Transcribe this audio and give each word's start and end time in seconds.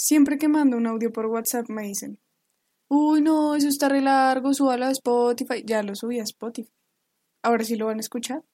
Siempre 0.00 0.38
que 0.38 0.46
mando 0.46 0.76
un 0.76 0.86
audio 0.86 1.10
por 1.10 1.26
WhatsApp 1.26 1.68
me 1.70 1.82
dicen, 1.82 2.20
uy, 2.86 3.20
no, 3.20 3.56
eso 3.56 3.66
está 3.66 3.88
re 3.88 4.00
largo, 4.00 4.54
súbalo 4.54 4.84
a 4.84 4.92
Spotify. 4.92 5.64
Ya 5.66 5.82
lo 5.82 5.96
subí 5.96 6.20
a 6.20 6.22
Spotify. 6.22 6.70
Ahora 7.42 7.64
sí 7.64 7.74
lo 7.74 7.86
van 7.86 7.96
a 7.96 8.02
escuchar. 8.02 8.44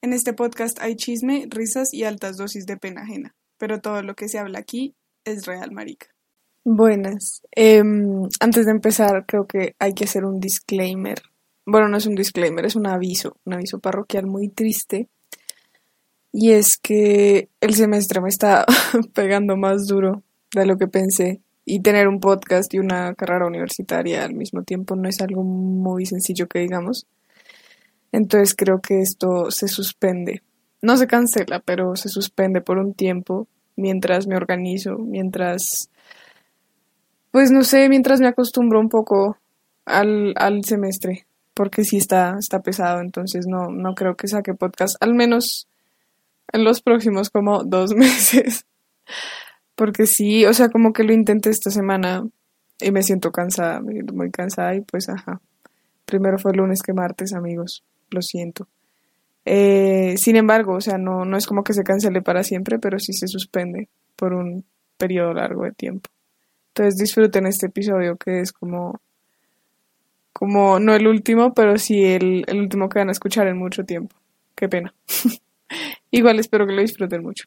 En 0.00 0.12
este 0.12 0.34
podcast 0.34 0.80
hay 0.80 0.94
chisme, 0.94 1.48
risas 1.50 1.92
y 1.92 2.04
altas 2.04 2.36
dosis 2.36 2.66
de 2.66 2.76
pena 2.76 3.02
ajena, 3.02 3.34
pero 3.56 3.80
todo 3.80 4.00
lo 4.02 4.14
que 4.14 4.28
se 4.28 4.38
habla 4.38 4.60
aquí 4.60 4.94
es 5.24 5.44
real, 5.44 5.72
marica. 5.72 6.06
Buenas. 6.62 7.42
Em, 7.50 8.28
antes 8.38 8.64
de 8.64 8.70
empezar, 8.70 9.26
creo 9.26 9.48
que 9.48 9.74
hay 9.80 9.92
que 9.92 10.04
hacer 10.04 10.24
un 10.24 10.38
disclaimer. 10.38 11.20
Bueno, 11.66 11.88
no 11.88 11.96
es 11.96 12.06
un 12.06 12.14
disclaimer, 12.14 12.64
es 12.64 12.76
un 12.76 12.86
aviso, 12.86 13.36
un 13.44 13.54
aviso 13.54 13.80
parroquial 13.80 14.26
muy 14.26 14.48
triste. 14.50 15.08
Y 16.30 16.52
es 16.52 16.78
que 16.78 17.48
el 17.60 17.74
semestre 17.74 18.20
me 18.20 18.28
está 18.28 18.64
pegando 19.14 19.56
más 19.56 19.88
duro 19.88 20.22
de 20.52 20.66
lo 20.66 20.76
que 20.76 20.86
pensé. 20.86 21.40
Y 21.64 21.80
tener 21.80 22.08
un 22.08 22.20
podcast 22.20 22.72
y 22.72 22.78
una 22.78 23.14
carrera 23.14 23.46
universitaria 23.46 24.24
al 24.24 24.34
mismo 24.34 24.62
tiempo 24.62 24.96
no 24.96 25.08
es 25.08 25.20
algo 25.20 25.42
muy 25.42 26.06
sencillo 26.06 26.48
que 26.48 26.60
digamos. 26.60 27.06
Entonces 28.10 28.54
creo 28.56 28.80
que 28.80 29.00
esto 29.00 29.50
se 29.50 29.68
suspende. 29.68 30.42
No 30.80 30.96
se 30.96 31.06
cancela, 31.06 31.60
pero 31.60 31.94
se 31.96 32.08
suspende 32.08 32.60
por 32.60 32.78
un 32.78 32.94
tiempo 32.94 33.48
mientras 33.76 34.26
me 34.26 34.36
organizo, 34.36 34.96
mientras, 34.98 35.90
pues 37.30 37.50
no 37.50 37.62
sé, 37.62 37.88
mientras 37.88 38.20
me 38.20 38.28
acostumbro 38.28 38.80
un 38.80 38.88
poco 38.88 39.38
al, 39.84 40.34
al 40.36 40.64
semestre, 40.64 41.26
porque 41.54 41.84
sí 41.84 41.96
está, 41.96 42.36
está 42.38 42.60
pesado, 42.60 43.00
entonces 43.00 43.46
no, 43.46 43.68
no 43.70 43.94
creo 43.94 44.16
que 44.16 44.28
saque 44.28 44.54
podcast, 44.54 44.96
al 45.00 45.14
menos 45.14 45.68
en 46.52 46.64
los 46.64 46.82
próximos 46.82 47.30
como 47.30 47.62
dos 47.64 47.94
meses. 47.96 48.66
Porque 49.78 50.08
sí, 50.08 50.44
o 50.44 50.52
sea, 50.52 50.70
como 50.70 50.92
que 50.92 51.04
lo 51.04 51.12
intenté 51.12 51.50
esta 51.50 51.70
semana 51.70 52.26
y 52.80 52.90
me 52.90 53.04
siento 53.04 53.30
cansada, 53.30 53.80
me 53.80 53.92
siento 53.92 54.12
muy 54.12 54.32
cansada 54.32 54.74
y 54.74 54.80
pues 54.80 55.08
ajá. 55.08 55.40
Primero 56.04 56.36
fue 56.36 56.52
lunes 56.52 56.82
que 56.82 56.92
martes, 56.92 57.32
amigos, 57.32 57.84
lo 58.10 58.20
siento. 58.20 58.66
Eh, 59.44 60.16
sin 60.18 60.34
embargo, 60.34 60.74
o 60.74 60.80
sea, 60.80 60.98
no, 60.98 61.24
no 61.24 61.36
es 61.36 61.46
como 61.46 61.62
que 61.62 61.74
se 61.74 61.84
cancele 61.84 62.22
para 62.22 62.42
siempre, 62.42 62.80
pero 62.80 62.98
sí 62.98 63.12
se 63.12 63.28
suspende 63.28 63.88
por 64.16 64.32
un 64.32 64.64
periodo 64.96 65.32
largo 65.32 65.62
de 65.62 65.70
tiempo. 65.70 66.10
Entonces 66.70 66.96
disfruten 66.96 67.46
este 67.46 67.66
episodio 67.66 68.16
que 68.16 68.40
es 68.40 68.52
como, 68.52 69.00
como 70.32 70.80
no 70.80 70.92
el 70.92 71.06
último, 71.06 71.54
pero 71.54 71.78
sí 71.78 72.04
el, 72.04 72.42
el 72.48 72.58
último 72.58 72.88
que 72.88 72.98
van 72.98 73.10
a 73.10 73.12
escuchar 73.12 73.46
en 73.46 73.58
mucho 73.58 73.84
tiempo. 73.84 74.16
Qué 74.56 74.68
pena. 74.68 74.92
Igual 76.10 76.40
espero 76.40 76.66
que 76.66 76.72
lo 76.72 76.82
disfruten 76.82 77.22
mucho. 77.22 77.44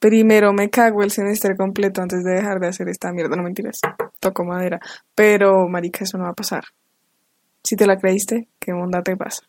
Primero 0.00 0.54
me 0.54 0.70
cago 0.70 1.02
el 1.02 1.10
semestre 1.10 1.54
completo 1.58 2.00
antes 2.00 2.24
de 2.24 2.32
dejar 2.32 2.58
de 2.58 2.68
hacer 2.68 2.88
esta 2.88 3.12
mierda, 3.12 3.36
no 3.36 3.42
mentiras, 3.42 3.80
toco 4.18 4.46
madera. 4.46 4.80
Pero, 5.14 5.68
marica, 5.68 6.04
eso 6.04 6.16
no 6.16 6.24
va 6.24 6.30
a 6.30 6.34
pasar. 6.34 6.64
Si 7.62 7.76
te 7.76 7.86
la 7.86 7.98
creíste, 7.98 8.48
¿qué 8.58 8.72
onda 8.72 9.02
te 9.02 9.14
pasa? 9.14 9.42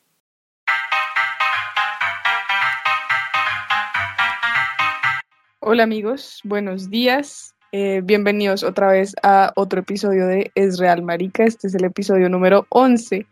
Hola 5.61 5.83
amigos, 5.83 6.41
buenos 6.43 6.89
días. 6.89 7.55
Eh, 7.71 8.01
bienvenidos 8.03 8.63
otra 8.63 8.91
vez 8.91 9.15
a 9.23 9.53
otro 9.55 9.79
episodio 9.79 10.27
de 10.27 10.51
Es 10.53 10.79
Real 10.79 11.01
Marica. 11.01 11.45
Este 11.45 11.67
es 11.67 11.75
el 11.75 11.85
episodio 11.85 12.27
número 12.27 12.65
11 12.67 13.25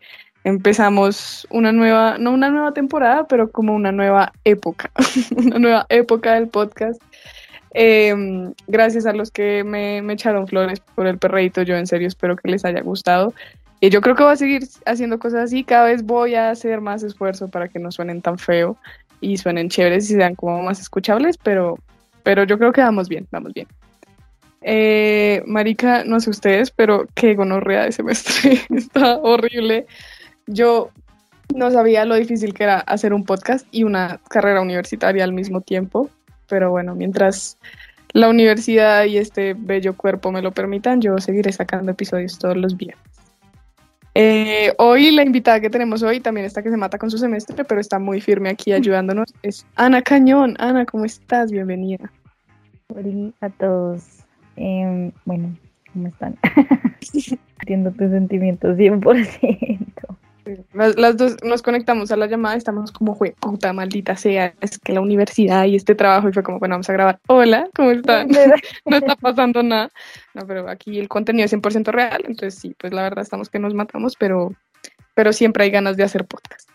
empezamos 0.44 1.46
una 1.50 1.72
nueva, 1.72 2.16
no 2.18 2.32
una 2.32 2.50
nueva 2.50 2.72
temporada, 2.72 3.26
pero 3.26 3.50
como 3.50 3.74
una 3.74 3.92
nueva 3.92 4.32
época, 4.44 4.90
una 5.36 5.58
nueva 5.58 5.86
época 5.88 6.34
del 6.34 6.48
podcast. 6.48 7.00
Em, 7.72 8.52
gracias 8.66 9.06
a 9.06 9.12
los 9.12 9.30
que 9.30 9.62
me, 9.64 9.98
echaron 10.12 10.48
flores 10.48 10.80
por 10.80 11.06
el 11.06 11.18
perreíto, 11.18 11.62
yo 11.62 11.76
en 11.76 11.86
serio 11.86 12.08
espero 12.08 12.36
que 12.36 12.50
les 12.50 12.64
haya 12.64 12.80
gustado. 12.80 13.32
Y 13.80 13.90
yo 13.90 14.00
creo 14.00 14.14
que 14.14 14.24
voy 14.24 14.32
a 14.32 14.36
seguir 14.36 14.62
haciendo 14.84 15.18
cosas 15.18 15.44
así, 15.44 15.64
cada 15.64 15.84
vez 15.84 16.02
voy 16.02 16.34
a 16.34 16.50
hacer 16.50 16.80
más 16.80 17.02
esfuerzo 17.02 17.48
para 17.48 17.68
que 17.68 17.78
no 17.78 17.90
suenen 17.90 18.20
tan 18.20 18.38
feo 18.38 18.76
y 19.20 19.38
suenen 19.38 19.68
chéveres 19.70 20.10
y 20.10 20.14
sean 20.14 20.34
como 20.34 20.62
más 20.62 20.80
escuchables, 20.80 21.38
pero, 21.38 21.78
pero 22.22 22.44
yo 22.44 22.58
creo 22.58 22.72
que 22.72 22.82
vamos 22.82 23.08
bien, 23.08 23.26
vamos 23.30 23.54
bien. 23.54 23.68
Eh, 24.62 25.42
marica, 25.46 26.04
no 26.04 26.20
sé 26.20 26.28
ustedes, 26.28 26.70
pero 26.70 27.06
qué 27.14 27.34
gonorrea 27.34 27.84
de 27.84 27.92
semestre, 27.92 28.60
está 28.70 29.16
horrible. 29.18 29.86
Yo 30.46 30.90
no 31.54 31.70
sabía 31.70 32.04
lo 32.04 32.14
difícil 32.14 32.52
que 32.52 32.64
era 32.64 32.80
hacer 32.80 33.14
un 33.14 33.24
podcast 33.24 33.66
y 33.70 33.84
una 33.84 34.20
carrera 34.28 34.60
universitaria 34.60 35.24
al 35.24 35.32
mismo 35.32 35.62
tiempo, 35.62 36.10
pero 36.50 36.70
bueno, 36.70 36.94
mientras 36.94 37.56
la 38.12 38.28
universidad 38.28 39.04
y 39.04 39.16
este 39.16 39.54
bello 39.54 39.96
cuerpo 39.96 40.32
me 40.32 40.42
lo 40.42 40.50
permitan, 40.52 41.00
yo 41.00 41.16
seguiré 41.18 41.52
sacando 41.52 41.92
episodios 41.92 42.38
todos 42.38 42.56
los 42.56 42.76
días. 42.76 42.98
Eh, 44.16 44.74
hoy 44.78 45.12
la 45.12 45.22
invitada 45.22 45.60
que 45.60 45.70
tenemos 45.70 46.02
hoy 46.02 46.18
también 46.18 46.44
está 46.44 46.62
que 46.62 46.70
se 46.70 46.76
mata 46.76 46.98
con 46.98 47.10
su 47.10 47.18
semestre, 47.18 47.64
pero 47.64 47.80
está 47.80 48.00
muy 48.00 48.20
firme 48.20 48.50
aquí 48.50 48.72
ayudándonos. 48.72 49.32
Es 49.42 49.64
Ana 49.76 50.02
Cañón. 50.02 50.56
Ana, 50.58 50.84
¿cómo 50.84 51.04
estás? 51.04 51.52
Bienvenida. 51.52 52.10
Hola 52.88 53.30
a 53.40 53.50
todos. 53.50 54.02
Em, 54.56 55.12
bueno, 55.24 55.56
¿cómo 55.92 56.08
están? 56.08 56.36
Entiendo 57.60 57.92
tus 57.92 58.10
sentimientos 58.10 58.76
100%. 58.76 60.16
Las, 60.72 61.16
dos 61.16 61.36
nos 61.42 61.62
conectamos 61.62 62.10
a 62.10 62.16
la 62.16 62.26
llamada, 62.26 62.56
estamos 62.56 62.92
como, 62.92 63.14
fue 63.14 63.34
puta 63.38 63.72
maldita 63.72 64.16
sea, 64.16 64.54
es 64.60 64.78
que 64.78 64.92
la 64.92 65.00
universidad 65.00 65.64
y 65.64 65.76
este 65.76 65.94
trabajo, 65.94 66.28
y 66.28 66.32
fue 66.32 66.42
como, 66.42 66.58
bueno, 66.58 66.74
vamos 66.74 66.88
a 66.88 66.92
grabar. 66.92 67.18
Hola, 67.26 67.68
¿cómo 67.74 67.90
están? 67.90 68.28
no 68.86 68.96
está 68.96 69.16
pasando 69.16 69.62
nada. 69.62 69.90
No, 70.34 70.46
pero 70.46 70.68
aquí 70.68 70.98
el 70.98 71.08
contenido 71.08 71.44
es 71.46 71.52
100% 71.52 71.90
real, 71.92 72.22
entonces 72.26 72.60
sí, 72.60 72.74
pues 72.78 72.92
la 72.92 73.02
verdad 73.02 73.22
estamos 73.22 73.50
que 73.50 73.58
nos 73.58 73.74
matamos, 73.74 74.16
pero, 74.16 74.54
pero 75.14 75.32
siempre 75.32 75.64
hay 75.64 75.70
ganas 75.70 75.96
de 75.96 76.04
hacer 76.04 76.24
podcast. 76.24 76.68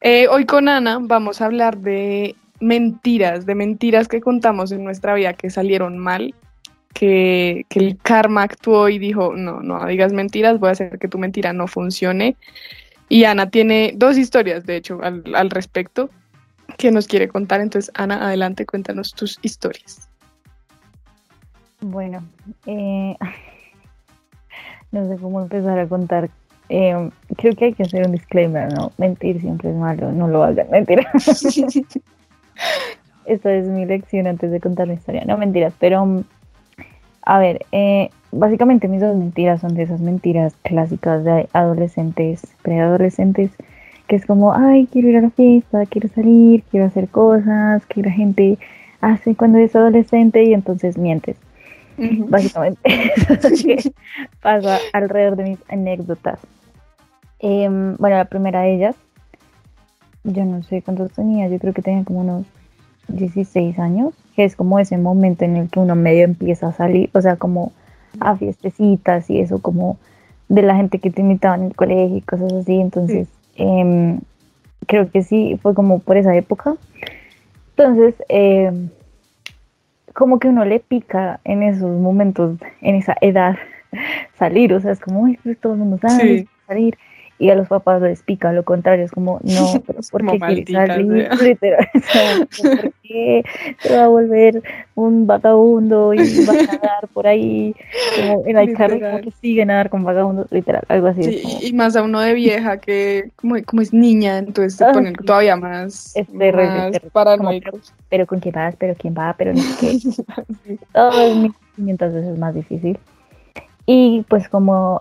Eh, 0.00 0.28
hoy 0.28 0.44
con 0.44 0.68
Ana 0.68 0.98
vamos 1.00 1.40
a 1.40 1.46
hablar 1.46 1.78
de 1.78 2.36
mentiras, 2.60 3.46
de 3.46 3.54
mentiras 3.54 4.08
que 4.08 4.20
contamos 4.20 4.70
en 4.72 4.84
nuestra 4.84 5.14
vida 5.14 5.32
que 5.34 5.50
salieron 5.50 5.98
mal 5.98 6.34
que, 6.94 7.66
el 7.70 7.98
karma 7.98 8.44
actuó 8.44 8.88
y 8.88 8.98
dijo, 8.98 9.34
no, 9.36 9.60
no 9.60 9.84
digas 9.86 10.12
mentiras, 10.12 10.58
voy 10.58 10.70
a 10.70 10.72
hacer 10.72 10.98
que 10.98 11.08
tu 11.08 11.18
mentira 11.18 11.52
no 11.52 11.66
funcione. 11.66 12.36
Y 13.10 13.24
Ana 13.24 13.50
tiene 13.50 13.92
dos 13.96 14.16
historias, 14.16 14.64
de 14.64 14.76
hecho, 14.76 15.00
al, 15.02 15.50
respecto 15.50 16.08
que 16.78 16.90
nos 16.90 17.06
quiere 17.06 17.28
contar. 17.28 17.60
Entonces, 17.60 17.90
Ana, 17.94 18.26
adelante, 18.26 18.64
cuéntanos 18.64 19.12
tus 19.12 19.38
historias. 19.42 20.08
Bueno, 21.80 22.24
eh, 22.64 23.14
no 24.92 25.08
sé 25.08 25.20
cómo 25.20 25.42
empezar 25.42 25.78
a 25.78 25.86
contar. 25.86 26.30
Eh, 26.70 27.10
creo 27.36 27.54
que 27.54 27.66
hay 27.66 27.74
que 27.74 27.82
hacer 27.82 28.06
un 28.06 28.12
disclaimer, 28.12 28.72
¿no? 28.72 28.90
Mentir 28.96 29.38
siempre 29.40 29.68
es 29.68 29.76
malo, 29.76 30.10
no 30.12 30.28
lo 30.28 30.42
hagan, 30.42 30.70
mentira. 30.70 31.12
Esta 33.26 33.52
es 33.52 33.66
mi 33.66 33.84
lección 33.84 34.26
antes 34.26 34.50
de 34.50 34.60
contar 34.60 34.88
la 34.88 34.94
historia. 34.94 35.24
No, 35.26 35.36
mentiras, 35.36 35.74
pero 35.78 36.24
a 37.26 37.38
ver, 37.38 37.64
eh, 37.72 38.10
básicamente 38.32 38.88
mis 38.88 39.00
dos 39.00 39.16
mentiras 39.16 39.60
son 39.60 39.74
de 39.74 39.84
esas 39.84 40.00
mentiras 40.00 40.54
clásicas 40.62 41.24
de 41.24 41.48
adolescentes, 41.52 42.42
preadolescentes, 42.62 43.50
que 44.06 44.16
es 44.16 44.26
como, 44.26 44.52
ay, 44.52 44.86
quiero 44.92 45.08
ir 45.08 45.16
a 45.16 45.22
la 45.22 45.30
fiesta, 45.30 45.86
quiero 45.86 46.08
salir, 46.08 46.62
quiero 46.70 46.86
hacer 46.86 47.08
cosas 47.08 47.86
que 47.86 48.02
la 48.02 48.10
gente 48.10 48.58
hace 49.00 49.34
cuando 49.34 49.58
es 49.58 49.74
adolescente 49.74 50.44
y 50.44 50.52
entonces 50.52 50.98
mientes. 50.98 51.36
Básicamente, 51.96 52.80
eso 53.14 53.48
es 53.48 53.64
que 53.64 53.92
pasa 54.42 54.78
alrededor 54.92 55.36
de 55.36 55.44
mis 55.44 55.58
anécdotas. 55.68 56.40
Em, 57.38 57.96
bueno, 57.96 58.16
la 58.16 58.24
primera 58.24 58.62
de 58.62 58.74
ellas, 58.74 58.96
yo 60.24 60.44
no 60.44 60.62
sé 60.62 60.82
cuántos 60.82 61.12
tenía, 61.12 61.48
yo 61.48 61.58
creo 61.58 61.72
que 61.72 61.82
tenía 61.82 62.04
como 62.04 62.20
unos 62.20 62.46
16 63.08 63.78
años, 63.78 64.14
que 64.34 64.44
es 64.44 64.56
como 64.56 64.78
ese 64.78 64.98
momento 64.98 65.44
en 65.44 65.56
el 65.56 65.68
que 65.68 65.80
uno 65.80 65.94
medio 65.94 66.24
empieza 66.24 66.68
a 66.68 66.72
salir, 66.72 67.10
o 67.12 67.20
sea, 67.20 67.36
como 67.36 67.72
a 68.20 68.36
fiestecitas 68.36 69.28
y 69.30 69.40
eso, 69.40 69.60
como 69.60 69.98
de 70.48 70.62
la 70.62 70.76
gente 70.76 70.98
que 70.98 71.10
te 71.10 71.20
invitaba 71.20 71.56
en 71.56 71.64
el 71.64 71.74
colegio 71.74 72.16
y 72.16 72.20
cosas 72.20 72.52
así. 72.52 72.80
Entonces, 72.80 73.28
em, 73.56 74.20
creo 74.86 75.10
que 75.10 75.22
sí, 75.22 75.58
fue 75.62 75.74
como 75.74 75.98
por 75.98 76.16
esa 76.16 76.34
época. 76.36 76.76
Entonces, 77.76 78.14
em, 78.28 78.88
como 80.12 80.38
que 80.38 80.48
uno 80.48 80.64
le 80.64 80.80
pica 80.80 81.40
en 81.44 81.62
esos 81.62 81.90
momentos, 82.00 82.58
en 82.80 82.94
esa 82.94 83.16
edad, 83.20 83.56
salir, 84.38 84.72
o 84.72 84.80
sea, 84.80 84.92
es 84.92 85.00
como, 85.00 85.20
uy, 85.22 85.38
pues 85.42 85.58
todo 85.58 85.72
el 85.74 85.80
mundo 85.80 85.98
sabe 85.98 86.46
salir. 86.66 86.96
Y 87.38 87.50
a 87.50 87.54
los 87.56 87.68
papás 87.68 88.00
les 88.00 88.22
pica 88.22 88.52
lo 88.52 88.62
contrario, 88.64 89.04
es 89.04 89.10
como, 89.10 89.40
no, 89.42 89.82
pero 89.86 90.00
¿por 90.10 90.26
qué 90.26 90.38
quieres 90.38 90.70
salir? 90.70 91.28
Literal, 91.42 91.88
¿por 92.62 92.92
qué 93.02 93.44
te 93.82 93.96
va 93.96 94.04
a 94.04 94.08
volver 94.08 94.62
un 94.94 95.26
vagabundo 95.26 96.14
y 96.14 96.18
vas 96.18 96.68
a 96.68 96.76
nadar 96.76 97.08
por 97.12 97.26
ahí? 97.26 97.74
Como 98.16 98.46
en 98.46 98.58
el 98.58 98.76
carro 98.76 99.00
como 99.00 99.20
que 99.20 99.30
siguen 99.32 99.70
a 99.70 99.74
nadar 99.74 99.90
con 99.90 100.04
vagabundos, 100.04 100.50
literal, 100.52 100.84
algo 100.88 101.08
así. 101.08 101.24
Sí, 101.24 101.68
y 101.68 101.72
más 101.72 101.96
a 101.96 102.02
uno 102.02 102.20
de 102.20 102.34
vieja 102.34 102.78
que 102.78 103.30
como, 103.36 103.56
como 103.64 103.82
es 103.82 103.92
niña, 103.92 104.38
entonces 104.38 104.76
se 104.76 104.84
ponen 104.86 105.14
todavía 105.14 105.56
más, 105.56 106.16
es 106.16 106.26
terrible, 106.28 107.00
paranoicos. 107.12 107.92
Pero, 108.08 108.26
con 108.26 108.38
quién 108.38 108.54
vas, 108.54 108.76
pero 108.76 108.94
quién 108.94 109.14
va, 109.16 109.34
pero 109.36 109.52
no 109.52 109.60
sé 109.60 109.76
qué. 109.80 110.78
Todo 110.92 111.10
es 111.20 111.50
entonces 111.76 112.24
es 112.24 112.38
más 112.38 112.54
difícil. 112.54 112.98
Y 113.86 114.24
pues 114.28 114.48
como 114.48 115.00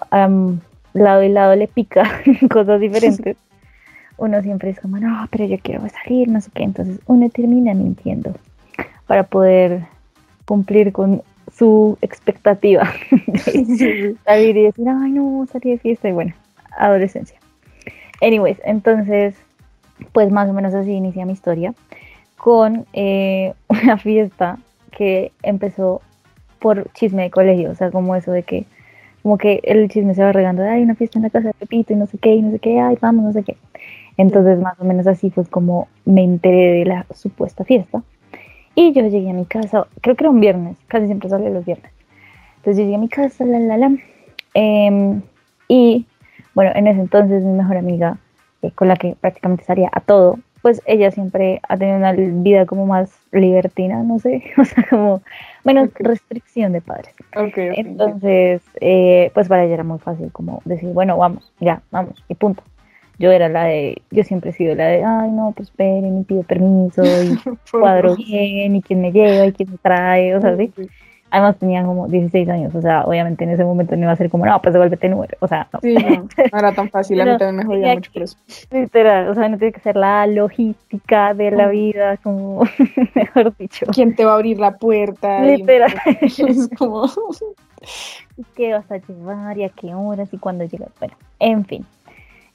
lado 0.93 1.23
y 1.23 1.29
lado 1.29 1.55
le 1.55 1.67
pica 1.67 2.21
cosas 2.49 2.79
diferentes, 2.79 3.37
uno 4.17 4.41
siempre 4.41 4.69
es 4.69 4.79
como, 4.79 4.97
no, 4.97 5.27
pero 5.31 5.45
yo 5.45 5.57
quiero 5.59 5.87
salir, 5.89 6.29
no 6.29 6.39
sé 6.41 6.51
qué. 6.53 6.63
Entonces 6.63 6.99
uno 7.07 7.29
termina 7.29 7.73
mintiendo 7.73 8.33
para 9.07 9.23
poder 9.23 9.85
cumplir 10.45 10.91
con 10.91 11.21
su 11.55 11.97
expectativa 12.01 12.83
salir 14.25 14.57
y 14.57 14.63
decir, 14.63 14.87
ay, 14.87 15.11
no, 15.11 15.45
salí 15.51 15.71
de 15.71 15.77
fiesta. 15.77 16.09
Y 16.09 16.13
bueno, 16.13 16.33
adolescencia. 16.77 17.37
Anyways, 18.21 18.59
entonces, 18.63 19.35
pues 20.11 20.31
más 20.31 20.49
o 20.49 20.53
menos 20.53 20.73
así 20.73 20.91
inicia 20.91 21.25
mi 21.25 21.33
historia 21.33 21.73
con 22.37 22.85
eh, 22.93 23.53
una 23.67 23.97
fiesta 23.97 24.57
que 24.91 25.31
empezó 25.41 26.01
por 26.59 26.91
chisme 26.93 27.23
de 27.23 27.31
colegio, 27.31 27.71
o 27.71 27.75
sea, 27.75 27.91
como 27.91 28.15
eso 28.15 28.31
de 28.31 28.43
que 28.43 28.65
como 29.23 29.37
que 29.37 29.61
el 29.63 29.89
chisme 29.89 30.13
se 30.13 30.23
va 30.23 30.33
regando, 30.33 30.63
hay 30.63 30.83
una 30.83 30.95
fiesta 30.95 31.17
en 31.17 31.23
la 31.23 31.29
casa 31.29 31.47
de 31.47 31.53
Pepito 31.53 31.93
y 31.93 31.95
no 31.95 32.05
sé 32.05 32.17
qué, 32.17 32.35
y 32.35 32.41
no 32.41 32.51
sé 32.51 32.59
qué, 32.59 32.79
ay, 32.79 32.97
vamos, 33.01 33.23
no 33.23 33.31
sé 33.31 33.43
qué. 33.43 33.55
Entonces, 34.17 34.59
más 34.59 34.79
o 34.79 34.83
menos 34.83 35.07
así 35.07 35.31
fue 35.31 35.45
como 35.45 35.87
me 36.05 36.23
enteré 36.23 36.73
de 36.73 36.85
la 36.85 37.05
supuesta 37.13 37.63
fiesta. 37.63 38.03
Y 38.75 38.91
yo 38.91 39.01
llegué 39.07 39.29
a 39.29 39.33
mi 39.33 39.45
casa, 39.45 39.87
creo 40.01 40.15
que 40.15 40.23
era 40.23 40.29
un 40.29 40.41
viernes, 40.41 40.77
casi 40.87 41.05
siempre 41.05 41.29
sale 41.29 41.49
los 41.49 41.65
viernes. 41.65 41.91
Entonces 42.57 42.77
yo 42.77 42.83
llegué 42.83 42.95
a 42.95 42.99
mi 42.99 43.09
casa, 43.09 43.45
la, 43.45 43.59
la, 43.59 43.77
la. 43.77 43.95
Em, 44.53 45.21
y 45.67 46.05
bueno, 46.53 46.71
en 46.75 46.87
ese 46.87 46.99
entonces 46.99 47.43
mi 47.43 47.53
mejor 47.53 47.77
amiga, 47.77 48.17
eh, 48.61 48.71
con 48.71 48.87
la 48.87 48.97
que 48.97 49.15
prácticamente 49.19 49.63
salía 49.63 49.89
a 49.91 50.01
todo, 50.01 50.39
pues 50.63 50.81
ella 50.85 51.11
siempre 51.11 51.59
ha 51.67 51.75
tenido 51.75 51.97
una 51.97 52.13
vida 52.13 52.65
como 52.65 52.85
más 52.85 53.11
libertina, 53.33 54.01
no 54.01 54.17
sé, 54.17 54.41
o 54.57 54.63
sea, 54.63 54.87
como 54.89 55.21
menos 55.65 55.89
restricción 55.95 56.71
de 56.71 56.79
padres. 56.79 57.13
Entonces, 57.33 58.61
eh, 58.79 59.29
pues 59.33 59.49
para 59.49 59.65
ella 59.65 59.73
era 59.73 59.83
muy 59.83 59.99
fácil 59.99 60.31
como 60.31 60.61
decir, 60.63 60.89
bueno, 60.93 61.17
vamos, 61.17 61.51
ya, 61.59 61.83
vamos, 61.91 62.23
y 62.29 62.35
punto. 62.35 62.63
Yo 63.19 63.29
era 63.31 63.49
la 63.49 63.65
de, 63.65 64.01
yo 64.09 64.23
siempre 64.23 64.51
he 64.51 64.53
sido 64.53 64.73
la 64.73 64.87
de, 64.87 65.03
ay, 65.03 65.31
no, 65.31 65.51
pues 65.55 65.67
esperen, 65.67 66.21
y 66.21 66.23
pido 66.23 66.43
permiso, 66.43 67.03
y 67.03 67.37
cuadro 67.71 68.15
bien, 68.15 68.77
y 68.77 68.81
quién 68.81 69.01
me 69.01 69.11
lleva, 69.11 69.45
y 69.45 69.51
quién 69.51 69.69
me 69.69 69.77
trae, 69.79 70.33
o 70.33 70.39
sea, 70.39 70.55
¿sí? 70.55 70.71
Además 71.33 71.57
tenían 71.57 71.87
como 71.87 72.07
16 72.07 72.47
años, 72.47 72.75
o 72.75 72.81
sea, 72.83 73.05
obviamente 73.05 73.43
en 73.43 73.49
ese 73.49 73.63
momento 73.63 73.95
no 73.95 74.03
iba 74.03 74.11
a 74.11 74.15
ser 74.15 74.29
como, 74.29 74.45
no, 74.45 74.61
pues 74.61 74.71
devuélvete 74.71 75.09
número, 75.09 75.35
o 75.39 75.47
sea, 75.47 75.67
no. 75.73 75.79
Sí, 75.81 75.95
no, 75.95 76.27
no 76.51 76.59
era 76.59 76.75
tan 76.75 76.91
fácil, 76.91 77.19
a 77.21 77.25
mí 77.25 77.37
también 77.39 77.55
me 77.55 77.65
jodía 77.65 77.95
mucho 77.95 78.11
por 78.13 78.21
eso. 78.21 78.37
Literal, 78.69 79.29
o 79.29 79.33
sea, 79.33 79.49
no 79.49 79.57
tiene 79.57 79.73
que 79.73 79.79
ser 79.79 79.95
la 79.95 80.27
logística 80.27 81.33
de 81.33 81.49
la 81.49 81.69
vida, 81.69 82.17
como, 82.17 82.61
mejor 83.15 83.57
dicho. 83.57 83.87
¿Quién 83.91 84.15
te 84.15 84.25
va 84.25 84.33
a 84.33 84.35
abrir 84.35 84.59
la 84.59 84.77
puerta? 84.77 85.41
Literal. 85.41 85.91
es 86.21 86.69
como... 86.77 87.07
¿Qué 88.55 88.73
vas 88.73 88.91
a 88.91 88.97
llevar 88.97 89.57
y 89.57 89.63
a 89.63 89.69
qué 89.69 89.95
horas 89.95 90.31
y 90.31 90.37
cuándo 90.37 90.65
llegas? 90.65 90.89
Bueno, 90.99 91.15
en 91.39 91.65
fin. 91.65 91.83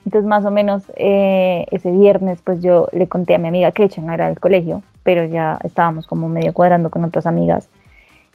Entonces, 0.05 0.29
más 0.29 0.45
o 0.45 0.53
menos 0.53 0.85
eh, 0.95 1.67
ese 1.73 1.91
viernes, 1.91 2.41
pues 2.43 2.63
yo 2.63 2.87
le 2.93 3.09
conté 3.09 3.35
a 3.35 3.39
mi 3.39 3.49
amiga 3.49 3.73
que 3.73 3.91
no 4.01 4.13
era 4.13 4.29
del 4.29 4.39
colegio, 4.39 4.85
pero 5.03 5.25
ya 5.25 5.59
estábamos 5.65 6.07
como 6.07 6.29
medio 6.29 6.53
cuadrando 6.53 6.91
con 6.91 7.05
otras 7.05 7.27
amigas 7.27 7.69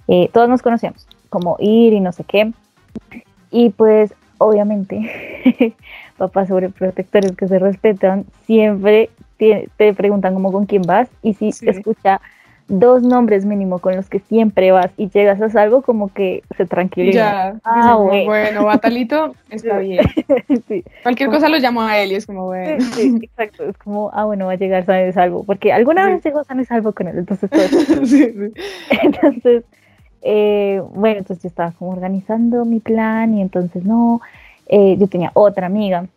eh, 0.07 0.29
todos 0.31 0.49
nos 0.49 0.61
conocíamos, 0.61 1.07
como 1.29 1.57
ir 1.59 1.93
y 1.93 1.99
no 1.99 2.11
sé 2.11 2.23
qué. 2.23 2.51
Y 3.51 3.69
pues 3.69 4.13
obviamente, 4.37 5.75
papás 6.17 6.47
sobreprotectores 6.47 7.33
que 7.33 7.47
se 7.47 7.59
respetan, 7.59 8.25
siempre 8.45 9.09
te, 9.37 9.93
preguntan 9.93 10.33
como 10.33 10.51
con 10.51 10.65
quién 10.65 10.83
vas 10.83 11.09
y 11.21 11.33
si 11.33 11.49
escucha 11.61 12.21
dos 12.69 13.03
nombres 13.03 13.45
mínimo 13.45 13.79
con 13.79 13.95
los 13.95 14.09
que 14.09 14.19
siempre 14.19 14.71
vas 14.71 14.91
y 14.95 15.09
llegas 15.09 15.41
a 15.41 15.61
algo 15.61 15.81
como 15.81 16.13
que 16.13 16.43
se 16.55 16.65
tranquiliza. 16.65 17.19
Ya, 17.19 17.55
ah, 17.65 17.95
bueno. 17.95 18.25
bueno, 18.25 18.65
Batalito 18.65 19.35
está 19.49 19.77
bien. 19.79 20.05
Cualquier 21.03 21.29
cosa 21.29 21.49
lo 21.49 21.57
llamo 21.57 21.81
a 21.81 21.99
él 21.99 22.13
y 22.13 22.15
es 22.15 22.25
como 22.25 22.45
bueno. 22.45 22.83
Sí, 22.93 23.19
exacto, 23.21 23.65
es 23.65 23.77
como, 23.77 24.11
ah, 24.13 24.25
bueno, 24.25 24.45
va 24.45 24.53
a 24.53 24.57
llegar 24.57 24.85
San 24.85 25.11
Salvo, 25.11 25.43
porque 25.43 25.73
alguna 25.73 26.05
vez 26.07 26.23
llegó 26.23 26.43
San 26.45 26.63
Salvo 26.65 26.93
con 26.93 27.07
él, 27.07 27.17
entonces 27.17 27.49
todo. 27.49 27.61
Entonces, 29.01 29.63
eh, 30.23 30.81
bueno, 30.93 31.19
entonces 31.19 31.43
yo 31.43 31.49
estaba 31.49 31.71
como 31.71 31.91
organizando 31.91 32.63
mi 32.63 32.79
plan 32.79 33.37
y 33.37 33.41
entonces 33.41 33.83
no, 33.83 34.21
eh, 34.67 34.95
yo 34.97 35.07
tenía 35.07 35.31
otra 35.33 35.67
amiga 35.67 36.07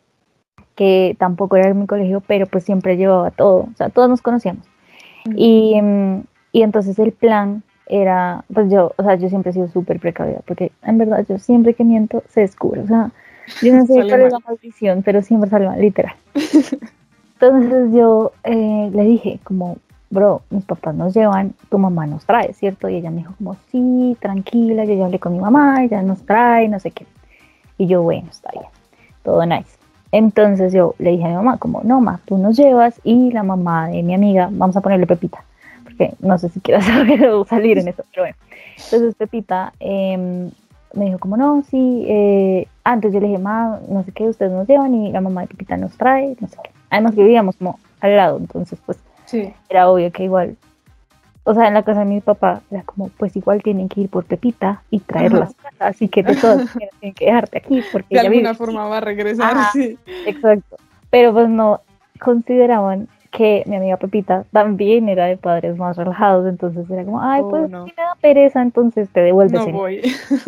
que 0.76 1.17
tampoco 1.19 1.56
era 1.56 1.69
de 1.69 1.75
mi 1.75 1.87
colegio, 1.87 2.20
pero 2.20 2.47
pues 2.47 2.64
siempre 2.64 2.97
llevaba 2.97 3.31
todo, 3.32 3.69
o 3.73 3.75
sea, 3.76 3.88
todos 3.88 4.08
nos 4.08 4.23
conocíamos. 4.23 4.64
y, 5.35 5.81
mm, 5.81 6.20
y, 6.53 6.62
entonces 6.62 6.99
el 7.00 7.12
plan 7.12 7.64
era, 7.87 8.44
pues 8.53 8.70
yo, 8.70 8.93
o 8.97 9.03
sea, 9.03 9.17
yo 9.17 9.29
siempre 9.29 9.50
he 9.50 9.55
sido 9.55 9.69
súper 9.69 9.99
precavida, 9.99 10.41
porque 10.47 10.70
en 10.82 10.99
verdad 10.99 11.26
yo 11.29 11.38
siempre 11.38 11.75
que 11.75 11.82
miento 11.82 12.23
se 12.29 12.41
descubre, 12.43 12.82
o 12.82 12.87
sea, 12.87 13.11
yo 13.62 13.75
no 13.75 13.87
sé 13.87 13.94
cuál 14.08 14.23
es 14.23 14.32
la 14.32 14.38
maldición, 14.38 15.03
pero 15.03 15.23
siempre 15.23 15.50
sale 15.50 15.67
mal, 15.67 15.81
literal. 15.81 16.14
Entonces 17.41 17.93
yo 17.93 18.32
eh, 18.44 18.91
le 18.93 19.03
dije 19.03 19.41
como, 19.44 19.79
bro, 20.11 20.43
mis 20.50 20.64
papás 20.64 20.94
nos 20.94 21.14
llevan, 21.14 21.55
tu 21.69 21.79
mamá 21.79 22.06
nos 22.06 22.25
trae, 22.25 22.53
¿cierto? 22.55 22.88
Y 22.88 22.97
ella 22.97 23.11
me 23.11 23.19
dijo 23.19 23.35
como, 23.38 23.56
sí, 23.70 24.17
tranquila, 24.20 24.85
yo 24.85 24.94
ya 24.94 25.06
hablé 25.06 25.19
con 25.19 25.32
mi 25.32 25.41
mamá, 25.41 25.82
ella 25.85 26.03
nos 26.03 26.23
trae, 26.25 26.69
no 26.69 26.79
sé 26.79 26.91
qué. 26.91 27.06
Y 27.79 27.87
yo, 27.87 28.03
bueno, 28.03 28.29
está 28.31 28.50
bien, 28.53 28.67
todo 29.23 29.44
nice. 29.44 29.76
Entonces 30.12 30.73
yo 30.73 30.94
le 30.99 31.11
dije 31.11 31.25
a 31.25 31.29
mi 31.29 31.35
mamá 31.35 31.58
como, 31.58 31.82
no, 31.82 32.00
ma, 32.00 32.20
tú 32.25 32.38
nos 32.38 32.56
llevas 32.56 33.00
y 33.05 33.32
la 33.32 33.43
mamá 33.43 33.88
de 33.88 34.03
mi 34.03 34.14
amiga, 34.14 34.49
vamos 34.50 34.76
a 34.76 34.81
ponerle 34.81 35.06
Pepita, 35.06 35.44
porque 35.85 36.14
no 36.20 36.38
sé 36.38 36.49
si 36.49 36.61
o 37.32 37.44
salir 37.44 37.79
en 37.79 37.88
eso, 37.88 38.05
pero 38.11 38.23
bueno. 38.23 38.37
Entonces 38.76 39.14
Pepita 39.17 39.73
em, 39.81 40.50
me 40.94 41.06
dijo 41.06 41.19
como, 41.19 41.37
no, 41.37 41.62
sí, 41.69 42.05
eh, 42.08 42.69
antes 42.85 43.12
yo 43.12 43.20
le 43.20 43.26
dije, 43.26 43.38
ma, 43.38 43.81
no 43.88 44.05
sé 44.05 44.12
qué, 44.12 44.29
ustedes 44.29 44.53
nos 44.53 44.69
llevan 44.69 44.94
y 44.94 45.11
la 45.12 45.20
mamá 45.20 45.43
de 45.43 45.49
Pepita 45.49 45.76
nos 45.76 45.97
trae, 45.97 46.37
no 46.41 46.49
sé 46.49 46.56
qué. 46.62 46.70
Además 46.88 47.14
que 47.14 47.23
vivíamos 47.23 47.56
como 47.56 47.79
al 48.00 48.17
lado, 48.17 48.38
entonces 48.38 48.79
pues 48.87 48.99
Sí. 49.26 49.52
Era 49.69 49.90
obvio 49.90 50.11
que 50.11 50.25
igual, 50.25 50.56
o 51.44 51.55
sea, 51.55 51.69
en 51.69 51.75
la 51.75 51.82
casa 51.82 52.00
de 52.00 52.06
mi 52.06 52.20
papá 52.20 52.62
era 52.70 52.82
como, 52.82 53.08
pues 53.11 53.37
igual 53.37 53.62
tienen 53.62 53.88
que 53.88 54.00
ir 54.02 54.08
por 54.08 54.25
Pepita 54.25 54.82
y 54.90 55.00
traerlas, 55.00 55.55
así 55.78 56.08
que 56.08 56.23
de 56.23 56.34
todas 56.37 56.73
tienen 56.73 57.14
que 57.14 57.26
dejarte 57.26 57.58
aquí 57.58 57.82
porque 57.93 58.14
de 58.14 58.20
alguna 58.20 58.55
forma 58.55 58.88
va 58.88 58.99
a 58.99 59.00
regresar, 59.00 59.56
sí. 59.73 59.99
Exacto. 60.26 60.76
Pero 61.11 61.32
pues 61.32 61.49
no 61.49 61.81
consideraban 62.19 63.08
que 63.31 63.62
mi 63.67 63.76
amiga 63.76 63.99
Pepita 63.99 64.44
también 64.50 65.08
era 65.08 65.26
de 65.26 65.37
padres 65.37 65.76
más 65.76 65.96
relajados, 65.96 66.46
entonces 66.46 66.88
era 66.90 67.05
como, 67.05 67.20
ay, 67.20 67.43
pues 67.43 67.65
oh, 67.65 67.84
si 67.84 67.93
me 67.96 68.03
da 68.03 68.17
pereza, 68.20 68.62
entonces 68.62 69.08
te 69.10 69.20
devuelves. 69.20 69.67
No 69.67 69.72
voy. 69.72 70.03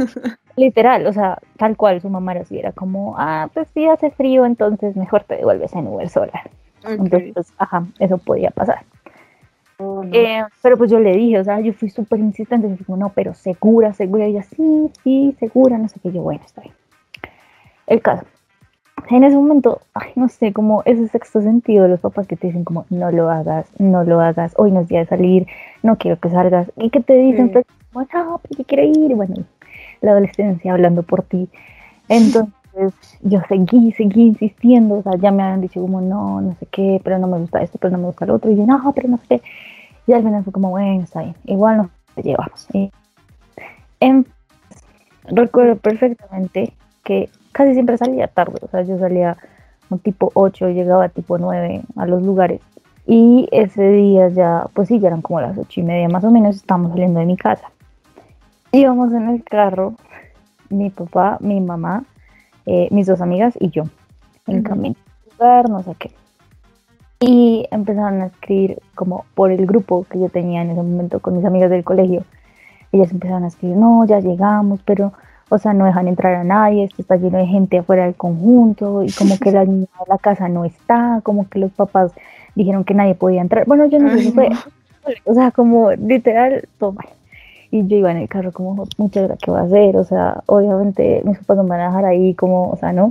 Literal, 0.56 1.06
o 1.06 1.12
sea, 1.12 1.38
tal 1.58 1.76
cual 1.76 2.00
su 2.00 2.08
mamá 2.08 2.32
era 2.32 2.40
así, 2.40 2.58
era 2.58 2.72
como, 2.72 3.14
ah, 3.18 3.48
pues 3.52 3.68
si 3.74 3.86
hace 3.86 4.10
frío, 4.10 4.46
entonces 4.46 4.96
mejor 4.96 5.22
te 5.24 5.36
devuelves 5.36 5.72
en 5.74 5.86
Uber 5.86 6.08
sola. 6.08 6.42
Entonces, 6.88 7.32
pues, 7.34 7.52
ajá, 7.58 7.84
eso 7.98 8.18
podía 8.18 8.50
pasar. 8.50 8.84
Oh, 9.78 10.02
eh, 10.12 10.42
pero 10.60 10.76
pues 10.76 10.90
yo 10.90 10.98
le 10.98 11.12
dije, 11.12 11.38
o 11.38 11.44
sea, 11.44 11.60
yo 11.60 11.72
fui 11.72 11.88
súper 11.88 12.18
insistente, 12.18 12.66
dije, 12.66 12.84
no, 12.88 13.10
pero 13.10 13.34
segura, 13.34 13.92
segura, 13.92 14.26
y 14.26 14.32
ella, 14.32 14.42
sí, 14.42 14.90
sí, 15.04 15.36
segura, 15.38 15.78
no 15.78 15.88
sé 15.88 16.00
qué, 16.00 16.10
yo, 16.10 16.22
bueno, 16.22 16.42
está 16.44 16.62
bien. 16.62 16.74
El 17.86 18.02
caso, 18.02 18.24
en 19.08 19.22
ese 19.22 19.36
momento, 19.36 19.80
ay, 19.94 20.10
no 20.16 20.28
sé, 20.28 20.52
como 20.52 20.82
ese 20.84 21.06
sexto 21.08 21.40
sentido 21.40 21.84
de 21.84 21.90
los 21.90 22.00
papás 22.00 22.26
que 22.26 22.36
te 22.36 22.48
dicen 22.48 22.64
como, 22.64 22.86
no 22.90 23.12
lo 23.12 23.30
hagas, 23.30 23.68
no 23.78 24.02
lo 24.02 24.20
hagas, 24.20 24.52
hoy 24.56 24.72
no 24.72 24.80
es 24.80 24.88
día 24.88 25.00
de 25.00 25.06
salir, 25.06 25.46
no 25.84 25.96
quiero 25.96 26.18
que 26.18 26.28
salgas, 26.28 26.72
y 26.76 26.90
que 26.90 27.00
te 27.00 27.14
dicen, 27.14 27.50
pues, 27.50 27.64
como, 27.92 28.04
no, 28.12 28.40
pero 28.48 28.64
quiero 28.66 28.82
ir, 28.82 29.14
bueno, 29.14 29.36
la 30.00 30.10
adolescencia 30.10 30.72
hablando 30.72 31.04
por 31.04 31.22
ti. 31.22 31.48
Entonces, 32.08 32.52
yo 33.22 33.40
seguí, 33.48 33.92
seguí 33.92 34.22
insistiendo, 34.22 34.96
o 34.96 35.02
sea, 35.02 35.12
ya 35.18 35.30
me 35.30 35.42
habían 35.42 35.60
dicho 35.60 35.80
como 35.80 36.00
no, 36.00 36.40
no 36.40 36.54
sé 36.56 36.66
qué, 36.66 37.00
pero 37.02 37.18
no 37.18 37.26
me 37.26 37.38
gusta 37.38 37.62
esto, 37.62 37.78
pero 37.80 37.92
no 37.92 37.98
me 37.98 38.06
gusta 38.06 38.26
lo 38.26 38.34
otro, 38.34 38.50
y 38.50 38.56
yo 38.56 38.66
no, 38.66 38.92
pero 38.94 39.08
no 39.08 39.18
sé 39.18 39.24
qué. 39.28 39.42
Y 40.06 40.12
al 40.12 40.22
final 40.22 40.44
fue 40.44 40.52
como, 40.52 40.70
bueno, 40.70 41.04
está 41.04 41.22
bien, 41.22 41.34
igual 41.44 41.76
nos 41.76 41.90
llevamos. 42.24 42.66
Y, 42.72 42.90
en, 44.00 44.26
recuerdo 45.24 45.76
perfectamente 45.76 46.72
que 47.04 47.30
casi 47.52 47.74
siempre 47.74 47.98
salía 47.98 48.28
tarde, 48.28 48.58
o 48.62 48.68
sea, 48.68 48.82
yo 48.82 48.98
salía 48.98 49.36
un 49.90 49.98
tipo 49.98 50.30
8, 50.34 50.68
llegaba 50.70 51.08
tipo 51.08 51.38
9 51.38 51.82
a 51.96 52.06
los 52.06 52.22
lugares. 52.22 52.60
Y 53.06 53.48
ese 53.52 53.90
día 53.90 54.28
ya, 54.28 54.66
pues 54.74 54.88
sí, 54.88 55.00
ya 55.00 55.08
eran 55.08 55.22
como 55.22 55.40
las 55.40 55.56
ocho 55.56 55.80
y 55.80 55.82
media 55.82 56.08
más 56.10 56.24
o 56.24 56.30
menos, 56.30 56.56
estábamos 56.56 56.90
saliendo 56.90 57.20
de 57.20 57.26
mi 57.26 57.36
casa. 57.36 57.70
Íbamos 58.70 59.12
en 59.14 59.30
el 59.30 59.42
carro, 59.44 59.94
mi 60.68 60.90
papá, 60.90 61.38
mi 61.40 61.58
mamá, 61.60 62.04
eh, 62.68 62.88
mis 62.90 63.06
dos 63.06 63.22
amigas 63.22 63.54
y 63.58 63.70
yo. 63.70 63.84
en 64.46 64.62
camino 64.62 64.94
al 64.98 65.32
lugar, 65.32 65.70
no 65.70 65.82
sé 65.82 65.94
qué. 65.98 66.10
Y 67.20 67.66
empezaron 67.70 68.20
a 68.20 68.26
escribir 68.26 68.80
como 68.94 69.24
por 69.34 69.50
el 69.50 69.66
grupo 69.66 70.04
que 70.04 70.20
yo 70.20 70.28
tenía 70.28 70.60
en 70.60 70.70
ese 70.70 70.82
momento 70.82 71.20
con 71.20 71.34
mis 71.34 71.46
amigas 71.46 71.70
del 71.70 71.82
colegio. 71.82 72.24
Ellas 72.92 73.10
empezaron 73.10 73.44
a 73.44 73.48
escribir, 73.48 73.76
no, 73.76 74.04
ya 74.04 74.20
llegamos, 74.20 74.80
pero, 74.84 75.14
o 75.48 75.56
sea, 75.56 75.72
no 75.72 75.86
dejan 75.86 76.08
entrar 76.08 76.34
a 76.34 76.44
nadie, 76.44 76.84
esto 76.84 77.00
está 77.00 77.16
lleno 77.16 77.38
de 77.38 77.46
gente 77.46 77.78
afuera 77.78 78.04
del 78.04 78.14
conjunto, 78.14 79.02
y 79.02 79.12
como 79.12 79.38
que 79.38 79.50
la 79.50 79.64
niña 79.66 79.88
de 80.00 80.04
la 80.06 80.18
casa 80.18 80.48
no 80.48 80.64
está, 80.66 81.20
como 81.22 81.48
que 81.48 81.58
los 81.58 81.72
papás 81.72 82.12
dijeron 82.54 82.84
que 82.84 82.94
nadie 82.94 83.14
podía 83.14 83.40
entrar. 83.40 83.66
Bueno, 83.66 83.86
yo 83.86 83.98
no 83.98 84.10
sé 84.10 84.20
si 84.20 84.32
fue, 84.32 84.50
o 85.24 85.34
sea, 85.34 85.50
como 85.50 85.92
literal, 85.92 86.68
todo 86.78 86.92
mal. 86.92 87.08
Y 87.70 87.86
yo 87.86 87.96
iba 87.98 88.10
en 88.10 88.18
el 88.18 88.28
carro 88.28 88.52
como, 88.52 88.86
muchas 88.96 89.24
gracias, 89.24 89.38
¿qué 89.42 89.50
va 89.50 89.60
a 89.60 89.64
hacer? 89.64 89.96
O 89.96 90.04
sea, 90.04 90.42
obviamente 90.46 91.22
mis 91.24 91.38
papás 91.38 91.58
no 91.58 91.62
me 91.64 91.70
van 91.70 91.80
a 91.80 91.86
dejar 91.88 92.04
ahí 92.06 92.34
como, 92.34 92.70
o 92.70 92.76
sea, 92.76 92.92
no. 92.92 93.10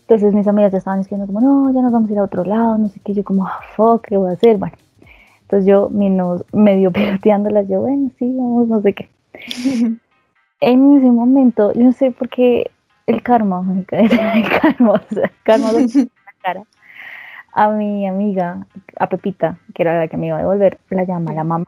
Entonces 0.00 0.34
mis 0.34 0.48
amigas 0.48 0.72
ya 0.72 0.78
estaban 0.78 1.00
diciendo 1.00 1.26
como, 1.26 1.40
no, 1.40 1.72
ya 1.72 1.82
nos 1.82 1.92
vamos 1.92 2.10
a 2.10 2.12
ir 2.12 2.18
a 2.18 2.24
otro 2.24 2.44
lado, 2.44 2.78
no 2.78 2.88
sé 2.88 3.00
qué. 3.04 3.14
Yo 3.14 3.22
como, 3.24 3.46
ah, 3.46 3.60
fuck, 3.76 4.06
¿qué 4.06 4.16
voy 4.16 4.30
a 4.30 4.32
hacer? 4.32 4.56
Bueno, 4.56 4.74
entonces 5.42 5.66
yo 5.66 5.90
menos, 5.90 6.44
medio 6.52 6.90
piloteándolas, 6.92 7.68
yo, 7.68 7.80
bueno, 7.80 8.10
sí, 8.18 8.34
vamos, 8.36 8.68
no 8.68 8.80
sé 8.80 8.94
qué. 8.94 9.08
En 10.60 10.96
ese 10.96 11.08
momento, 11.08 11.72
yo 11.72 11.84
no 11.84 11.92
sé 11.92 12.10
por 12.10 12.28
qué 12.28 12.72
el 13.06 13.22
karma, 13.22 13.64
el 13.92 14.48
karma, 14.60 14.92
o 14.92 15.14
sea, 15.14 15.26
el 15.26 15.42
karma 15.44 15.70
lo 15.70 15.78
en 15.78 15.86
la 15.86 16.32
cara. 16.42 16.64
A 17.52 17.70
mi 17.70 18.08
amiga, 18.08 18.66
a 18.98 19.08
Pepita, 19.08 19.58
que 19.72 19.82
era 19.82 19.96
la 19.96 20.08
que 20.08 20.16
me 20.16 20.26
iba 20.26 20.36
a 20.36 20.40
devolver, 20.40 20.78
la 20.90 21.04
llama 21.04 21.32
la 21.32 21.44
mamá. 21.44 21.66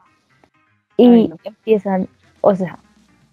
Y 1.01 1.07
Ay, 1.07 1.27
no. 1.29 1.37
empiezan, 1.43 2.07
o 2.41 2.55
sea, 2.55 2.77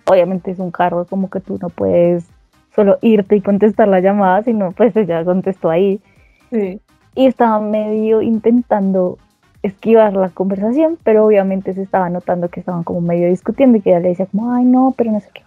obviamente 0.07 0.51
es 0.51 0.59
un 0.59 0.71
carro 0.71 1.05
como 1.05 1.29
que 1.29 1.41
tú 1.41 1.59
no 1.61 1.69
puedes 1.69 2.27
solo 2.75 2.97
irte 3.03 3.37
y 3.37 3.43
contestar 3.43 3.89
la 3.89 4.01
llamada, 4.01 4.43
sino 4.43 4.73
pues 4.73 4.97
ella 4.97 5.23
contestó 5.25 5.69
ahí. 5.69 6.01
Sí. 6.51 6.81
Y 7.15 7.27
estaba 7.27 7.61
medio 7.61 8.23
intentando 8.23 9.19
esquivar 9.63 10.15
la 10.15 10.31
conversación, 10.31 10.97
pero 11.03 11.27
obviamente 11.27 11.75
se 11.75 11.83
estaba 11.83 12.09
notando 12.09 12.49
que 12.49 12.61
estaban 12.61 12.85
como 12.85 13.03
medio 13.03 13.29
discutiendo 13.29 13.77
y 13.77 13.81
que 13.83 13.91
ella 13.91 14.01
le 14.01 14.09
decía 14.11 14.27
como, 14.27 14.55
ay 14.55 14.65
no, 14.65 14.95
pero 14.97 15.13
no 15.13 15.21
sé 15.21 15.29
qué. 15.35 15.43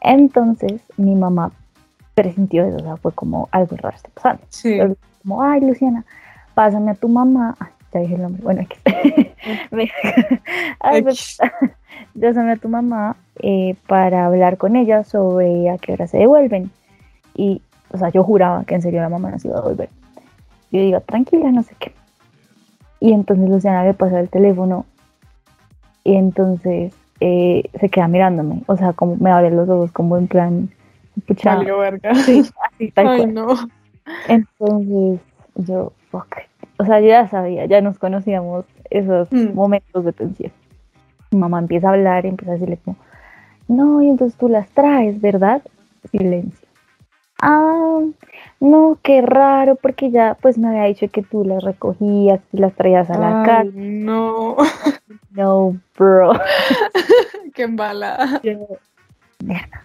Entonces 0.00 0.82
mi 0.96 1.16
mamá 1.16 1.50
presintió 2.14 2.64
eso, 2.64 2.76
o 2.76 2.80
sea, 2.80 2.96
fue 2.98 3.12
como 3.12 3.48
algo 3.50 3.76
raro 3.76 3.96
está 3.96 4.10
pasando. 4.14 4.42
Sí. 4.48 4.74
Entonces, 4.74 4.98
como, 5.22 5.42
ay 5.42 5.60
Luciana, 5.60 6.04
pásame 6.54 6.92
a 6.92 6.94
tu 6.94 7.08
mamá. 7.08 7.56
Ay, 7.58 7.72
ya 7.92 8.00
dije 8.00 8.14
el 8.14 8.22
nombre, 8.22 8.42
bueno, 8.42 8.62
aquí. 8.62 8.76
Me- 9.70 9.90
Ay, 10.80 11.00
X. 11.00 11.38
pásame 12.20 12.52
a 12.52 12.56
tu 12.56 12.68
mamá 12.68 13.16
eh, 13.40 13.74
para 13.86 14.26
hablar 14.26 14.56
con 14.56 14.76
ella 14.76 15.04
sobre 15.04 15.68
a 15.70 15.78
qué 15.78 15.92
hora 15.92 16.06
se 16.06 16.18
devuelven. 16.18 16.70
Y, 17.34 17.60
o 17.90 17.98
sea, 17.98 18.08
yo 18.10 18.22
juraba 18.24 18.64
que 18.64 18.74
en 18.74 18.82
serio 18.82 19.00
la 19.00 19.08
mamá 19.08 19.30
no 19.30 19.38
se 19.38 19.48
iba 19.48 19.58
a 19.58 19.62
devolver. 19.62 19.88
Yo 20.70 20.80
digo, 20.80 21.00
tranquila, 21.00 21.50
no 21.50 21.62
sé 21.62 21.74
qué. 21.78 21.92
Y 23.00 23.12
entonces 23.12 23.48
Luciana 23.48 23.84
le 23.84 23.94
pasa 23.94 24.20
el 24.20 24.28
teléfono 24.28 24.86
y 26.04 26.14
entonces 26.14 26.94
eh, 27.20 27.64
se 27.78 27.88
queda 27.88 28.08
mirándome. 28.08 28.62
O 28.66 28.76
sea, 28.76 28.92
como 28.92 29.16
me 29.16 29.30
abre 29.30 29.50
los 29.50 29.68
ojos, 29.68 29.92
como 29.92 30.16
en 30.16 30.28
plan, 30.28 30.70
pucha, 31.26 31.58
verga. 31.58 32.14
sí, 32.14 32.42
así 32.72 32.90
tal 32.92 33.08
Ay, 33.08 33.18
cual. 33.18 33.34
no. 33.34 33.46
Entonces 34.28 35.20
yo, 35.56 35.92
fuck. 36.10 36.36
O 36.78 36.84
sea, 36.84 37.00
yo 37.00 37.08
ya 37.08 37.28
sabía, 37.28 37.66
ya 37.66 37.80
nos 37.80 37.98
conocíamos 37.98 38.64
esos 38.90 39.30
Mm. 39.32 39.54
momentos 39.54 40.04
de 40.04 40.12
tensión. 40.12 40.52
Mi 41.30 41.38
mamá 41.38 41.58
empieza 41.60 41.88
a 41.88 41.92
hablar 41.92 42.24
y 42.24 42.28
empieza 42.28 42.52
a 42.52 42.54
decirle 42.54 42.78
como, 42.84 42.96
no, 43.68 44.02
y 44.02 44.08
entonces 44.08 44.38
tú 44.38 44.48
las 44.48 44.68
traes, 44.70 45.20
¿verdad? 45.20 45.62
Silencio. 46.10 46.68
Ah, 47.40 48.00
no, 48.60 48.98
qué 49.02 49.22
raro, 49.22 49.76
porque 49.76 50.10
ya 50.10 50.36
pues 50.40 50.58
me 50.58 50.68
había 50.68 50.84
dicho 50.84 51.08
que 51.08 51.22
tú 51.22 51.44
las 51.44 51.62
recogías 51.64 52.40
y 52.52 52.58
las 52.58 52.72
traías 52.74 53.10
a 53.10 53.18
la 53.18 53.28
Ay, 53.40 53.44
casa. 53.46 53.70
no. 53.74 54.56
No, 55.30 55.76
bro. 55.98 56.32
Qué 57.54 57.62
embalada. 57.62 58.40
Yo, 58.42 58.52
mierda. 59.44 59.82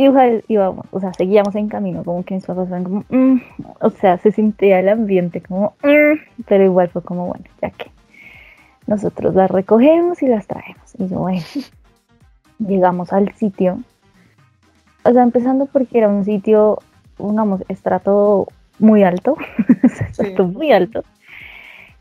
Igual 0.00 0.44
íbamos, 0.48 0.86
o 0.92 0.98
sea, 0.98 1.12
seguíamos 1.12 1.54
en 1.56 1.68
camino, 1.68 2.02
como 2.04 2.24
que 2.24 2.32
mis 2.34 2.46
papás 2.46 2.68
fueron 2.68 2.84
como, 2.84 3.04
"Mm", 3.10 3.42
o 3.80 3.90
sea, 3.90 4.16
se 4.16 4.32
sentía 4.32 4.80
el 4.80 4.88
ambiente 4.88 5.42
como, 5.42 5.74
"Mm", 5.82 6.42
pero 6.48 6.64
igual 6.64 6.88
fue 6.88 7.02
como, 7.02 7.26
bueno, 7.26 7.44
ya 7.60 7.68
que 7.68 7.90
nosotros 8.86 9.34
las 9.34 9.50
recogemos 9.50 10.22
y 10.22 10.26
las 10.26 10.46
traemos. 10.46 10.94
Y 10.98 11.06
yo, 11.06 11.18
bueno, 11.18 11.42
llegamos 12.58 13.12
al 13.12 13.30
sitio, 13.34 13.80
o 15.04 15.12
sea, 15.12 15.22
empezando 15.22 15.66
porque 15.66 15.98
era 15.98 16.08
un 16.08 16.24
sitio, 16.24 16.78
digamos, 17.18 17.62
estrato 17.68 18.46
muy 18.78 19.02
alto, 19.02 19.36
estrato 19.82 20.46
muy 20.46 20.72
alto, 20.72 21.04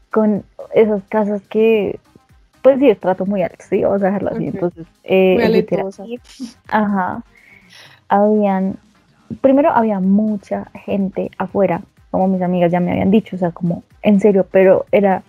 con 0.10 0.46
esas 0.74 1.04
casas 1.10 1.42
que, 1.50 2.00
pues 2.62 2.80
sí, 2.80 2.90
estrato 2.90 3.26
muy 3.26 3.44
alto, 3.44 3.58
sí, 3.70 3.84
vamos 3.84 4.02
a 4.04 4.06
dejarlo 4.06 4.30
así. 4.30 4.48
Entonces, 4.48 4.88
eh, 5.04 5.34
Muy 5.34 5.50
literal, 5.50 5.88
aleitosa. 5.98 6.06
Ajá. 6.70 7.24
Habían, 8.10 8.78
primero 9.42 9.70
había 9.72 10.00
mucha 10.00 10.66
gente 10.74 11.32
afuera, 11.38 11.82
como 12.12 12.28
mis 12.28 12.42
amigas 12.42 12.72
ya 12.72 12.80
me 12.80 12.92
habían 12.92 13.12
dicho, 13.12 13.36
o 13.36 13.40
sea, 13.40 13.52
como 13.52 13.84
en 14.02 14.20
serio, 14.20 14.46
pero 14.52 14.86
era, 14.92 15.24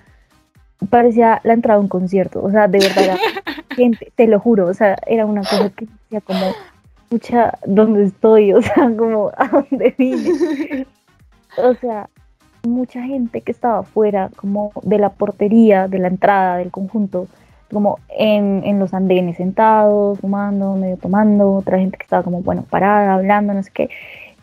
parecía 0.88 1.40
la 1.44 1.52
entrada 1.52 1.78
a 1.78 1.82
un 1.82 1.88
concierto, 1.88 2.42
o 2.42 2.50
sea, 2.50 2.68
de 2.68 2.78
verdad 2.78 3.04
era 3.04 3.16
gente, 3.76 4.12
te 4.16 4.26
lo 4.26 4.40
juro, 4.40 4.66
o 4.66 4.74
sea, 4.74 4.96
era 5.06 5.26
una 5.26 5.42
cosa 5.42 5.70
que 5.70 5.86
decía 5.86 6.20
como, 6.20 6.54
mucha, 7.10 7.58
¿dónde 7.66 8.04
estoy? 8.04 8.52
O 8.54 8.62
sea, 8.62 8.90
como, 8.96 9.30
¿a 9.36 9.48
dónde 9.48 9.94
vine? 9.96 10.86
O 11.58 11.74
sea, 11.74 12.08
mucha 12.62 13.02
gente 13.02 13.40
que 13.40 13.50
estaba 13.50 13.80
afuera, 13.80 14.30
como 14.36 14.70
de 14.82 14.98
la 14.98 15.10
portería, 15.10 15.88
de 15.88 15.98
la 15.98 16.06
entrada 16.06 16.58
del 16.58 16.70
conjunto, 16.70 17.26
como 17.72 17.98
en, 18.08 18.62
en 18.64 18.78
los 18.78 18.94
andenes 18.94 19.36
sentados, 19.36 20.18
fumando, 20.20 20.74
medio 20.74 20.96
tomando, 20.96 21.52
otra 21.52 21.78
gente 21.78 21.96
que 21.96 22.04
estaba 22.04 22.22
como, 22.22 22.42
bueno, 22.42 22.64
parada, 22.68 23.14
hablando, 23.14 23.54
no 23.54 23.62
sé 23.62 23.70
qué. 23.72 23.90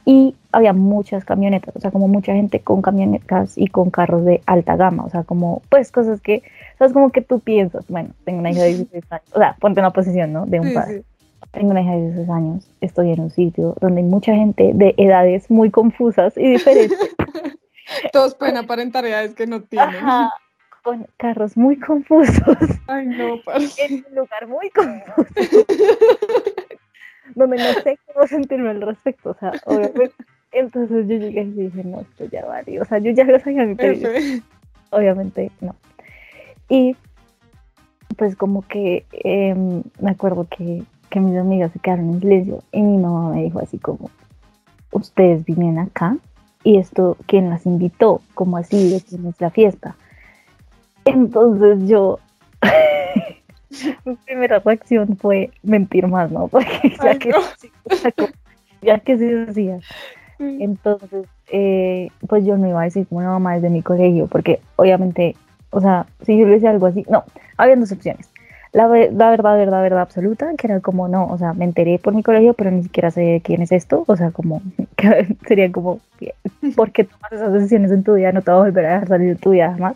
Y 0.05 0.35
había 0.53 0.71
muchas 0.71 1.25
camionetas, 1.25 1.75
o 1.75 1.79
sea, 1.81 1.91
como 1.91 2.07
mucha 2.07 2.33
gente 2.33 2.61
con 2.61 2.81
camionetas 2.81 3.57
y 3.57 3.67
con 3.67 3.89
carros 3.89 4.23
de 4.23 4.41
alta 4.45 4.77
gama, 4.77 5.03
o 5.03 5.09
sea, 5.09 5.23
como, 5.23 5.61
pues 5.69 5.91
cosas 5.91 6.21
que, 6.21 6.43
sabes, 6.79 6.93
como 6.93 7.11
que 7.11 7.21
tú 7.21 7.41
piensas, 7.41 7.85
bueno, 7.89 8.11
tengo 8.23 8.39
una 8.39 8.51
hija 8.51 8.63
de 8.63 8.69
16 8.69 9.03
años, 9.11 9.25
o 9.33 9.37
sea, 9.37 9.57
ponte 9.59 9.81
en 9.81 9.83
la 9.83 9.91
posición, 9.91 10.31
¿no? 10.31 10.45
De 10.45 10.61
un 10.61 10.73
padre. 10.73 11.03
Tengo 11.51 11.71
una 11.71 11.81
hija 11.81 11.91
de 11.91 12.01
16 12.01 12.29
años, 12.29 12.71
estoy 12.81 13.11
en 13.11 13.19
un 13.19 13.29
sitio 13.31 13.75
donde 13.81 14.01
hay 14.01 14.07
mucha 14.07 14.33
gente 14.33 14.71
de 14.73 14.95
edades 14.97 15.51
muy 15.51 15.69
confusas 15.69 16.37
y 16.37 16.51
diferentes. 16.51 16.97
Todos 18.13 18.35
pueden 18.35 18.57
aparentar 18.57 19.05
edades 19.05 19.33
que 19.33 19.47
no 19.47 19.61
tienen. 19.63 19.95
Ajá, 19.95 20.31
con 20.87 21.05
carros 21.17 21.57
muy 21.57 21.77
confusos, 21.77 22.39
Ay, 22.87 23.07
no, 23.07 23.41
parce. 23.43 23.83
en 23.83 24.05
un 24.09 24.15
lugar 24.15 24.47
muy 24.47 24.69
confuso, 24.69 25.27
donde 27.35 27.57
no 27.57 27.73
sé 27.83 27.99
cómo 28.05 28.25
sentirme 28.25 28.69
al 28.69 28.81
respecto, 28.81 29.31
o 29.31 29.33
sea, 29.33 29.51
obviamente. 29.65 30.13
Entonces 30.53 31.05
yo 31.09 31.17
llegué 31.17 31.41
y 31.41 31.51
dije, 31.51 31.83
no, 31.83 31.99
esto 31.99 32.23
ya 32.31 32.45
vale, 32.45 32.79
o 32.79 32.85
sea, 32.85 32.99
yo 32.99 33.11
ya 33.11 33.25
lo 33.25 33.37
sabía 33.37 33.65
mi 33.65 33.75
F. 33.77 34.41
obviamente 34.91 35.51
no. 35.59 35.75
Y 36.69 36.95
pues 38.15 38.37
como 38.37 38.61
que 38.61 39.05
em, 39.11 39.83
me 39.99 40.11
acuerdo 40.11 40.47
que, 40.49 40.83
que 41.09 41.19
mis 41.19 41.37
amigas 41.37 41.73
se 41.73 41.79
quedaron 41.79 42.13
en 42.13 42.21
silencio 42.21 42.63
y 42.71 42.81
mi 42.81 42.97
mamá 42.97 43.31
me 43.31 43.43
dijo 43.43 43.59
así 43.59 43.77
como, 43.77 44.09
ustedes 44.91 45.43
vienen 45.43 45.79
acá 45.79 46.15
y 46.63 46.77
esto, 46.77 47.17
¿quién 47.25 47.49
las 47.49 47.65
invitó? 47.65 48.21
Como 48.33 48.55
así, 48.55 48.89
de 48.89 49.01
quién 49.01 49.25
es 49.27 49.41
la 49.41 49.49
fiesta. 49.49 49.97
Entonces 51.07 51.87
yo, 51.87 52.19
mi 54.05 54.15
primera 54.25 54.59
reacción 54.59 55.17
fue 55.17 55.51
mentir 55.63 56.07
más, 56.07 56.31
¿no? 56.31 56.47
Porque 56.49 56.95
ya 57.01 57.11
Ay, 57.11 57.17
que, 57.19 57.29
no. 57.29 57.37
ya 58.81 58.99
que 58.99 59.17
se 59.17 59.45
hacía. 59.49 59.79
Entonces, 60.39 61.25
eh, 61.51 62.09
pues 62.27 62.45
yo 62.45 62.57
no 62.57 62.67
iba 62.67 62.81
a 62.81 62.85
decir 62.85 63.07
como 63.07 63.19
una 63.21 63.29
mamá 63.31 63.55
desde 63.55 63.69
mi 63.69 63.81
colegio, 63.81 64.27
porque 64.27 64.59
obviamente, 64.75 65.35
o 65.71 65.81
sea, 65.81 66.05
si 66.25 66.37
yo 66.37 66.45
le 66.45 66.53
decía 66.55 66.69
algo 66.69 66.85
así, 66.85 67.05
no, 67.09 67.23
había 67.57 67.75
dos 67.75 67.91
opciones. 67.91 68.29
La, 68.73 68.87
ve- 68.87 69.09
la 69.11 69.31
verdad, 69.31 69.55
verdad, 69.57 69.81
verdad 69.81 70.01
absoluta, 70.01 70.51
que 70.57 70.67
era 70.67 70.79
como, 70.81 71.07
no, 71.07 71.25
o 71.27 71.37
sea, 71.39 71.53
me 71.53 71.65
enteré 71.65 71.97
por 71.97 72.13
mi 72.13 72.21
colegio, 72.21 72.53
pero 72.53 72.69
ni 72.69 72.83
siquiera 72.83 73.09
sé 73.09 73.41
quién 73.43 73.61
es 73.63 73.71
esto, 73.71 74.03
o 74.05 74.15
sea, 74.15 74.29
como, 74.31 74.61
que 74.95 75.35
sería 75.47 75.71
como, 75.71 75.99
¿por 76.75 76.91
qué 76.91 77.05
tomas 77.05 77.31
esas 77.31 77.53
decisiones 77.53 77.91
en 77.91 78.03
tu 78.03 78.13
vida? 78.13 78.31
No 78.31 78.41
te 78.43 78.51
vas 78.51 78.59
a 78.59 78.63
volver 78.63 78.85
a 78.85 78.93
dejar 78.93 79.07
salir 79.07 79.29
de 79.29 79.35
tu 79.41 79.51
vida 79.51 79.71
jamás. 79.71 79.95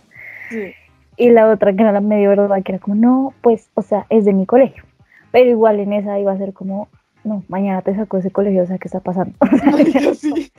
Sí. 0.49 0.73
Y 1.21 1.29
la 1.29 1.51
otra 1.51 1.71
que 1.71 1.83
era 1.83 1.91
la 1.91 2.01
medio 2.01 2.29
verdad, 2.29 2.63
que 2.63 2.71
era 2.71 2.79
como, 2.79 2.95
no, 2.95 3.35
pues, 3.43 3.69
o 3.75 3.83
sea, 3.83 4.07
es 4.09 4.25
de 4.25 4.33
mi 4.33 4.47
colegio. 4.47 4.83
Pero 5.31 5.51
igual 5.51 5.79
en 5.79 5.93
esa 5.93 6.17
iba 6.17 6.31
a 6.31 6.37
ser 6.39 6.51
como, 6.51 6.87
no, 7.23 7.43
mañana 7.47 7.83
te 7.83 7.95
saco 7.95 8.17
de 8.17 8.21
ese 8.21 8.31
colegio, 8.31 8.63
o 8.63 8.65
sea, 8.65 8.79
¿qué 8.79 8.87
está 8.87 9.01
pasando? 9.01 9.35
O 9.39 9.55
sea, 9.55 9.69
Marica, 9.69 10.15
sí. 10.15 10.51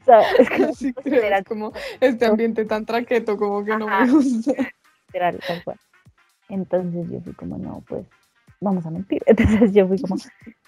o 0.00 0.04
sea, 0.04 0.22
es 0.40 0.50
que 0.50 0.74
Sí, 0.74 0.92
creo, 1.04 1.22
era 1.22 1.44
como 1.44 1.72
este 2.00 2.26
ambiente 2.26 2.64
tan 2.64 2.84
traqueto 2.84 3.36
como 3.36 3.64
que 3.64 3.76
no 3.76 3.86
me 3.86 4.10
gusta. 4.10 4.54
literal, 5.06 5.38
tal 5.46 5.62
cual. 5.62 5.76
Entonces 6.48 7.08
yo 7.12 7.20
fui 7.20 7.34
como, 7.34 7.56
no, 7.56 7.84
pues, 7.88 8.04
vamos 8.60 8.84
a 8.86 8.90
mentir. 8.90 9.22
Entonces 9.26 9.72
yo 9.72 9.86
fui 9.86 10.00
como, 10.00 10.16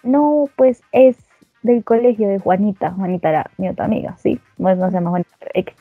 no, 0.04 0.48
pues 0.54 0.80
es 0.92 1.16
del 1.62 1.82
colegio 1.82 2.28
de 2.28 2.38
Juanita. 2.38 2.92
Juanita 2.92 3.30
era 3.30 3.50
mi 3.58 3.68
otra 3.68 3.86
amiga, 3.86 4.16
sí, 4.16 4.40
no, 4.58 4.72
no 4.76 4.86
se 4.86 4.94
llama 4.94 5.10
Juanita, 5.10 5.34
pero 5.40 5.50
X. 5.54 5.74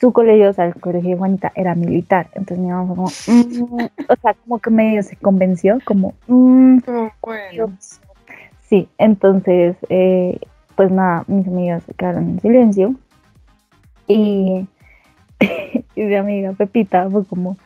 Su 0.00 0.12
colegio, 0.12 0.50
o 0.50 0.52
sea, 0.52 0.66
el 0.66 0.74
colegio 0.74 1.10
de 1.10 1.16
Juanita 1.16 1.52
era 1.54 1.74
militar. 1.74 2.28
Entonces 2.32 2.58
mi 2.58 2.70
mamá 2.70 2.86
fue 2.86 2.96
como, 2.96 3.76
mm, 3.76 3.84
o 4.08 4.16
sea, 4.22 4.34
como 4.34 4.58
que 4.58 4.70
medio 4.70 5.02
se 5.02 5.16
convenció, 5.16 5.78
como, 5.84 6.14
mm, 6.26 6.78
Como 6.78 7.12
bueno. 7.20 7.76
Sí, 8.62 8.88
entonces, 8.98 9.76
eh, 9.88 10.38
pues 10.76 10.90
nada, 10.90 11.24
mis 11.26 11.46
amigas 11.46 11.82
se 11.84 11.92
quedaron 11.92 12.30
en 12.30 12.40
silencio. 12.40 12.94
Y, 14.06 14.66
y 15.94 16.02
mi 16.02 16.14
amiga 16.14 16.52
Pepita 16.52 17.10
fue 17.10 17.24
como, 17.26 17.56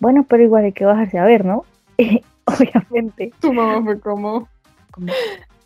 bueno, 0.00 0.24
pero 0.28 0.42
igual 0.42 0.64
hay 0.64 0.72
que 0.72 0.84
bajarse 0.84 1.18
a 1.18 1.24
ver, 1.24 1.44
¿no? 1.44 1.64
Y 1.96 2.24
obviamente, 2.46 3.32
Tu 3.40 3.52
mamá 3.52 3.82
fue 3.82 4.00
como. 4.00 4.48
como, 4.90 5.12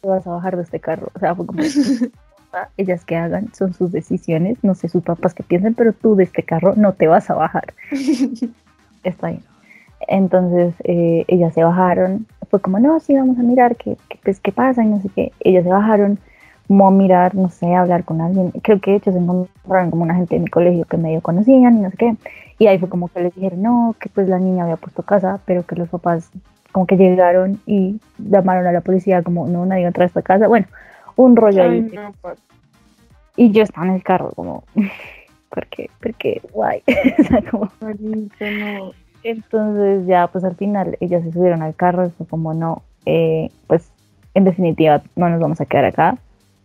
te 0.00 0.09
vas 0.09 0.27
a 0.27 0.31
bajar 0.31 0.57
de 0.57 0.62
este 0.62 0.81
carro. 0.81 1.09
O 1.15 1.19
sea, 1.19 1.35
fue 1.35 1.47
como, 1.47 1.62
ellas 2.76 3.04
que 3.04 3.16
hagan, 3.16 3.52
son 3.54 3.75
sus 3.75 3.92
decisiones, 3.92 4.59
no 4.62 4.75
sé 4.75 4.88
sus 4.88 5.02
papás 5.02 5.35
que 5.35 5.42
piensen, 5.42 5.75
pero 5.75 5.92
tú 5.92 6.16
de 6.16 6.25
este 6.25 6.42
carro 6.42 6.75
no 6.76 6.92
te 6.92 7.07
vas 7.07 7.30
a 7.30 7.35
bajar. 7.35 7.75
Está 9.04 9.28
bien. 9.28 9.42
Entonces 10.09 10.75
eh, 10.85 11.25
ellas 11.28 11.54
se 11.54 11.62
bajaron, 11.62 12.26
fue 12.49 12.61
como, 12.61 12.78
no, 12.78 12.99
sí, 13.00 13.14
vamos 13.14 13.38
a 13.38 13.42
mirar 13.42 13.76
qué, 13.76 13.97
qué, 14.09 14.19
pues, 14.23 14.40
qué 14.40 14.52
pasa 14.52 14.83
y 14.83 14.88
no 14.88 15.00
sé 15.00 15.09
qué. 15.14 15.33
Ellas 15.40 15.64
se 15.64 15.71
bajaron, 15.71 16.19
como 16.71 16.87
a 16.87 16.90
mirar, 16.92 17.35
no 17.35 17.49
sé, 17.49 17.75
a 17.75 17.80
hablar 17.80 18.04
con 18.04 18.21
alguien. 18.21 18.52
Creo 18.62 18.80
que 18.80 18.92
de 18.92 18.97
hecho 18.99 19.11
se 19.11 19.19
encontraron 19.19 19.90
como 19.90 20.04
una 20.04 20.14
gente 20.14 20.37
de 20.37 20.40
mi 20.40 20.49
colegio 20.49 20.85
que 20.85 20.97
medio 20.97 21.21
conocían 21.21 21.78
y 21.78 21.80
no 21.80 21.90
sé 21.90 21.97
qué. 21.97 22.16
Y 22.59 22.69
ahí 22.69 22.78
fue 22.78 22.88
como 22.88 23.09
que 23.09 23.21
les 23.21 23.35
dijeron, 23.35 23.62
no, 23.62 23.97
que 23.99 24.09
pues 24.09 24.28
la 24.28 24.38
niña 24.38 24.62
había 24.62 24.76
puesto 24.76 25.02
casa, 25.02 25.40
pero 25.47 25.64
que 25.64 25.75
los 25.75 25.88
papás 25.88 26.30
como 26.71 26.87
que 26.87 26.97
llegaron 26.97 27.61
y 27.66 28.00
llamaron 28.19 28.66
a 28.69 28.73
la 28.73 28.83
policía 28.83 29.23
como, 29.23 29.49
no, 29.49 29.66
nadie 29.66 29.85
entra 29.85 30.04
a 30.04 30.07
esta 30.07 30.23
casa. 30.23 30.47
Bueno, 30.47 30.66
un 31.25 31.37
rollo 31.37 31.62
Ay, 31.62 31.69
ahí. 31.71 31.83
no, 31.95 32.12
pa- 32.21 32.35
Y 33.37 33.50
yo 33.53 33.62
estaba 33.62 33.87
en 33.87 33.95
el 33.95 34.03
carro 34.03 34.31
como, 34.33 34.65
¿por 35.50 35.67
qué? 35.67 35.91
¿Por 36.00 36.15
qué? 36.15 36.41
Guay. 36.53 36.83
o 37.19 37.23
sea, 37.25 37.43
como... 37.50 37.71
no. 38.41 38.93
Entonces 39.23 40.07
ya 40.07 40.29
pues 40.29 40.45
al 40.45 40.57
final 40.57 40.97
ellas 41.00 41.23
se 41.23 41.33
subieron 41.33 41.61
al 41.62 41.75
carro 41.75 42.07
y 42.07 42.11
fue 42.11 42.27
como 42.27 42.55
no, 42.55 42.83
eh, 43.05 43.50
pues 43.67 43.91
en 44.33 44.45
definitiva 44.45 45.03
no 45.15 45.29
nos 45.29 45.41
vamos 45.41 45.61
a 45.61 45.67
quedar 45.67 45.85
acá. 45.87 46.17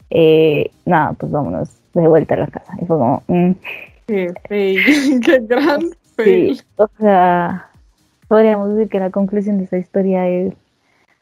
Eh, 0.10 0.72
nada, 0.86 1.14
pues 1.14 1.32
vámonos 1.32 1.76
de 1.94 2.08
vuelta 2.08 2.36
a 2.36 2.38
la 2.38 2.48
casa. 2.48 2.74
Y 2.82 2.86
fue 2.86 2.98
como, 2.98 3.24
mm, 3.28 3.52
Qué 4.08 4.34
fail. 4.48 5.20
Qué 5.26 5.40
gran 5.42 5.82
fail. 6.16 6.56
sí, 6.58 6.64
o 6.78 6.88
sea, 7.00 7.70
podríamos 8.30 8.74
decir 8.74 8.88
que 8.90 9.00
la 9.00 9.10
conclusión 9.10 9.58
de 9.58 9.66
esa 9.66 9.78
historia 9.78 10.28
es 10.30 10.54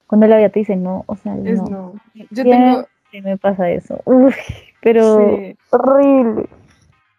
cuando 0.06 0.28
la 0.28 0.38
vida 0.38 0.50
te 0.50 0.60
dice 0.60 0.76
no, 0.76 1.04
o 1.08 1.16
sea, 1.16 1.36
Es 1.44 1.60
no, 1.64 1.70
no. 1.70 1.94
Yo 2.30 2.44
Siempre 2.44 2.86
tengo. 3.14 3.30
me 3.30 3.38
pasa 3.38 3.70
eso. 3.70 4.02
Uf, 4.06 4.36
pero 4.82 5.18
Sí. 5.18 5.56
horrible. 5.72 6.50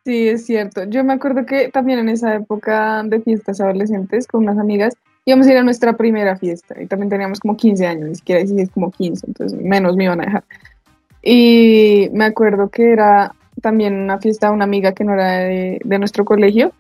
Sí, 0.04 0.28
es 0.28 0.44
cierto. 0.44 0.84
Yo 0.84 1.02
me 1.02 1.14
acuerdo 1.14 1.46
que 1.46 1.70
también 1.70 1.98
en 1.98 2.10
esa 2.10 2.34
época 2.34 3.02
de 3.04 3.20
fiestas 3.22 3.60
adolescentes 3.60 4.26
con 4.26 4.42
unas 4.42 4.58
amigas 4.58 4.94
íbamos 5.24 5.46
a 5.46 5.52
ir 5.52 5.56
a 5.58 5.62
nuestra 5.62 5.94
primera 5.94 6.36
fiesta 6.36 6.74
y 6.80 6.86
también 6.86 7.08
teníamos 7.08 7.40
como 7.40 7.56
15 7.56 7.86
años, 7.86 8.08
ni 8.10 8.14
siquiera 8.16 8.42
es 8.42 8.70
como 8.70 8.90
15, 8.90 9.26
entonces 9.26 9.58
menos 9.58 9.96
me 9.96 10.04
iban 10.04 10.20
a 10.20 10.24
dejar. 10.26 10.44
Y 11.22 12.10
me 12.12 12.26
acuerdo 12.26 12.68
que 12.68 12.92
era 12.92 13.34
también 13.62 13.94
una 13.94 14.18
fiesta 14.18 14.48
de 14.48 14.52
una 14.52 14.64
amiga 14.64 14.92
que 14.92 15.04
no 15.04 15.14
era 15.14 15.38
de, 15.38 15.80
de 15.82 15.98
nuestro 15.98 16.26
colegio. 16.26 16.72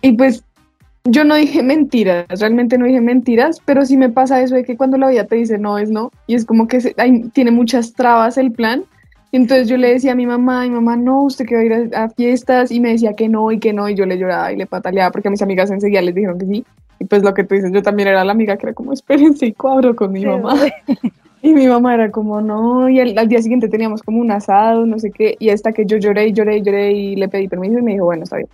Y 0.00 0.12
pues 0.12 0.42
yo 1.04 1.24
no 1.24 1.34
dije 1.34 1.62
mentiras, 1.62 2.26
realmente 2.40 2.76
no 2.78 2.84
dije 2.86 3.00
mentiras, 3.00 3.58
pero 3.64 3.84
sí 3.86 3.96
me 3.96 4.10
pasa 4.10 4.42
eso 4.42 4.54
de 4.54 4.64
que 4.64 4.76
cuando 4.76 4.98
la 4.98 5.08
vida 5.08 5.24
te 5.24 5.36
dice 5.36 5.58
no 5.58 5.78
es 5.78 5.90
no, 5.90 6.10
y 6.26 6.34
es 6.34 6.44
como 6.44 6.68
que 6.68 6.80
se- 6.80 6.94
hay- 6.98 7.22
tiene 7.30 7.50
muchas 7.50 7.94
trabas 7.94 8.36
el 8.38 8.52
plan. 8.52 8.84
Entonces 9.32 9.68
yo 9.68 9.76
le 9.76 9.92
decía 9.92 10.12
a 10.12 10.16
mi 10.16 10.26
mamá, 10.26 10.62
mi 10.64 10.70
mamá, 10.70 10.96
no, 10.96 11.22
usted 11.22 11.46
que 11.46 11.54
va 11.54 11.60
a 11.60 11.64
ir 11.64 11.94
a, 11.94 12.04
a 12.04 12.08
fiestas, 12.10 12.70
y 12.72 12.80
me 12.80 12.90
decía 12.90 13.14
que 13.14 13.28
no, 13.28 13.52
y 13.52 13.60
que 13.60 13.72
no, 13.72 13.88
y 13.88 13.94
yo 13.94 14.04
le 14.04 14.18
lloraba 14.18 14.52
y 14.52 14.56
le 14.56 14.66
pataleaba, 14.66 15.12
porque 15.12 15.28
a 15.28 15.30
mis 15.30 15.40
amigas 15.42 15.70
enseguida 15.70 16.02
les 16.02 16.14
dijeron 16.16 16.38
que 16.38 16.46
sí. 16.46 16.64
Y 16.98 17.04
pues 17.04 17.22
lo 17.22 17.32
que 17.32 17.44
tú 17.44 17.54
dices, 17.54 17.70
yo 17.72 17.80
también 17.82 18.08
era 18.08 18.24
la 18.24 18.32
amiga 18.32 18.56
que 18.56 18.66
era 18.66 18.74
como, 18.74 18.92
espérense 18.92 19.46
y 19.46 19.52
cuadro 19.52 19.94
con 19.96 20.12
mi 20.12 20.24
mamá. 20.26 20.54
Y 21.42 21.54
mi 21.54 21.66
mamá 21.68 21.94
era 21.94 22.10
como, 22.10 22.42
no, 22.42 22.90
y 22.90 23.00
al, 23.00 23.16
al 23.16 23.26
día 23.26 23.40
siguiente 23.40 23.68
teníamos 23.70 24.02
como 24.02 24.18
un 24.20 24.30
asado, 24.30 24.84
no 24.84 24.98
sé 24.98 25.10
qué, 25.10 25.36
y 25.38 25.48
hasta 25.48 25.72
que 25.72 25.86
yo 25.86 25.96
lloré 25.96 26.26
y 26.26 26.32
lloré 26.34 26.58
y 26.58 26.62
lloré 26.62 26.92
y 26.92 27.16
le 27.16 27.28
pedí 27.28 27.48
permiso 27.48 27.78
y 27.78 27.82
me 27.82 27.92
dijo, 27.92 28.04
bueno, 28.04 28.24
está 28.24 28.36
bien. 28.36 28.48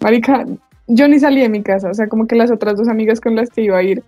Marica, 0.00 0.44
yo 0.88 1.06
ni 1.08 1.18
salí 1.20 1.40
de 1.40 1.48
mi 1.48 1.62
casa, 1.62 1.90
o 1.90 1.94
sea, 1.94 2.08
como 2.08 2.26
que 2.26 2.34
las 2.36 2.50
otras 2.50 2.76
dos 2.76 2.88
amigas 2.88 3.20
con 3.20 3.36
las 3.36 3.50
que 3.50 3.62
iba 3.62 3.78
a 3.78 3.82
ir 3.82 4.02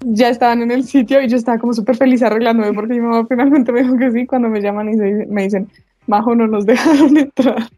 ya 0.00 0.28
estaban 0.28 0.60
en 0.60 0.70
el 0.70 0.84
sitio 0.84 1.22
y 1.22 1.28
yo 1.28 1.38
estaba 1.38 1.58
como 1.58 1.72
súper 1.72 1.96
feliz 1.96 2.22
arreglándome 2.22 2.72
porque 2.74 2.92
mi 2.94 3.00
mamá 3.00 3.24
finalmente 3.26 3.72
me 3.72 3.82
dijo 3.82 3.96
que 3.96 4.10
sí 4.10 4.26
cuando 4.26 4.48
me 4.50 4.60
llaman 4.60 4.90
y 4.90 4.94
se- 4.98 5.26
me 5.26 5.44
dicen, 5.44 5.68
Majo, 6.06 6.34
no 6.34 6.46
nos 6.46 6.66
dejaron 6.66 7.16
entrar. 7.16 7.68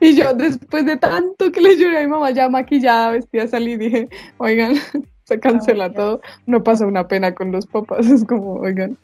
Y 0.00 0.14
yo 0.14 0.34
después 0.34 0.84
de 0.86 0.96
tanto 0.98 1.50
que 1.50 1.60
le 1.60 1.76
lloré 1.76 1.98
a 1.98 2.00
mi 2.02 2.06
mamá 2.08 2.30
ya 2.32 2.48
maquillada, 2.50 3.12
vestida, 3.12 3.46
salí 3.48 3.72
y 3.72 3.76
dije, 3.78 4.08
oigan, 4.38 4.74
se 5.24 5.40
cancela 5.40 5.90
todo, 5.92 6.20
no 6.46 6.62
pasa 6.62 6.86
una 6.86 7.08
pena 7.08 7.34
con 7.34 7.50
los 7.52 7.66
papás, 7.66 8.06
es 8.10 8.24
como, 8.24 8.54
oigan. 8.54 8.96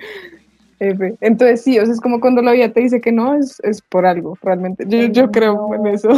F. 0.81 1.15
Entonces 1.21 1.63
sí, 1.63 1.79
o 1.79 1.85
sea, 1.85 1.95
es 1.95 2.01
como 2.01 2.21
cuando 2.21 2.43
la 2.43 2.53
vida 2.53 2.69
te 2.73 2.81
dice 2.81 3.01
que 3.01 3.13
no, 3.13 3.35
es, 3.37 3.59
es 3.63 3.81
por 3.81 4.05
algo, 4.07 4.37
realmente. 4.43 4.85
Yo, 4.87 5.07
yo 5.07 5.31
creo 5.31 5.75
en 5.75 5.83
No. 5.85 5.89
eso. 5.89 6.09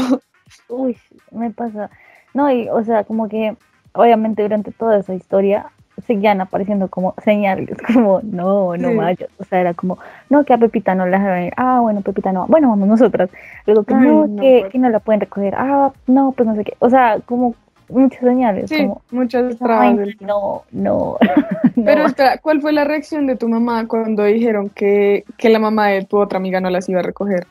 Uy, 0.68 0.96
me 1.30 1.50
pasa. 1.50 1.90
No, 2.36 2.50
y 2.52 2.68
o 2.68 2.84
sea, 2.84 3.04
como 3.04 3.28
que 3.28 3.56
obviamente 3.94 4.42
durante 4.42 4.70
toda 4.72 4.98
esa 4.98 5.14
historia 5.14 5.66
seguían 6.06 6.42
apareciendo 6.42 6.88
como 6.88 7.14
señales, 7.24 7.78
como 7.94 8.20
no, 8.22 8.76
no 8.76 8.90
Sí. 8.90 8.94
vayas. 8.96 9.30
O 9.38 9.44
sea, 9.44 9.60
era 9.60 9.72
como, 9.72 9.98
no, 10.28 10.44
que 10.44 10.52
a 10.52 10.58
Pepita 10.58 10.94
no 10.94 11.06
la 11.06 11.18
dejaron 11.18 11.44
ir. 11.44 11.52
Ah, 11.56 11.80
bueno, 11.80 12.02
Pepita 12.02 12.32
no. 12.32 12.46
Bueno, 12.46 12.68
vamos 12.68 12.86
nosotras. 12.86 13.30
Luego 13.66 13.84
que 13.84 13.94
Ay, 13.94 14.00
no, 14.02 14.26
no, 14.26 14.42
que, 14.42 14.58
pues. 14.60 14.72
que 14.72 14.78
no 14.78 14.90
la 14.90 15.00
pueden 15.00 15.20
recoger. 15.20 15.54
Ah, 15.56 15.90
no, 16.06 16.32
pues 16.32 16.46
no 16.46 16.54
sé 16.54 16.64
qué. 16.64 16.74
O 16.80 16.90
sea, 16.90 17.18
como 17.24 17.54
muchas 17.88 18.20
señales. 18.20 18.68
Sí, 18.68 18.82
como, 18.82 19.00
muchas 19.10 19.56
trabas. 19.56 19.96
no, 20.20 20.62
no. 20.72 21.16
no. 21.76 21.84
Pero 21.86 22.04
espera, 22.04 22.36
¿cuál 22.38 22.60
fue 22.60 22.72
la 22.74 22.84
reacción 22.84 23.26
de 23.26 23.36
tu 23.36 23.48
mamá 23.48 23.88
cuando 23.88 24.24
dijeron 24.24 24.68
que, 24.68 25.24
que 25.38 25.48
la 25.48 25.58
mamá 25.58 25.88
de 25.88 26.04
tu 26.04 26.18
otra 26.18 26.38
amiga 26.38 26.60
no 26.60 26.68
las 26.68 26.86
iba 26.90 27.00
a 27.00 27.04
recoger? 27.04 27.46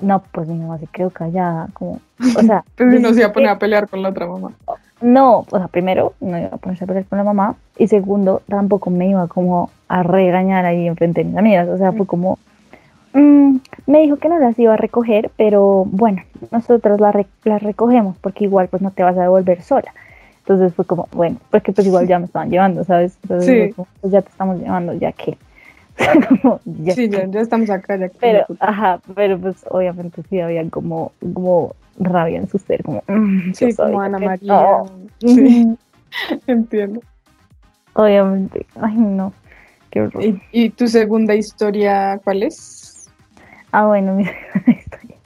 No, 0.00 0.22
pues 0.32 0.46
mi 0.48 0.54
mamá 0.58 0.78
se 0.78 0.86
quedó 0.86 1.10
callada, 1.10 1.68
como, 1.72 2.00
o 2.20 2.42
sea, 2.42 2.64
si 2.78 2.84
no 3.00 3.12
se 3.12 3.20
iba 3.20 3.28
a 3.28 3.32
poner 3.32 3.50
a 3.50 3.58
pelear 3.58 3.88
con 3.88 4.02
la 4.02 4.10
otra 4.10 4.26
mamá. 4.26 4.52
No, 5.00 5.44
o 5.50 5.58
sea, 5.58 5.68
primero, 5.68 6.14
no 6.20 6.38
iba 6.38 6.48
a 6.48 6.56
ponerse 6.56 6.84
a 6.84 6.86
pelear 6.86 7.04
con 7.06 7.18
la 7.18 7.24
mamá, 7.24 7.56
y 7.76 7.88
segundo, 7.88 8.42
tampoco 8.48 8.90
me 8.90 9.08
iba 9.08 9.26
como 9.28 9.70
a 9.88 10.02
regañar 10.02 10.64
ahí 10.66 10.86
enfrente 10.86 11.22
de 11.22 11.30
mis 11.30 11.36
amigas, 11.36 11.68
o 11.68 11.76
sea, 11.78 11.92
fue 11.92 12.06
como, 12.06 12.38
mm, 13.12 13.56
me 13.86 14.00
dijo 14.00 14.16
que 14.16 14.28
no 14.28 14.38
las 14.38 14.58
iba 14.58 14.74
a 14.74 14.76
recoger, 14.76 15.30
pero 15.36 15.84
bueno, 15.86 16.22
nosotros 16.52 17.00
las, 17.00 17.14
re- 17.14 17.26
las 17.44 17.62
recogemos, 17.62 18.16
porque 18.20 18.44
igual 18.44 18.68
pues 18.68 18.82
no 18.82 18.90
te 18.92 19.02
vas 19.02 19.16
a 19.16 19.22
devolver 19.22 19.62
sola. 19.62 19.92
Entonces 20.40 20.72
fue 20.74 20.84
como, 20.86 21.08
bueno, 21.12 21.36
porque 21.50 21.72
pues 21.72 21.86
igual 21.86 22.06
ya 22.08 22.18
me 22.18 22.24
estaban 22.26 22.50
llevando, 22.50 22.84
¿sabes? 22.84 23.18
Entonces, 23.22 23.74
Sí. 23.74 23.82
pues 24.00 24.12
ya 24.12 24.22
te 24.22 24.28
estamos 24.30 24.58
llevando, 24.58 24.92
ya 24.94 25.12
que. 25.12 25.36
Como, 26.28 26.60
ya 26.84 26.94
Sí, 26.94 27.08
ya, 27.08 27.26
ya 27.26 27.40
estamos 27.40 27.70
acá. 27.70 27.96
Ya 27.96 28.08
Pero, 28.20 28.46
ajá, 28.60 29.00
pero 29.14 29.38
pues 29.38 29.64
obviamente 29.70 30.22
sí 30.28 30.40
había 30.40 30.68
como, 30.70 31.12
como 31.34 31.74
rabia 31.98 32.38
en 32.38 32.48
su 32.48 32.58
ser, 32.58 32.82
como, 32.82 33.02
mm, 33.08 33.52
Sí, 33.54 33.72
sabía 33.72 33.92
como 33.92 34.02
Ana 34.02 34.18
María. 34.18 34.46
no. 34.46 34.86
Sí, 35.20 35.76
entiendo. 36.46 37.00
Obviamente, 37.94 38.64
ay 38.80 38.94
no, 38.96 39.32
qué 39.90 40.02
horror. 40.02 40.24
¿Y, 40.24 40.40
y 40.52 40.70
tu 40.70 40.86
segunda 40.86 41.34
historia 41.34 42.20
cuál 42.22 42.44
es? 42.44 43.10
Ah, 43.72 43.86
bueno, 43.86 44.14
mi 44.16 44.24
segunda 44.24 44.70
historia 44.80 45.16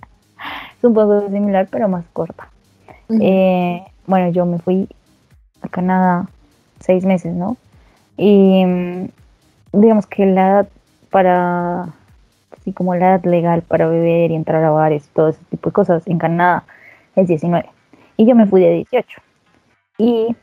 es 0.78 0.84
un 0.84 0.94
poco 0.94 1.28
similar, 1.28 1.68
pero 1.70 1.88
más 1.88 2.04
corta. 2.12 2.48
Eh, 3.20 3.84
bueno, 4.06 4.30
yo 4.30 4.46
me 4.46 4.58
fui 4.58 4.88
a 5.60 5.68
Canadá 5.68 6.26
seis 6.80 7.04
meses, 7.04 7.34
¿no? 7.34 7.58
Y 8.16 8.64
mm, 8.64 9.08
digamos 9.72 10.06
que 10.06 10.26
la 10.26 10.48
edad 10.48 10.68
para, 11.10 11.82
así 12.52 12.72
como 12.72 12.94
la 12.94 13.10
edad 13.16 13.24
legal 13.24 13.62
para 13.62 13.86
beber 13.86 14.30
y 14.30 14.34
entrar 14.34 14.62
a 14.64 14.70
bares, 14.70 15.08
todo 15.14 15.28
ese 15.28 15.42
tipo 15.50 15.70
de 15.70 15.74
cosas 15.74 16.06
en 16.06 16.18
Canadá 16.18 16.64
es 17.16 17.28
19. 17.28 17.68
Y 18.16 18.26
yo 18.26 18.34
me 18.34 18.46
fui 18.46 18.60
de 18.62 18.70
18. 18.70 19.20
Y 19.98 20.36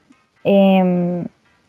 em, 0.44 1.26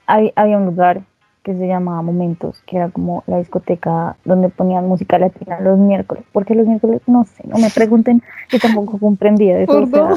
hab- 0.07 0.33
había 0.37 0.57
un 0.59 0.67
lugar 0.67 1.03
que 1.43 1.55
se 1.57 1.67
llamaba 1.67 2.03
Momentos, 2.03 2.63
que 2.67 2.77
era 2.77 2.91
como 2.91 3.25
la 3.27 3.39
discoteca 3.39 4.17
donde 4.27 4.51
ponían 4.51 4.87
música 4.87 5.19
latina 5.19 5.59
los 5.61 5.79
miércoles. 5.79 6.25
porque 6.33 6.55
los 6.55 6.67
miércoles? 6.67 7.01
No 7.07 7.25
sé, 7.25 7.47
no 7.47 7.57
me 7.59 7.71
pregunten, 7.71 8.23
yo 8.53 8.59
tampoco 8.59 8.99
comprendía 8.99 9.57
de 9.57 9.63
eso. 9.65 9.73
Por 9.73 9.83
o 9.85 9.87
sea, 9.87 10.11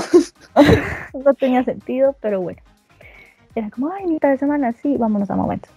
no 1.26 1.34
tenía 1.34 1.64
sentido, 1.64 2.16
pero 2.22 2.42
bueno. 2.42 2.60
Era 3.56 3.70
como, 3.70 3.90
ay, 3.90 4.08
mitad 4.08 4.30
de 4.30 4.38
semana, 4.38 4.72
sí, 4.74 4.98
vámonos 4.98 5.30
a 5.32 5.36
momentos. 5.36 5.72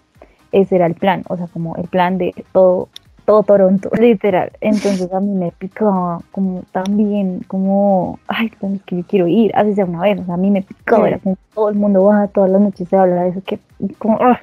Ese 0.52 0.76
era 0.76 0.87
el 0.87 0.94
plan, 0.94 1.24
o 1.28 1.37
sea, 1.37 1.46
como 1.48 1.76
el 1.76 1.88
plan 1.88 2.18
de 2.18 2.35
todo, 2.52 2.88
todo 3.24 3.42
Toronto, 3.42 3.90
literal. 4.00 4.52
Entonces 4.61 5.12
a 5.12 5.20
mí 5.20 5.32
me 5.32 5.50
picaba 5.52 6.20
como 6.32 6.62
también, 6.72 7.40
como, 7.48 8.18
ay, 8.28 8.50
pues 8.61 8.74
es 8.74 8.82
que 8.82 8.96
yo 8.96 9.02
quiero 9.06 9.26
ir, 9.26 9.52
así 9.54 9.74
sea 9.74 9.85
una 9.85 10.00
vez, 10.00 10.20
o 10.20 10.24
sea, 10.24 10.35
a 10.35 10.38
mí 10.38 10.50
me 10.50 10.62
picaba, 10.62 11.09
era 11.09 11.18
como 11.18 11.37
todo 11.54 11.68
el 11.68 11.74
mundo 11.76 12.04
va, 12.04 12.28
todas 12.28 12.50
las 12.50 12.61
noches 12.61 12.88
se 12.88 12.96
habla 12.96 13.24
de 13.24 13.30
eso, 13.30 13.42
que 13.44 13.59
como, 13.98 14.18
ah. 14.20 14.40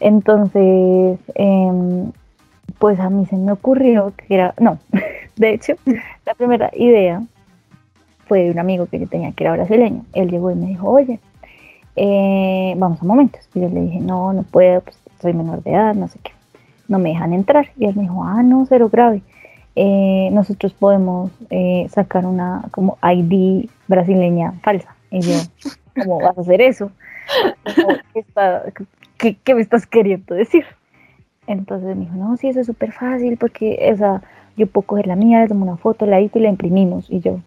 Entonces, 0.00 1.18
em, 1.34 2.12
pues 2.78 2.98
a 3.00 3.08
mí 3.08 3.24
se 3.26 3.36
me 3.36 3.52
ocurrió 3.52 4.12
que 4.16 4.34
era, 4.34 4.54
no, 4.58 4.78
de 5.36 5.54
hecho, 5.54 5.74
la 6.26 6.34
primera 6.34 6.70
idea 6.74 7.22
fue 8.26 8.44
de 8.44 8.50
un 8.50 8.58
amigo 8.58 8.86
que 8.86 8.98
yo 8.98 9.06
tenía 9.06 9.32
que 9.32 9.44
era 9.44 9.52
brasileño. 9.52 10.04
Él 10.12 10.30
llegó 10.30 10.50
y 10.50 10.54
me 10.54 10.66
dijo, 10.66 10.88
oye, 10.88 11.20
eh, 11.96 12.74
vamos 12.76 13.00
a 13.00 13.04
momentos. 13.04 13.40
Y 13.54 13.60
yo 13.60 13.68
le 13.68 13.80
dije, 13.82 14.00
no, 14.00 14.32
no 14.32 14.42
puedo, 14.42 14.80
pues 14.80 14.98
soy 15.20 15.32
menor 15.32 15.62
de 15.62 15.72
edad, 15.72 15.94
no 15.94 16.08
sé 16.08 16.18
qué. 16.22 16.32
No 16.88 16.98
me 16.98 17.10
dejan 17.10 17.32
entrar. 17.32 17.68
Y 17.76 17.86
él 17.86 17.96
me 17.96 18.02
dijo, 18.02 18.24
ah, 18.24 18.42
no, 18.42 18.66
cero 18.66 18.88
grave. 18.90 19.22
Eh, 19.76 20.28
nosotros 20.32 20.72
podemos 20.72 21.32
eh, 21.50 21.86
sacar 21.90 22.26
una 22.26 22.62
como 22.70 22.98
ID 23.02 23.68
brasileña 23.88 24.52
falsa. 24.62 24.94
Y 25.10 25.20
yo, 25.20 25.34
¿cómo 26.04 26.20
vas 26.20 26.36
a 26.36 26.40
hacer 26.40 26.60
eso? 26.60 26.90
¿Qué, 29.18 29.36
¿qué, 29.36 29.54
me 29.54 29.62
estás 29.62 29.86
queriendo 29.86 30.34
decir? 30.34 30.64
Entonces 31.46 31.96
me 31.96 32.04
dijo, 32.04 32.16
no, 32.16 32.36
sí, 32.36 32.48
eso 32.48 32.60
es 32.60 32.66
súper 32.66 32.92
fácil 32.92 33.36
porque 33.36 33.78
esa, 33.80 34.22
yo 34.56 34.66
puedo 34.66 34.86
coger 34.86 35.06
la 35.06 35.16
mía, 35.16 35.40
le 35.40 35.48
tomo 35.48 35.64
una 35.64 35.76
foto, 35.76 36.06
la 36.06 36.18
edito 36.18 36.38
y 36.38 36.42
la 36.42 36.48
imprimimos. 36.48 37.10
Y 37.10 37.20
yo, 37.20 37.40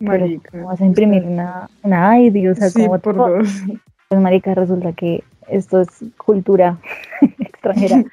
Marica, 0.00 0.50
¿cómo 0.50 0.66
vas 0.66 0.80
a 0.80 0.86
imprimir 0.86 1.24
una, 1.24 1.68
una 1.82 2.20
ID? 2.20 2.50
O 2.50 2.54
sea, 2.54 2.70
sí, 2.70 2.86
por 3.02 3.14
dos. 3.14 3.48
Pues 4.08 4.20
marica, 4.20 4.54
resulta 4.54 4.92
que 4.92 5.22
esto 5.48 5.80
es 5.80 5.88
cultura 6.16 6.78
extranjera, 7.38 8.04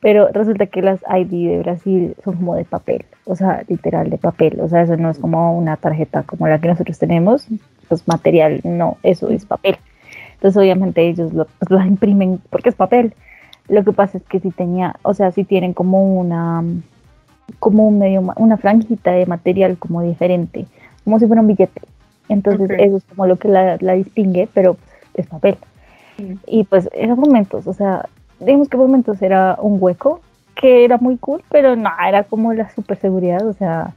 pero 0.00 0.28
resulta 0.28 0.66
que 0.66 0.82
las 0.82 1.00
ID 1.02 1.48
de 1.48 1.58
Brasil 1.60 2.14
son 2.22 2.36
como 2.36 2.54
de 2.54 2.64
papel, 2.64 3.04
o 3.24 3.34
sea, 3.34 3.64
literal 3.68 4.10
de 4.10 4.18
papel, 4.18 4.60
o 4.60 4.68
sea, 4.68 4.82
eso 4.82 4.96
no 4.96 5.10
es 5.10 5.18
como 5.18 5.56
una 5.56 5.76
tarjeta 5.76 6.22
como 6.22 6.48
la 6.48 6.60
que 6.60 6.68
nosotros 6.68 6.98
tenemos, 6.98 7.46
pues 7.88 8.06
material, 8.06 8.60
no, 8.64 8.98
eso 9.02 9.30
es 9.30 9.46
papel. 9.46 9.78
Entonces 10.34 10.56
obviamente 10.56 11.06
ellos 11.08 11.32
lo, 11.32 11.46
pues, 11.46 11.86
imprimen 11.86 12.40
porque 12.50 12.68
es 12.68 12.74
papel. 12.74 13.14
Lo 13.68 13.84
que 13.84 13.92
pasa 13.92 14.18
es 14.18 14.24
que 14.24 14.40
si 14.40 14.50
tenía, 14.50 14.96
o 15.02 15.14
sea, 15.14 15.32
si 15.32 15.44
tienen 15.44 15.74
como 15.74 16.18
una, 16.18 16.62
como 17.58 17.88
un 17.88 17.98
medio, 17.98 18.22
una 18.36 18.56
franjita 18.56 19.12
de 19.12 19.26
material 19.26 19.78
como 19.78 20.02
diferente, 20.02 20.66
como 21.08 21.18
si 21.18 21.26
fuera 21.26 21.40
un 21.40 21.48
billete. 21.48 21.80
Entonces 22.28 22.68
eso 22.78 22.98
es 22.98 23.04
como 23.04 23.26
lo 23.26 23.36
que 23.36 23.48
la, 23.48 23.78
la 23.80 23.94
distingue, 23.94 24.46
pero 24.52 24.76
es 25.14 25.26
papel. 25.26 25.56
Y 26.46 26.64
pues 26.64 26.90
esos 26.92 27.16
momentos, 27.16 27.66
o 27.66 27.72
sea, 27.72 28.06
digamos 28.40 28.68
que 28.68 28.76
momentos 28.76 29.22
era 29.22 29.56
un 29.58 29.78
hueco 29.80 30.20
que 30.54 30.84
era 30.84 30.98
muy 30.98 31.16
cool, 31.16 31.42
pero 31.50 31.76
no, 31.76 31.88
era 32.06 32.24
como 32.24 32.52
la 32.52 32.68
super 32.68 32.98
seguridad, 32.98 33.46
o 33.46 33.54
sea, 33.54 33.94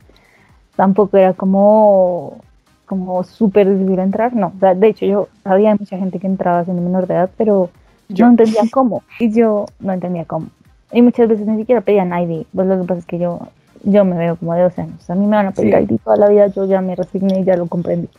tampoco 0.78 1.18
era 1.18 1.34
como 1.34 2.38
como 2.86 3.24
súper 3.24 3.70
difícil 3.70 4.00
entrar, 4.00 4.36
no, 4.36 4.54
de 4.60 4.88
hecho 4.88 5.06
yo 5.06 5.28
había 5.46 5.76
mucha 5.76 5.98
gente 5.98 6.20
que 6.20 6.28
entraba 6.28 6.66
siendo 6.66 6.82
menor 6.82 7.08
de 7.08 7.14
edad, 7.14 7.30
pero 7.38 7.70
yo. 8.10 8.26
no 8.26 8.32
entendía 8.32 8.64
cómo, 8.70 9.04
y 9.18 9.32
yo 9.32 9.66
no 9.80 9.94
entendía 9.94 10.26
cómo, 10.26 10.48
y 10.92 11.02
muchas 11.02 11.28
veces 11.30 11.48
ni 11.48 11.58
siquiera 11.58 11.82
pedían 11.82 12.12
ID, 12.12 12.46
pues 12.54 12.68
lo 12.68 12.82
que 12.82 12.88
pasa 12.88 13.00
es 13.00 13.06
que 13.06 13.18
yo, 13.18 13.48
yo 13.84 14.06
me 14.06 14.18
veo 14.18 14.36
como 14.36 14.54
de 14.54 14.62
12 14.62 14.82
años, 14.82 15.10
a 15.10 15.16
mí 15.16 15.26
me 15.26 15.36
van 15.36 15.48
a 15.48 15.52
pedir 15.52 15.74
ID 15.74 16.00
toda 16.04 16.18
la 16.18 16.30
vida, 16.30 16.48
yo 16.48 16.66
ya 16.66 16.82
me 16.82 16.96
resigné 16.96 17.40
y 17.40 17.44
ya 17.44 17.56
lo 17.56 17.68
comprendí, 17.68 18.10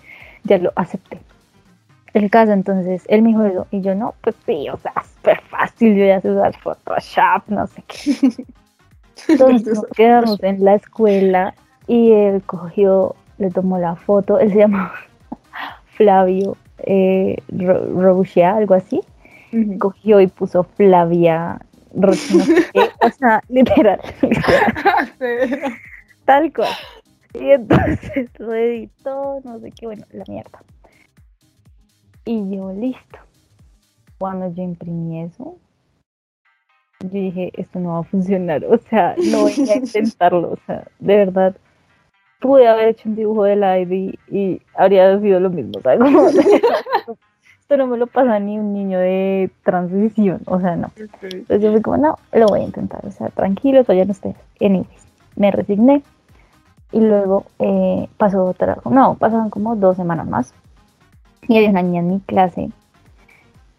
ya 0.44 0.58
lo 0.58 0.72
acepté, 0.76 1.20
el 2.14 2.28
caso, 2.30 2.52
entonces 2.52 3.04
él 3.08 3.22
me 3.22 3.28
dijo 3.30 3.44
eso 3.44 3.66
y 3.70 3.80
yo 3.80 3.94
no, 3.94 4.14
pues 4.20 4.36
sí, 4.44 4.68
o 4.68 4.76
sea, 4.76 4.92
súper 5.16 5.40
fácil, 5.42 5.96
yo 5.96 6.04
ya 6.04 6.20
sé 6.20 6.30
usar 6.30 6.54
Photoshop, 6.58 7.48
no 7.48 7.66
sé 7.66 7.82
qué. 7.86 8.44
Entonces 9.28 9.74
nos 9.76 9.86
quedamos 9.86 10.42
en 10.42 10.64
la 10.64 10.74
escuela 10.74 11.54
y 11.86 12.10
él 12.10 12.42
cogió, 12.42 13.14
le 13.38 13.50
tomó 13.50 13.78
la 13.78 13.94
foto, 13.94 14.38
él 14.38 14.52
se 14.52 14.58
llama 14.58 14.92
Flavio 15.96 16.56
eh, 16.78 17.36
algo 18.44 18.74
así, 18.74 19.00
cogió 19.78 20.20
y 20.20 20.26
puso 20.26 20.64
Flavia 20.64 21.60
Roche, 21.94 22.34
no 22.36 22.44
sé 22.44 22.70
qué, 22.72 22.90
o 23.00 23.10
sea, 23.10 23.42
literal, 23.48 24.00
literal. 24.22 25.72
tal 26.24 26.52
cual. 26.52 26.70
Y 27.34 27.50
entonces 27.50 28.30
lo 28.38 28.54
editó, 28.54 29.40
no 29.44 29.58
sé 29.60 29.70
qué, 29.72 29.86
bueno, 29.86 30.04
la 30.12 30.24
mierda. 30.28 30.62
Y 32.24 32.54
yo, 32.54 32.72
listo. 32.72 33.18
Cuando 34.18 34.52
yo 34.54 34.62
imprimí 34.62 35.22
eso, 35.22 35.58
yo 37.00 37.08
dije, 37.08 37.50
esto 37.54 37.80
no 37.80 37.94
va 37.94 37.98
a 38.00 38.04
funcionar. 38.04 38.64
O 38.64 38.78
sea, 38.78 39.16
no 39.30 39.42
voy 39.42 39.52
a 39.68 39.76
intentarlo. 39.76 40.52
O 40.52 40.58
sea, 40.66 40.86
de 41.00 41.16
verdad, 41.16 41.56
pude 42.40 42.68
haber 42.68 42.88
hecho 42.88 43.08
un 43.08 43.16
dibujo 43.16 43.44
del 43.44 43.64
ID 43.64 44.14
y 44.30 44.62
habría 44.74 45.18
sido 45.18 45.40
lo 45.40 45.50
mismo. 45.50 45.72
O 45.78 45.80
sea, 45.80 45.98
esto 47.72 47.82
no 47.82 47.90
me 47.90 47.96
lo 47.96 48.06
pasa 48.06 48.38
ni 48.38 48.58
un 48.58 48.74
niño 48.74 48.98
de 48.98 49.50
transición. 49.64 50.42
O 50.46 50.60
sea, 50.60 50.76
no. 50.76 50.90
Entonces 50.96 51.62
yo 51.62 51.72
fui 51.72 51.80
como, 51.80 51.96
no, 51.96 52.18
lo 52.32 52.46
voy 52.46 52.60
a 52.60 52.64
intentar. 52.64 53.04
O 53.06 53.10
sea, 53.10 53.28
tranquilo, 53.28 53.82
todavía 53.82 54.04
no 54.04 54.12
estoy. 54.12 54.34
Anyways, 54.60 55.06
me 55.36 55.50
resigné. 55.50 56.02
Y 56.92 57.00
luego 57.00 57.46
eh, 57.58 58.08
pasó 58.18 58.44
otra, 58.44 58.76
no, 58.84 59.14
pasaron 59.14 59.48
como 59.48 59.76
dos 59.76 59.96
semanas 59.96 60.28
más 60.28 60.52
y 61.48 61.56
había 61.56 61.70
una 61.70 61.82
niña 61.82 62.00
en 62.00 62.08
mi 62.08 62.20
clase 62.20 62.68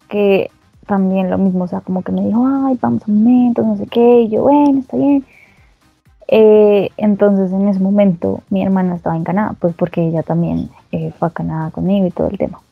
que 0.08 0.50
también 0.88 1.30
lo 1.30 1.38
mismo, 1.38 1.62
o 1.62 1.68
sea, 1.68 1.80
como 1.80 2.02
que 2.02 2.10
me 2.10 2.24
dijo, 2.24 2.44
ay, 2.44 2.76
vamos 2.82 3.02
a 3.02 3.12
un 3.12 3.22
momento, 3.22 3.62
no 3.62 3.76
sé 3.76 3.86
qué, 3.86 4.22
y 4.22 4.30
yo, 4.30 4.42
bueno, 4.42 4.80
está 4.80 4.96
bien. 4.96 5.24
Eh, 6.26 6.90
entonces 6.96 7.52
en 7.52 7.68
ese 7.68 7.78
momento 7.78 8.40
mi 8.50 8.64
hermana 8.64 8.96
estaba 8.96 9.14
en 9.14 9.22
Canadá, 9.22 9.54
pues 9.60 9.76
porque 9.76 10.02
ella 10.02 10.24
también 10.24 10.70
eh, 10.90 11.12
fue 11.16 11.28
a 11.28 11.30
Canadá 11.30 11.70
conmigo 11.70 12.08
y 12.08 12.10
todo 12.10 12.28
el 12.30 12.36
tema. 12.36 12.63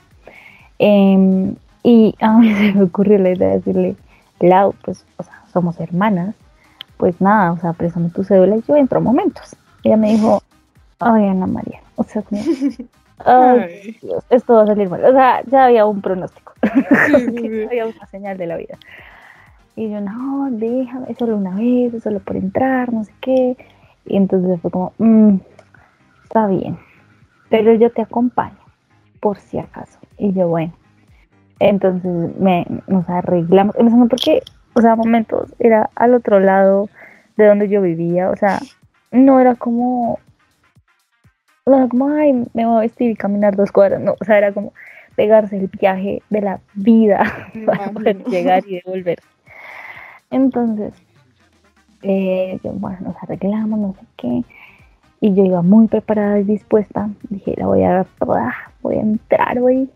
Em, 0.85 1.55
y 1.85 2.13
a 2.21 2.37
mí 2.39 2.53
se 2.57 2.73
me 2.73 2.83
ocurrió 2.83 3.17
la 3.19 3.31
idea 3.31 3.49
de 3.51 3.55
decirle, 3.59 3.97
Lau, 4.41 4.75
pues, 4.85 5.07
o 5.17 5.23
sea, 5.23 5.45
somos 5.53 5.79
hermanas, 5.79 6.35
pues 6.97 7.21
nada, 7.21 7.53
o 7.53 7.59
sea, 7.59 7.73
préstame 7.73 8.11
tu 8.11 8.25
cédula 8.25 8.57
y 8.57 8.63
yo 8.63 8.75
entro 8.75 8.99
a 8.99 9.01
momentos. 9.01 9.55
Ella 9.85 9.97
me 9.97 10.11
dijo, 10.13 10.43
ay, 10.99 11.29
Ana 11.29 11.47
María, 11.47 11.81
o 11.95 12.03
sea, 12.03 12.23
como, 12.23 12.43
Ay, 13.25 13.97
esto 14.31 14.55
va 14.55 14.63
a 14.65 14.67
salir 14.67 14.91
mal. 14.91 15.05
O 15.05 15.13
sea, 15.13 15.43
ya 15.45 15.67
había 15.67 15.87
un 15.87 16.01
pronóstico. 16.01 16.55
había 16.63 17.87
una 17.87 18.07
señal 18.07 18.37
de 18.37 18.49
la 18.49 18.57
vida. 18.57 18.77
Y 19.77 19.89
yo, 19.89 20.01
no, 20.01 20.49
déjame, 20.51 21.15
solo 21.17 21.37
una 21.37 21.55
vez, 21.55 22.03
solo 22.03 22.19
por 22.19 22.35
entrar, 22.35 22.93
no 22.93 23.05
sé 23.05 23.13
qué. 23.21 23.57
Y 24.07 24.17
entonces 24.17 24.61
fue 24.61 24.73
como, 24.73 24.93
mm, 24.99 25.37
está 26.25 26.49
bien, 26.49 26.77
pero 27.49 27.73
yo 27.75 27.93
te 27.93 28.03
acompaño, 28.03 28.59
por 29.21 29.39
si 29.39 29.61
acaso. 29.61 30.02
Y 30.23 30.33
yo, 30.33 30.47
bueno. 30.47 30.73
Entonces 31.59 32.37
me, 32.39 32.65
nos 32.87 33.09
arreglamos, 33.09 33.75
empezando 33.77 34.09
porque, 34.09 34.43
o 34.75 34.81
sea, 34.81 34.95
momentos 34.95 35.53
era 35.59 35.91
al 35.97 36.15
otro 36.15 36.39
lado 36.39 36.89
de 37.37 37.47
donde 37.47 37.69
yo 37.69 37.83
vivía, 37.83 38.31
o 38.31 38.37
sea, 38.37 38.61
no 39.11 39.41
era 39.41 39.57
como 39.57 40.19
o 41.65 41.71
sea, 41.73 41.89
como, 41.89 42.09
ay, 42.09 42.33
me 42.55 42.67
voy 42.67 42.77
a 42.77 42.81
vestir 42.81 43.11
y 43.11 43.17
caminar 43.17 43.57
dos 43.57 43.71
cuadras. 43.71 44.01
No, 44.01 44.15
o 44.21 44.25
sea, 44.25 44.39
era 44.39 44.53
como 44.53 44.73
pegarse 45.15 45.57
el 45.57 45.69
viaje 45.69 46.23
de 46.31 46.41
la 46.41 46.61
vida 46.75 47.23
para 47.67 47.91
poder 47.91 48.25
llegar 48.25 48.65
y 48.67 48.81
devolver. 48.81 49.21
Entonces, 50.31 50.95
eh, 52.03 52.59
bueno, 52.63 52.99
nos 53.01 53.17
arreglamos, 53.23 53.79
no 53.79 53.95
sé 53.95 54.07
qué. 54.17 54.43
Y 55.21 55.35
yo 55.35 55.45
iba 55.45 55.63
muy 55.63 55.87
preparada 55.87 56.41
y 56.41 56.45
dispuesta. 56.45 57.11
Dije, 57.29 57.55
la 57.57 57.67
voy 57.67 57.85
a 57.85 57.91
dar 57.91 58.07
toda, 58.19 58.55
voy 58.83 58.97
a 58.97 59.01
entrar 59.01 59.59
hoy. 59.61 59.89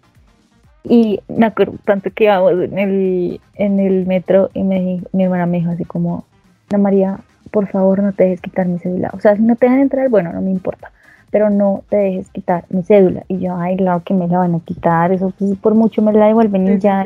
Y 0.89 1.21
me 1.29 1.47
acuerdo 1.47 1.75
tanto 1.85 2.11
que 2.11 2.25
íbamos 2.25 2.53
en 2.53 2.79
el, 2.79 3.41
en 3.55 3.81
el 3.81 4.07
metro 4.07 4.51
y 4.55 4.63
me, 4.63 5.03
mi 5.13 5.25
hermana 5.25 5.47
me 5.47 5.59
dijo 5.59 5.71
así 5.71 5.85
como, 5.85 6.25
Ana 6.71 6.83
María, 6.83 7.19
por 7.51 7.67
favor 7.69 8.03
no 8.03 8.13
te 8.13 8.25
dejes 8.25 8.41
quitar 8.41 8.67
mi 8.67 8.79
celular. 8.79 9.11
O 9.15 9.21
sea, 9.21 9.37
si 9.37 9.43
no 9.43 9.57
te 9.57 9.67
dejan 9.67 9.81
entrar, 9.81 10.09
bueno, 10.09 10.33
no 10.33 10.41
me 10.41 10.51
importa 10.51 10.91
pero 11.31 11.51
no 11.51 11.83
te 11.91 11.97
dejes 11.97 12.31
quitar 12.31 12.65
mi 12.71 12.83
cédula. 12.83 13.25
Y 13.29 13.39
yo, 13.41 13.57
ay, 13.57 13.77
claro 13.77 14.03
que 14.03 14.15
me 14.15 14.29
la 14.29 14.39
van 14.39 14.55
a 14.55 14.61
quitar, 14.61 15.13
eso 15.13 15.33
pues 15.39 15.55
por 15.59 15.75
mucho 15.75 16.01
me 16.01 16.13
la 16.13 16.29
devuelven 16.29 16.67
y 16.67 16.79
ya. 16.79 17.05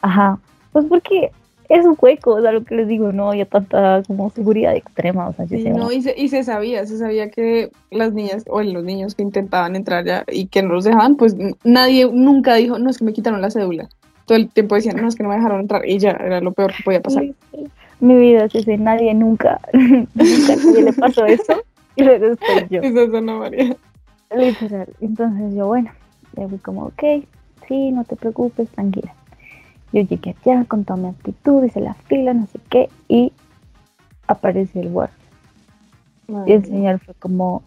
Ajá, 0.00 0.38
pues 0.72 0.86
porque 0.86 1.30
es 1.68 1.84
un 1.84 1.96
hueco, 2.00 2.34
o 2.34 2.40
sea, 2.40 2.52
lo 2.52 2.64
que 2.64 2.74
les 2.74 2.88
digo, 2.88 3.12
no 3.12 3.30
había 3.30 3.46
tanta 3.46 4.02
como 4.06 4.30
seguridad 4.30 4.74
extrema, 4.74 5.28
o 5.28 5.32
sea, 5.32 5.46
sí, 5.46 5.64
no, 5.70 5.90
y 5.90 6.02
se, 6.02 6.14
y 6.16 6.28
se 6.28 6.44
sabía, 6.44 6.86
se 6.86 6.98
sabía 6.98 7.30
que 7.30 7.70
las 7.90 8.12
niñas, 8.12 8.44
o 8.48 8.62
los 8.62 8.84
niños 8.84 9.14
que 9.14 9.22
intentaban 9.22 9.76
entrar 9.76 10.04
ya 10.04 10.24
y 10.28 10.46
que 10.46 10.62
no 10.62 10.74
los 10.74 10.84
dejaban, 10.84 11.16
pues 11.16 11.36
nadie 11.64 12.08
nunca 12.12 12.54
dijo, 12.54 12.78
no, 12.78 12.90
es 12.90 12.98
que 12.98 13.04
me 13.04 13.12
quitaron 13.12 13.40
la 13.40 13.50
cédula. 13.50 13.88
Todo 14.26 14.38
el 14.38 14.48
tiempo 14.48 14.74
decían, 14.74 14.96
no, 14.96 15.08
es 15.08 15.14
que 15.14 15.22
no 15.22 15.28
me 15.28 15.36
dejaron 15.36 15.60
entrar, 15.60 15.86
y 15.86 15.98
ya, 15.98 16.10
era 16.10 16.40
lo 16.40 16.52
peor 16.52 16.72
que 16.72 16.82
podía 16.84 17.02
pasar. 17.02 17.24
Mi 18.00 18.14
vida 18.14 18.44
es 18.44 18.54
ese, 18.54 18.76
nadie 18.76 19.14
nunca, 19.14 19.60
nunca 19.72 20.56
nadie 20.56 20.82
le 20.82 20.92
pasó 20.92 21.24
eso. 21.26 21.62
y 21.96 22.04
luego 22.04 22.34
yo. 22.70 23.38
María. 23.38 23.76
Literal. 24.36 24.88
Entonces 25.00 25.54
yo, 25.54 25.66
bueno, 25.68 25.90
le 26.36 26.48
fui 26.48 26.58
como, 26.58 26.86
ok, 26.86 27.02
sí, 27.68 27.90
no 27.92 28.04
te 28.04 28.16
preocupes, 28.16 28.68
tranquila. 28.70 29.14
Yo 29.92 30.02
llegué 30.02 30.34
allá 30.44 30.64
con 30.64 30.84
toda 30.84 31.00
mi 31.00 31.08
actitud, 31.08 31.64
hice 31.64 31.80
la 31.80 31.94
fila, 31.94 32.34
no 32.34 32.46
sé 32.46 32.58
qué, 32.68 32.88
y 33.08 33.32
apareció 34.26 34.80
el 34.82 34.90
guardia. 34.90 35.16
Y 36.46 36.52
el 36.52 36.64
señor 36.64 36.98
fue 37.00 37.14
como 37.14 37.62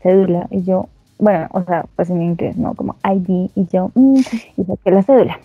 cédula, 0.00 0.46
y 0.50 0.62
yo, 0.62 0.88
bueno, 1.18 1.48
o 1.50 1.62
sea, 1.64 1.86
pues 1.96 2.10
en 2.10 2.22
inglés, 2.22 2.56
¿no? 2.56 2.74
Como 2.74 2.96
ID, 3.04 3.50
y 3.54 3.66
yo, 3.72 3.90
mmm, 3.94 4.20
y 4.56 4.64
saqué 4.64 4.90
la 4.90 5.02
cédula. 5.02 5.40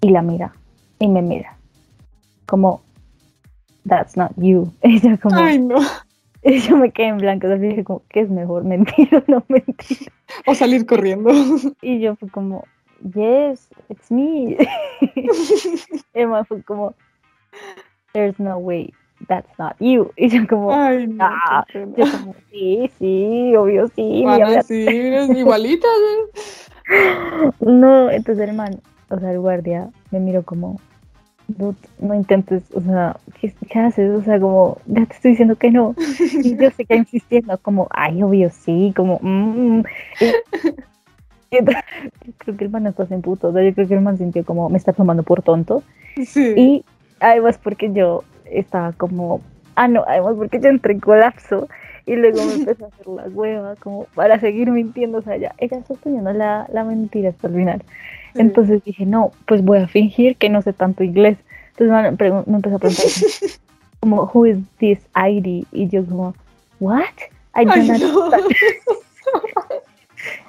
Y 0.00 0.10
la 0.10 0.22
mira, 0.22 0.52
y 0.98 1.08
me 1.08 1.22
mira. 1.22 1.56
Como, 2.46 2.82
that's 3.86 4.16
not 4.16 4.32
you. 4.36 4.70
Y 4.82 5.00
yo 5.00 5.18
como, 5.18 5.36
Ay, 5.36 5.58
no. 5.58 5.78
y 6.42 6.60
yo 6.60 6.76
me 6.76 6.90
quedé 6.90 7.08
en 7.08 7.18
blanco, 7.18 7.46
así 7.46 7.68
dije 7.68 7.84
como, 7.84 8.02
¿qué 8.10 8.20
es 8.20 8.30
mejor, 8.30 8.64
mentir 8.72 9.08
o 9.14 9.22
no 9.26 9.44
mentir? 9.48 10.12
O 10.46 10.54
salir 10.54 10.86
corriendo. 10.86 11.30
Y 11.80 12.00
yo 12.00 12.16
fue 12.16 12.28
como, 12.28 12.64
yes, 13.14 13.68
it's 13.88 14.10
me. 14.10 14.56
Emma 16.14 16.44
fue 16.44 16.62
como, 16.62 16.94
there's 18.12 18.38
no 18.38 18.58
way, 18.58 18.92
that's 19.28 19.58
not 19.58 19.76
you. 19.78 20.10
Y 20.16 20.28
yo 20.28 20.46
como, 20.46 20.72
Ay, 20.72 21.06
no. 21.06 21.24
Ah, 21.24 21.64
yo 21.72 21.86
como, 21.94 22.34
sí, 22.50 22.90
sí, 22.98 23.54
obvio 23.56 23.88
sí. 23.88 24.24
Mira, 24.26 24.58
así, 24.60 24.86
eres 24.86 25.30
igualita. 25.30 25.86
¿eh? 25.88 26.40
No, 27.60 28.10
entonces 28.10 28.48
el 28.48 28.56
man, 28.56 28.80
o 29.10 29.18
sea, 29.18 29.30
el 29.32 29.40
guardia 29.40 29.90
me 30.10 30.20
miró 30.20 30.42
como, 30.42 30.80
"Dude, 31.48 31.76
no 31.98 32.14
intentes, 32.14 32.62
o 32.74 32.80
sea, 32.80 33.16
¿qué, 33.38 33.52
qué 33.68 33.78
haces? 33.78 34.10
O 34.18 34.22
sea, 34.22 34.40
como, 34.40 34.78
ya 34.86 35.04
te 35.04 35.14
estoy 35.14 35.30
diciendo 35.32 35.56
que 35.56 35.70
no. 35.70 35.94
Y 36.42 36.56
yo 36.56 36.70
seguía 36.70 36.96
insistiendo, 36.96 37.58
como, 37.58 37.88
ay, 37.90 38.22
obvio 38.22 38.48
sí, 38.50 38.92
como, 38.96 39.18
mm. 39.20 39.82
creo 42.38 42.56
que 42.56 42.64
el 42.64 42.70
man 42.70 42.86
está 42.86 43.06
sin 43.06 43.22
puto, 43.22 43.48
o 43.48 43.52
sea, 43.52 43.62
yo 43.62 43.74
creo 43.74 43.88
que 43.88 43.94
el 43.94 44.00
man 44.00 44.18
sintió 44.18 44.44
como, 44.44 44.68
me 44.68 44.78
está 44.78 44.92
tomando 44.92 45.22
por 45.22 45.42
tonto. 45.42 45.82
Sí. 46.26 46.54
Y 46.56 46.84
además 47.20 47.58
porque 47.62 47.92
yo 47.92 48.24
estaba 48.44 48.92
como, 48.92 49.40
ah, 49.74 49.88
no, 49.88 50.04
además 50.06 50.34
porque 50.36 50.60
yo 50.60 50.68
entré 50.68 50.94
en 50.94 51.00
colapso 51.00 51.68
y 52.06 52.16
luego 52.16 52.44
me 52.44 52.54
empecé 52.54 52.84
a 52.84 52.88
hacer 52.88 53.06
la 53.06 53.24
hueva 53.24 53.76
como 53.76 54.04
para 54.14 54.40
seguir 54.40 54.70
mintiendo, 54.70 55.18
o 55.18 55.22
sea, 55.22 55.36
ya, 55.36 55.54
ella 55.58 55.82
sosteniendo 55.86 56.32
la, 56.32 56.66
la 56.72 56.84
mentira 56.84 57.30
hasta 57.30 57.48
el 57.48 57.54
final. 57.54 57.82
Sí. 58.34 58.40
Entonces 58.40 58.82
dije, 58.84 59.04
no, 59.06 59.32
pues 59.46 59.62
voy 59.62 59.78
a 59.78 59.88
fingir 59.88 60.36
que 60.36 60.48
no 60.48 60.62
sé 60.62 60.72
tanto 60.72 61.04
inglés. 61.04 61.38
Entonces 61.76 61.90
me, 62.02 62.08
empezó 62.08 62.76
a 62.76 62.78
preguntar 62.78 63.04
como, 64.00 64.30
who 64.32 64.46
is 64.46 64.58
this 64.78 64.98
ID? 65.14 65.66
Y 65.70 65.88
yo 65.88 66.04
como, 66.04 66.34
what? 66.80 67.04
I 67.54 67.64
don't 67.64 67.86
no. 67.86 68.24
understand. 68.24 68.54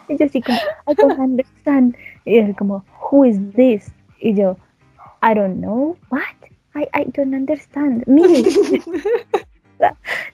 Y 0.09 0.17
yo 0.17 0.25
así 0.25 0.41
como, 0.41 0.57
I 0.87 0.95
don't 0.95 1.19
understand. 1.19 1.95
Y 2.25 2.39
él 2.39 2.55
como, 2.55 2.83
who 2.99 3.25
is 3.25 3.37
this? 3.53 3.91
Y 4.19 4.33
yo, 4.33 4.57
I 5.21 5.33
don't 5.33 5.59
know. 5.59 5.97
What? 6.09 6.21
I, 6.75 6.87
I 6.93 7.05
don't 7.13 7.33
understand. 7.33 8.05
Me. 8.07 8.43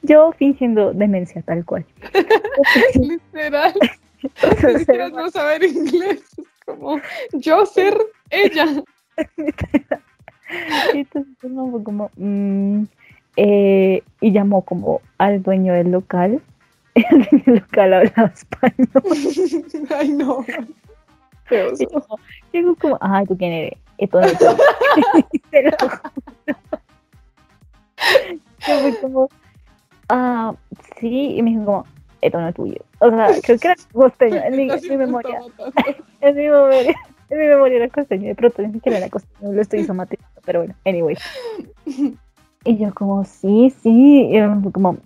yo 0.01 0.31
fingiendo 0.33 0.93
demencia 0.93 1.41
tal 1.43 1.63
cual. 1.65 1.85
Literal. 2.95 3.73
Ni 4.63 4.79
siquiera 4.79 5.09
no 5.09 5.29
saber 5.29 5.63
inglés. 5.63 6.23
Es 6.38 6.65
como 6.65 6.99
yo 7.33 7.65
ser 7.65 7.95
ella. 8.31 8.83
Y 10.93 10.99
entonces 10.99 11.33
fue 11.39 11.83
como, 11.83 12.11
mm, 12.15 12.83
eh, 13.38 14.01
y 14.21 14.31
llamó 14.31 14.63
como 14.63 15.01
al 15.17 15.43
dueño 15.43 15.73
del 15.73 15.91
local. 15.91 16.41
El 17.45 17.55
local 17.55 17.93
hablaba 17.93 18.31
español. 18.34 19.88
Ay, 19.97 20.10
no. 20.10 20.45
Qué 21.49 21.63
oso. 21.63 21.84
Y 21.84 21.88
yo, 21.91 22.17
llegó 22.53 22.75
como, 22.75 22.97
ay, 23.01 23.25
¿tú 23.25 23.38
quién 23.38 23.51
eres? 23.51 23.79
Esto 23.97 24.21
no 24.21 24.27
es 24.27 24.38
todo". 24.39 24.58
Te 25.51 25.63
lo 25.63 25.71
juro. 25.79 26.01
Yo 28.67 28.79
fui 28.79 28.95
como, 29.01 29.29
ah, 30.10 30.53
sí, 30.99 31.36
y 31.36 31.41
me 31.43 31.51
dijo 31.51 31.65
como, 31.65 31.86
esto 32.21 32.41
no 32.41 32.47
es 32.47 32.55
tuyo. 32.55 32.77
O 32.99 33.10
sea, 33.10 33.27
creo 33.43 33.60
que 33.60 33.67
era 33.67 33.75
costeño, 33.93 34.38
en 34.38 34.55
mi, 34.55 34.69
en 34.69 34.81
mi 34.81 34.89
me 34.89 34.97
memoria. 34.97 35.41
En 36.21 36.36
mi 36.36 36.43
memoria, 36.43 36.95
en 37.29 37.39
mi 37.39 37.45
memoria 37.45 37.77
era 37.77 37.89
costeño, 37.89 38.27
de 38.27 38.36
pronto 38.36 38.62
ni 38.62 38.73
siquiera 38.73 38.97
era 38.97 39.10
costeño, 39.10 39.51
lo 39.51 39.62
estoy 39.62 39.84
somatizando, 39.84 40.41
pero 40.45 40.60
bueno, 40.60 40.75
anyway. 40.86 41.17
Y 42.63 42.77
yo 42.77 42.93
como, 42.93 43.23
sí, 43.25 43.73
sí, 43.84 44.29
y 44.31 44.62
fue 44.63 44.71
como, 44.71 44.97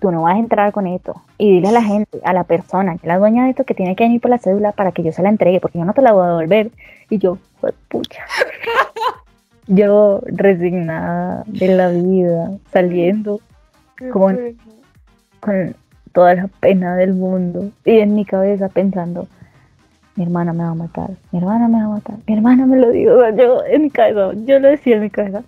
tú 0.00 0.10
no 0.10 0.22
vas 0.22 0.36
a 0.36 0.38
entrar 0.38 0.72
con 0.72 0.86
esto. 0.86 1.20
Y 1.38 1.54
dile 1.54 1.68
a 1.68 1.72
la 1.72 1.82
gente, 1.82 2.20
a 2.24 2.32
la 2.32 2.44
persona, 2.44 2.92
que 2.92 2.98
es 3.02 3.08
la 3.08 3.18
dueña 3.18 3.44
de 3.44 3.50
esto, 3.50 3.64
que 3.64 3.74
tiene 3.74 3.96
que 3.96 4.04
venir 4.04 4.20
por 4.20 4.30
la 4.30 4.38
cédula 4.38 4.72
para 4.72 4.92
que 4.92 5.02
yo 5.02 5.12
se 5.12 5.22
la 5.22 5.28
entregue, 5.30 5.60
porque 5.60 5.78
yo 5.78 5.84
no 5.84 5.94
te 5.94 6.02
la 6.02 6.12
voy 6.12 6.24
a 6.24 6.28
devolver. 6.28 6.70
Y 7.08 7.18
yo, 7.18 7.38
"Jue 7.60 7.72
pucha. 7.88 8.22
Yo 9.66 10.20
resignada 10.26 11.44
de 11.46 11.68
la 11.68 11.90
vida, 11.90 12.50
saliendo 12.72 13.38
Como- 14.12 14.36
con 15.38 15.76
toda 16.12 16.34
la 16.34 16.48
pena 16.58 16.96
del 16.96 17.14
mundo 17.14 17.70
y 17.84 18.00
en 18.00 18.16
mi 18.16 18.24
cabeza 18.24 18.68
pensando, 18.68 19.28
mi 20.16 20.24
hermana 20.24 20.52
me 20.52 20.64
va 20.64 20.70
a 20.70 20.74
matar, 20.74 21.10
mi 21.30 21.38
hermana 21.38 21.68
me 21.68 21.78
va 21.78 21.84
a 21.84 21.88
matar, 21.88 22.16
mi 22.26 22.34
hermana 22.34 22.66
me 22.66 22.78
lo 22.78 22.90
dijo, 22.90 23.12
o 23.14 23.20
sea, 23.20 23.30
yo 23.36 23.62
en 23.64 23.82
mi 23.82 23.90
cabeza, 23.90 24.32
yo 24.44 24.58
lo 24.58 24.68
decía 24.68 24.96
en 24.96 25.02
mi 25.02 25.10
cabeza. 25.10 25.42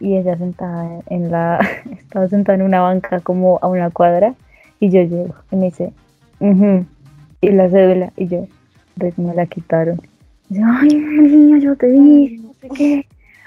Y 0.00 0.16
ella 0.16 0.36
sentada 0.36 1.00
en, 1.06 1.30
la, 1.30 1.58
estaba 1.98 2.28
sentada 2.28 2.56
en 2.56 2.62
una 2.64 2.80
banca 2.80 3.20
como 3.20 3.58
a 3.62 3.68
una 3.68 3.90
cuadra 3.90 4.34
y 4.80 4.90
yo 4.90 5.02
llego 5.02 5.34
y 5.50 5.56
me 5.56 5.66
dice, 5.66 5.92
"Ujú", 6.40 6.86
y 7.40 7.50
la 7.50 7.68
cédula 7.68 8.12
y 8.16 8.26
yo, 8.28 8.46
pues 8.98 9.18
me 9.18 9.34
la 9.34 9.46
quitaron. 9.46 10.00
Y 10.50 10.56
yo, 10.58 10.62
ay, 10.66 10.88
niño, 10.88 11.58
yo 11.58 11.76
te 11.76 11.88
dije, 11.88 12.38
no 12.42 12.52
sé 12.54 12.68
qué. 12.68 13.06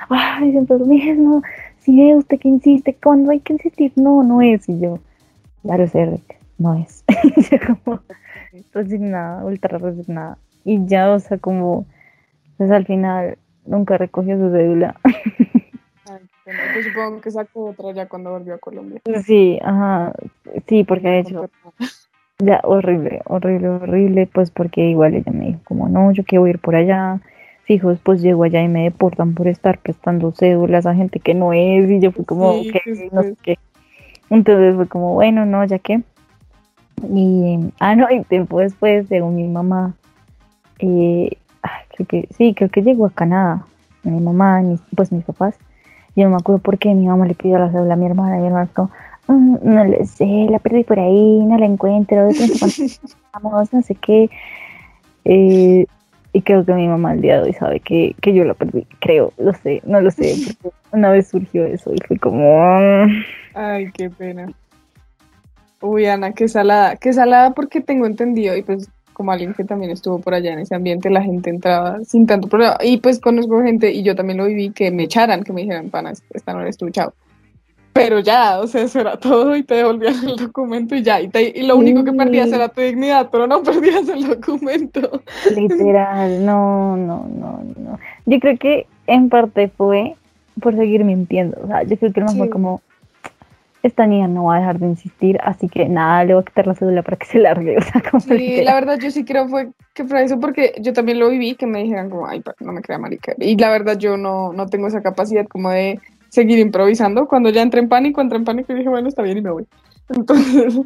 Ay, 0.10 0.52
siempre 0.52 0.78
lo 0.78 0.86
mismo. 0.86 1.42
Si 1.80 1.96
ve 1.96 2.16
usted 2.16 2.40
que 2.40 2.48
insiste, 2.48 2.96
cuando 3.02 3.32
hay 3.32 3.40
que 3.40 3.54
insistir, 3.54 3.92
no, 3.96 4.24
no 4.24 4.42
es. 4.42 4.68
Y 4.70 4.80
yo, 4.80 5.00
claro, 5.64 5.88
sé, 5.88 6.06
Rick, 6.06 6.38
no 6.58 6.76
es. 6.76 7.04
Y 7.36 7.42
yo 7.42 7.58
como 7.84 8.00
resignada, 8.74 9.44
ultra 9.46 9.78
resignada. 9.78 10.38
Y 10.66 10.86
ya, 10.86 11.12
o 11.12 11.20
sea, 11.20 11.38
como, 11.38 11.86
pues 12.58 12.70
al 12.72 12.86
final 12.86 13.38
nunca 13.66 13.98
recogió 13.98 14.38
su 14.38 14.52
cédula. 14.52 14.96
Yo 16.46 16.82
supongo 16.84 17.22
que 17.22 17.32
sacó 17.32 17.70
otra 17.70 17.92
ya 17.94 18.08
cuando 18.08 18.32
volvió 18.32 18.56
a 18.56 18.58
Colombia. 18.58 19.02
Sí, 19.26 19.60
ajá, 19.64 20.14
sí, 20.68 20.84
porque 20.84 21.08
de 21.08 21.20
hecho, 21.20 21.50
ya 22.40 22.60
horrible, 22.64 23.22
horrible, 23.26 23.70
horrible, 23.70 24.28
pues 24.34 24.50
porque 24.52 24.82
igual 24.90 25.14
ella 25.14 25.32
me 25.32 25.48
dijo 25.48 25.60
como, 25.66 25.88
no, 25.90 26.12
yo 26.12 26.24
quiero 26.24 26.48
ir 26.48 26.60
por 26.60 26.76
allá. 26.76 27.20
Fijo, 27.64 27.90
después 27.90 28.22
llego 28.22 28.44
allá 28.44 28.62
y 28.64 28.68
me 28.68 28.84
deportan 28.84 29.36
por 29.36 29.48
estar 29.48 29.78
prestando 29.80 30.32
cédulas 30.32 30.86
a 30.88 30.96
gente 30.96 31.20
que 31.20 31.36
no 31.36 31.54
es. 31.54 31.90
Y 31.90 32.00
yo 32.00 32.12
fui 32.12 32.26
como, 32.26 32.64
Sí, 32.64 32.70
"Ok, 32.72 33.12
no 33.14 33.22
sé 33.24 33.36
qué. 33.44 33.58
Entonces 34.30 34.76
fue 34.76 34.88
como, 34.88 35.14
bueno, 35.14 35.46
no, 35.46 35.64
ya 35.66 35.78
que. 35.78 36.02
Y, 37.14 37.60
ah, 37.80 37.96
no, 37.96 38.10
y 38.12 38.24
tiempo 38.24 38.60
después 38.60 39.10
llegó 39.10 39.30
mi 39.30 39.48
mamá. 39.48 39.94
eh, 40.80 41.38
ay, 41.62 41.84
creo 41.96 42.08
que, 42.08 42.28
sí, 42.36 42.56
creo 42.56 42.70
que 42.70 42.82
llegó 42.82 43.06
a 43.06 43.12
Canadá. 43.12 43.66
Mi 44.04 44.20
mamá, 44.20 44.60
mis, 44.62 44.82
pues 44.96 45.12
mis 45.12 45.24
papás. 45.24 45.56
Yo 46.16 46.26
no 46.26 46.32
me 46.32 46.36
acuerdo 46.38 46.62
por 46.62 46.78
qué 46.78 46.94
mi 46.94 47.08
mamá 47.08 47.26
le 47.26 47.34
pidió 47.36 47.58
la 47.58 47.72
cédula 47.72 47.94
a 47.94 47.98
mi 47.98 48.06
hermana. 48.06 48.38
Y 48.38 48.42
mi 48.42 48.48
hermana 48.48 48.70
como, 48.74 48.92
"Mm, 49.28 49.58
no 49.64 49.86
le 49.86 50.06
sé, 50.06 50.48
la 50.50 50.60
perdí 50.60 50.84
por 50.84 51.00
ahí, 51.00 51.44
no 51.46 51.58
la 51.58 51.66
encuentro. 51.66 52.28
De 52.28 52.34
pronto 52.36 52.56
cuando 52.60 52.76
vamos, 53.34 53.74
no 53.74 53.82
sé 53.82 53.96
qué. 53.96 54.30
Eh, 55.26 55.86
y 56.34 56.42
creo 56.42 56.66
que 56.66 56.74
mi 56.74 56.88
mamá 56.88 57.12
al 57.12 57.22
día 57.22 57.38
de 57.38 57.44
hoy 57.44 57.54
sabe 57.54 57.80
que, 57.82 58.16
que 58.22 58.34
yo 58.34 58.44
la 58.46 58.54
perdí. 58.54 58.86
Creo, 59.00 59.34
lo 59.38 59.54
sé, 59.54 59.82
no 59.86 60.00
lo 60.02 60.12
sé. 60.12 60.36
Una 60.92 61.10
vez 61.12 61.28
surgió 61.30 61.66
eso 61.66 61.94
y 61.94 61.98
fue 62.08 62.18
como. 62.18 62.70
Ay, 63.54 63.92
qué 63.92 64.10
pena. 64.10 64.52
Uy, 65.82 66.06
Ana, 66.06 66.32
qué 66.34 66.48
salada. 66.48 66.96
Qué 66.96 67.12
salada 67.12 67.52
porque 67.52 67.82
tengo 67.82 68.06
entendido, 68.06 68.56
y 68.56 68.62
pues 68.62 68.90
como 69.22 69.32
alguien 69.32 69.54
que 69.54 69.64
también 69.64 69.92
estuvo 69.92 70.20
por 70.20 70.34
allá 70.34 70.52
en 70.54 70.60
ese 70.60 70.74
ambiente, 70.74 71.10
la 71.12 71.22
gente 71.22 71.52
entraba 71.52 72.00
sin 72.04 72.26
tanto 72.26 72.48
problema. 72.48 72.78
Y 72.82 72.98
pues 72.98 73.20
conozco 73.20 73.62
gente, 73.62 73.92
y 73.92 74.02
yo 74.02 74.16
también 74.16 74.38
lo 74.40 74.46
viví, 74.46 74.72
que 74.72 74.90
me 74.90 75.04
echaran, 75.04 75.44
que 75.44 75.54
me 75.54 75.62
dijeran, 75.62 75.90
pana, 75.92 76.12
esta 76.34 76.54
no 76.54 76.62
eres 76.62 76.76
tú, 76.78 76.90
chao. 76.90 77.14
Pero 77.94 78.20
ya, 78.20 78.60
o 78.62 78.68
sea, 78.68 78.84
eso 78.84 79.00
era 79.02 79.18
todo 79.18 79.56
y 79.56 79.64
te 79.64 79.76
devolvían 79.76 80.16
el 80.28 80.38
documento 80.38 80.96
y 80.96 81.04
ya. 81.04 81.20
Y, 81.22 81.28
te- 81.28 81.54
y 81.60 81.64
lo 81.68 81.76
único 81.78 82.04
que 82.06 82.14
perdías 82.14 82.50
Sí. 82.50 82.56
era 82.56 82.70
tu 82.70 82.80
dignidad, 82.82 83.30
pero 83.32 83.48
no 83.48 83.62
perdías 83.64 84.08
el 84.10 84.28
documento. 84.28 85.22
Literal, 85.56 86.46
no, 86.46 86.96
no, 86.98 87.28
no, 87.30 87.64
no. 87.78 88.00
Yo 88.26 88.40
creo 88.40 88.58
que 88.58 88.88
en 89.08 89.30
parte 89.30 89.68
fue 89.68 90.16
por 90.62 90.76
seguir 90.76 91.04
mintiendo. 91.04 91.58
O 91.64 91.68
sea, 91.68 91.84
yo 91.84 91.98
creo 91.98 92.14
que 92.14 92.22
el 92.22 92.28
fue 92.30 92.46
Sí. 92.48 92.50
como, 92.50 92.82
esta 93.84 94.06
niña 94.06 94.28
no 94.28 94.46
va 94.46 94.56
a 94.56 94.60
dejar 94.60 94.80
de 94.80 94.88
insistir, 94.88 95.40
así 95.44 95.68
que 95.68 95.90
nada, 95.90 96.24
le 96.24 96.34
voy 96.34 96.42
a 96.42 96.46
quitar 96.46 96.68
la 96.68 96.76
cédula 96.76 97.02
para 97.02 97.18
que 97.18 97.26
se 97.26 97.40
largue. 97.40 97.78
O 97.82 97.82
sea, 97.82 98.02
como 98.02 98.22
Sí, 98.22 98.62
la 98.64 98.76
verdad 98.76 99.00
yo 99.00 99.12
sí 99.12 99.26
creo 99.26 99.48
fue 99.48 99.70
que 99.94 100.06
fue 100.06 100.24
eso 100.24 100.40
porque 100.40 100.74
yo 100.80 100.94
también 100.94 101.20
lo 101.20 101.30
viví, 101.30 101.56
que 101.56 101.66
me 101.66 101.84
dijeran 101.84 102.10
como, 102.10 102.28
ay, 102.28 102.44
no 102.60 102.72
me 102.72 102.82
crea 102.82 102.98
marica. 102.98 103.34
Y 103.38 103.58
la 103.58 103.70
verdad 103.70 103.98
yo 103.98 104.18
no, 104.18 104.54
no 104.54 104.68
tengo 104.68 104.88
esa 104.88 105.02
capacidad 105.02 105.48
como 105.48 105.70
de 105.72 106.00
seguir 106.30 106.60
improvisando. 106.60 107.28
Cuando 107.28 107.50
ya 107.50 107.62
entré 107.62 107.82
en 107.82 107.90
pánico, 107.90 108.22
entré 108.22 108.38
en 108.38 108.46
pánico 108.46 108.72
y 108.72 108.78
dije, 108.78 108.90
bueno, 108.90 109.08
está 109.08 109.22
bien 109.22 109.38
y 109.38 109.42
me 109.42 109.52
voy. 109.52 109.66
Entonces, 110.10 110.80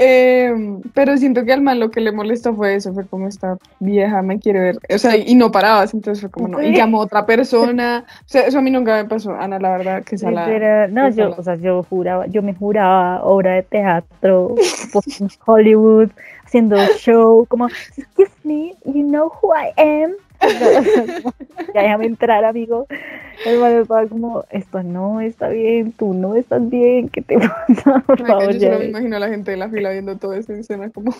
eh, 0.00 0.78
pero 0.94 1.16
siento 1.16 1.44
que 1.44 1.52
al 1.52 1.60
man 1.60 1.80
lo 1.80 1.90
que 1.90 2.00
le 2.00 2.12
molestó 2.12 2.54
fue 2.54 2.76
eso, 2.76 2.94
fue 2.94 3.04
como 3.04 3.26
esta 3.26 3.58
vieja 3.80 4.22
me 4.22 4.38
quiere 4.38 4.60
ver, 4.60 4.78
o 4.94 4.98
sea, 4.98 5.16
y 5.16 5.34
no 5.34 5.50
parabas, 5.50 5.92
entonces 5.92 6.20
fue 6.20 6.30
como 6.30 6.46
no, 6.46 6.62
y 6.62 6.72
llamó 6.72 7.00
a 7.00 7.04
otra 7.04 7.26
persona, 7.26 8.04
o 8.06 8.28
sea, 8.28 8.42
eso 8.42 8.58
a 8.58 8.62
mí 8.62 8.70
nunca 8.70 8.94
me 8.94 9.08
pasó, 9.08 9.32
Ana, 9.32 9.58
la 9.58 9.76
verdad, 9.76 10.04
que 10.04 10.14
esa 10.14 10.30
la... 10.30 10.46
Literal, 10.46 10.94
no, 10.94 11.08
yo, 11.10 11.34
o 11.36 11.42
sea, 11.42 11.56
yo 11.56 11.82
juraba, 11.82 12.26
yo 12.28 12.42
me 12.42 12.54
juraba 12.54 13.24
obra 13.24 13.54
de 13.54 13.64
teatro, 13.64 14.54
pues, 14.92 15.38
Hollywood, 15.44 16.10
haciendo 16.44 16.76
show, 16.96 17.44
como, 17.46 17.66
excuse 17.66 18.30
me, 18.44 18.76
you 18.84 19.02
know 19.02 19.32
who 19.42 19.52
I 19.52 19.72
am, 19.76 20.12
ya 21.74 21.82
déjame 21.82 22.06
entrar, 22.06 22.44
amigo. 22.44 22.86
El 23.44 23.58
man 23.60 23.72
estaba 23.72 24.06
como, 24.06 24.44
esto 24.50 24.82
no 24.82 25.20
está 25.20 25.48
bien, 25.48 25.92
tú 25.92 26.12
no 26.14 26.34
estás 26.34 26.68
bien, 26.68 27.08
¿qué 27.08 27.22
te 27.22 27.38
pasa? 27.76 28.02
Por 28.06 28.26
favor, 28.26 28.52
yo 28.52 28.60
solo 28.60 28.78
me 28.80 28.86
imagino 28.86 29.16
a 29.16 29.20
la 29.20 29.28
gente 29.28 29.52
de 29.52 29.56
la 29.56 29.68
fila 29.68 29.90
viendo 29.90 30.16
toda 30.16 30.36
esa 30.38 30.54
escena 30.54 30.90
como 30.90 31.12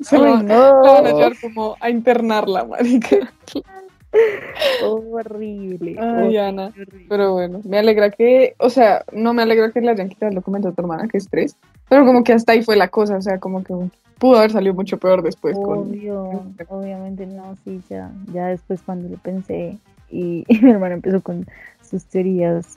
se 0.00 0.16
Ay, 0.16 0.22
la, 0.22 0.30
la 0.30 0.42
no. 0.42 0.80
van 0.82 1.06
a 1.06 1.12
llevar 1.12 1.32
como 1.40 1.76
a 1.80 1.90
internarla, 1.90 2.64
marica. 2.64 3.32
Horrible. 4.82 5.96
Ay, 6.00 6.36
Ana. 6.36 6.66
horrible. 6.68 7.06
Pero 7.08 7.32
bueno, 7.32 7.60
me 7.64 7.78
alegra 7.78 8.10
que, 8.10 8.54
o 8.58 8.70
sea, 8.70 9.04
no 9.12 9.34
me 9.34 9.42
alegra 9.42 9.70
que 9.70 9.80
le 9.80 9.90
hayan 9.90 10.08
quitado 10.08 10.30
el 10.30 10.36
documento 10.36 10.68
a 10.68 10.72
tu 10.72 10.80
hermana, 10.80 11.08
que 11.08 11.18
estrés, 11.18 11.56
pero 11.88 12.04
como 12.04 12.24
que 12.24 12.32
hasta 12.32 12.52
ahí 12.52 12.62
fue 12.62 12.76
la 12.76 12.88
cosa, 12.88 13.16
o 13.16 13.22
sea, 13.22 13.38
como 13.38 13.62
que 13.62 13.74
pudo 14.20 14.36
haber 14.38 14.52
salido 14.52 14.74
mucho 14.74 14.98
peor 14.98 15.22
después 15.22 15.58
con... 15.58 15.78
Obvio, 15.78 16.44
obviamente 16.68 17.26
no, 17.26 17.56
sí, 17.64 17.80
ya, 17.90 18.12
ya 18.32 18.46
después 18.48 18.80
cuando 18.86 19.08
lo 19.08 19.16
pensé 19.16 19.78
y, 20.10 20.44
y 20.48 20.60
mi 20.60 20.70
hermano 20.70 20.94
empezó 20.94 21.20
con 21.22 21.46
sus 21.82 22.04
teorías 22.04 22.76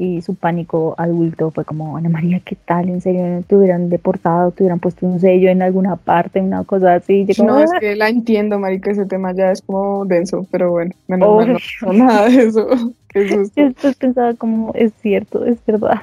y 0.00 0.22
su 0.22 0.36
pánico 0.36 0.94
adulto 0.96 1.50
fue 1.50 1.64
como, 1.64 1.96
Ana 1.96 2.08
María, 2.08 2.40
¿qué 2.44 2.54
tal? 2.56 2.88
¿En 2.88 3.00
serio 3.00 3.42
te 3.46 3.56
hubieran 3.56 3.88
deportado, 3.90 4.52
te 4.52 4.62
hubieran 4.62 4.78
puesto 4.78 5.04
un 5.06 5.18
sello 5.20 5.50
en 5.50 5.60
alguna 5.60 5.96
parte, 5.96 6.40
una 6.40 6.62
cosa 6.64 6.94
así? 6.94 7.26
Yo 7.26 7.34
como, 7.36 7.48
No, 7.50 7.58
es 7.64 7.70
"Ah". 7.74 7.78
que 7.80 7.96
la 7.96 8.08
entiendo, 8.08 8.58
marica, 8.60 8.90
ese 8.92 9.06
tema 9.06 9.32
ya 9.34 9.50
es 9.52 9.60
como 9.60 10.04
denso, 10.06 10.46
pero 10.52 10.70
bueno, 10.70 10.92
menos 11.08 11.28
mal 11.34 11.48
no 11.48 11.54
Obvio. 11.54 11.58
pasó 11.80 11.92
nada 11.92 12.28
de 12.28 12.42
eso. 12.44 12.66
Qué 13.08 13.28
susto. 13.28 13.60
Yo 13.60 13.66
después 13.68 13.96
pensaba 13.96 14.34
como, 14.34 14.72
es 14.74 14.92
cierto, 15.02 15.44
es 15.44 15.58
verdad. 15.66 15.98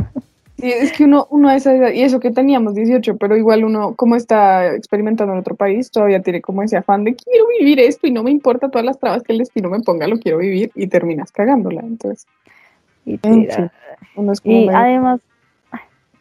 Sí, 0.58 0.72
es 0.72 0.94
que 0.94 1.04
uno, 1.04 1.28
uno 1.32 1.50
a 1.50 1.56
esa 1.56 1.76
edad, 1.76 1.92
y 1.92 2.02
eso 2.02 2.20
que 2.22 2.32
teníamos 2.32 2.76
18, 2.76 3.18
pero 3.18 3.36
igual 3.36 3.66
uno, 3.66 3.94
como 3.96 4.16
está 4.16 4.74
experimentando 4.74 5.34
en 5.34 5.40
otro 5.40 5.56
país, 5.56 5.92
todavía 5.92 6.22
tiene 6.22 6.42
como 6.42 6.64
ese 6.64 6.78
afán 6.78 7.04
de 7.04 7.14
quiero 7.16 7.46
vivir 7.60 7.80
esto 7.82 8.08
y 8.08 8.12
no 8.12 8.24
me 8.24 8.32
importa 8.32 8.70
todas 8.70 8.86
las 8.86 8.98
trabas 9.00 9.22
que 9.24 9.34
el 9.34 9.40
destino 9.40 9.70
me 9.70 9.82
ponga, 9.82 10.08
lo 10.08 10.18
quiero 10.18 10.38
vivir 10.38 10.72
y 10.74 10.88
terminas 10.88 11.32
cagándola. 11.32 11.82
Entonces, 11.82 12.26
Y, 13.06 13.20
En 13.24 13.42
tira. 13.42 13.56
fin. 13.56 13.72
uno 14.16 14.32
es 14.32 14.42
como 14.42 14.56
y 14.56 14.66
medio- 14.68 14.78
además, 14.80 15.20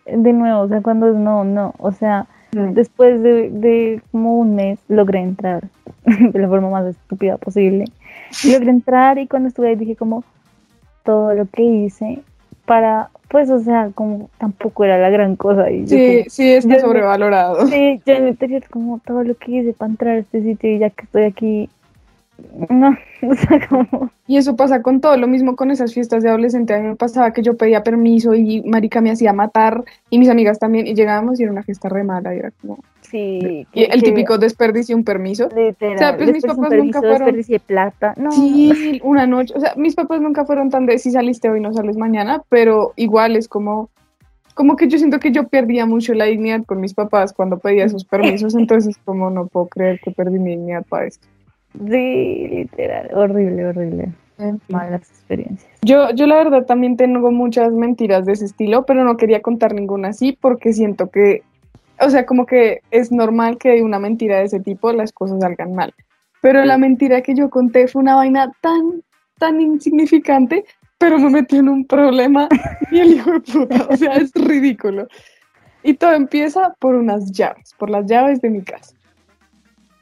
de 0.07 0.33
nuevo, 0.33 0.61
o 0.63 0.69
sea, 0.69 0.83
cuando 0.83 1.09
es 1.09 1.15
no, 1.15 1.45
no, 1.45 1.75
o 1.79 1.93
sea, 1.93 2.27
Mm. 2.53 2.73
después 2.75 3.21
de, 3.23 3.51
de 3.51 4.01
como 4.13 4.39
un 4.39 4.55
mes 4.55 4.79
logré 4.89 5.19
entrar 5.21 5.65
de 6.33 6.39
la 6.39 6.47
forma 6.49 6.71
más 6.71 6.87
estúpida 6.87 7.37
posible. 7.37 7.85
Logré 8.49 8.71
entrar 8.71 9.19
y 9.19 9.27
cuando 9.27 9.49
estuve 9.49 9.69
ahí 9.71 9.75
dije 9.77 9.97
como 9.97 10.23
todo 11.05 11.35
lo 11.35 11.47
que 11.47 11.63
hice 11.63 12.21
para, 12.65 13.11
pues, 13.29 13.51
o 13.51 13.59
sea, 13.61 13.91
como 13.95 14.31
tampoco 14.39 14.85
era 14.85 14.99
la 14.99 15.11
gran 15.11 15.37
cosa. 15.37 15.71
Y 15.71 15.87
yo 15.87 15.99
Sí, 15.99 16.07
como, 16.07 16.31
sí, 16.31 16.53
está 16.53 16.81
sobrevalorado. 16.81 17.67
sí, 17.67 18.01
yo 18.07 18.15
en 18.15 18.25
mi 18.25 18.31
interior 18.31 18.63
como 18.71 19.01
todo 19.07 19.23
lo 19.25 19.35
que 19.37 19.53
hice 19.53 19.73
para 19.75 19.91
entrar 19.91 20.17
a 20.17 20.19
este 20.21 20.43
sitio 20.43 20.71
y 20.75 20.79
ya 20.79 20.91
que 20.91 21.05
estoy 21.05 21.25
aquí, 21.25 21.71
no, 22.69 22.97
o 23.23 23.35
sea, 23.35 23.69
como, 23.69 24.11
Y 24.27 24.37
eso 24.39 24.57
pasa 24.57 24.83
con 24.83 25.01
todo, 25.01 25.17
lo 25.17 25.27
mismo 25.29 25.57
con 25.57 25.71
esas 25.71 25.95
fiestas 25.95 26.23
de 26.23 26.31
adolescente. 26.31 26.75
A 26.75 26.79
mí 26.79 26.89
me 26.89 26.97
pasaba 26.97 27.33
que 27.33 27.43
yo 27.43 27.57
pedía 27.57 27.83
permiso 27.83 28.35
y 28.35 28.63
marica 28.63 29.01
me 29.01 29.11
hacía 29.11 29.33
matar 29.33 29.85
y 30.11 30.19
mis 30.19 30.29
amigas 30.29 30.59
también 30.59 30.87
y 30.87 30.95
llegábamos 30.95 31.39
y 31.39 31.45
era 31.45 31.53
una 31.53 31.63
fiesta 31.63 31.89
re 31.89 32.05
mala 32.05 32.35
y 32.35 32.39
era 32.39 32.51
como... 32.61 32.79
sí. 33.15 33.67
Que- 33.73 33.85
el 33.85 34.01
que- 34.03 34.09
típico 34.11 34.39
desperdicio, 34.39 34.97
un 34.97 35.05
permiso. 35.05 35.49
Literal, 35.55 35.95
O 35.95 35.99
sea, 35.99 36.17
pues 36.17 36.33
mis 36.33 36.45
papás 36.45 36.71
nunca 36.73 36.99
fueron- 37.01 37.19
desperdicié 37.19 37.61
plata, 37.61 38.15
no, 38.17 38.31
Sí, 38.33 39.01
una 39.05 39.27
noche. 39.27 39.55
O 39.57 39.61
sea, 39.61 39.75
mis 39.77 39.95
papás 39.95 40.21
nunca 40.21 40.45
fueron 40.45 40.71
tan 40.71 40.87
de 40.87 40.99
si 40.99 41.11
saliste 41.11 41.49
hoy 41.49 41.61
no 41.61 41.73
sales 41.73 41.97
mañana, 41.97 42.43
pero 42.49 42.93
igual 42.97 43.37
es 43.37 43.47
como, 43.49 43.91
como 44.55 44.77
que 44.77 44.89
yo 44.89 44.99
siento 44.99 45.19
que 45.21 45.33
yo 45.33 45.49
perdía 45.49 45.87
mucho 45.87 46.15
la 46.15 46.25
dignidad 46.27 46.65
con 46.65 46.81
mis 46.81 46.95
papás 46.95 47.33
cuando 47.33 47.59
pedía 47.59 47.85
esos 47.85 48.05
permisos, 48.45 48.55
entonces 48.55 48.97
como 49.05 49.31
no 49.31 49.47
puedo 49.47 49.67
creer 49.69 50.01
que 50.05 50.11
perdí 50.11 50.39
mi 50.39 50.51
dignidad 50.51 50.85
para 50.89 51.07
esto. 51.07 51.27
Sí, 51.91 52.47
literal, 52.49 53.11
horrible, 53.15 53.67
horrible. 53.67 54.09
En 54.39 54.59
fin. 54.61 54.77
Malas 54.77 55.09
experiencias. 55.11 55.71
Yo, 55.83 56.11
yo 56.11 56.27
la 56.27 56.35
verdad 56.37 56.67
también 56.67 56.97
tengo 56.97 57.31
muchas 57.31 57.73
mentiras 57.73 58.27
de 58.27 58.33
ese 58.33 58.45
estilo, 58.47 58.85
pero 58.85 59.05
no 59.05 59.17
quería 59.17 59.41
contar 59.43 59.75
ninguna 59.75 60.09
así 60.09 60.37
porque 60.41 60.73
siento 60.73 61.09
que, 61.11 61.43
o 62.01 62.11
sea, 62.11 62.27
como 62.27 62.47
que 62.47 62.81
es 62.91 63.13
normal 63.13 63.59
que 63.59 63.71
de 63.71 63.83
una 63.83 63.99
mentira 63.99 64.39
de 64.39 64.45
ese 64.45 64.61
tipo 64.61 64.93
las 64.93 65.13
cosas 65.13 65.41
salgan 65.41 65.75
mal. 65.75 65.95
Pero 66.41 66.65
la 66.65 66.77
mentira 66.77 67.23
que 67.23 67.35
yo 67.35 67.49
conté 67.49 67.89
fue 67.89 68.03
una 68.03 68.17
vaina 68.17 68.53
tan, 68.61 69.03
tan 69.39 69.61
insignificante, 69.61 70.65
pero 70.99 71.19
me 71.19 71.31
metió 71.31 71.61
en 71.61 71.69
un 71.69 71.87
problema 71.87 72.49
y 72.91 72.99
el 72.99 73.15
hijo 73.15 73.33
de 73.33 73.41
puta, 73.41 73.87
o 73.89 73.97
sea, 73.97 74.15
es 74.17 74.33
ridículo. 74.35 75.09
Y 75.83 75.95
todo 75.95 76.13
empieza 76.13 76.75
por 76.79 76.95
unas 76.95 77.31
llaves, 77.33 77.75
por 77.79 77.91
las 77.91 78.07
llaves 78.07 78.41
de 78.41 78.51
mi 78.51 78.63
casa. 78.63 78.95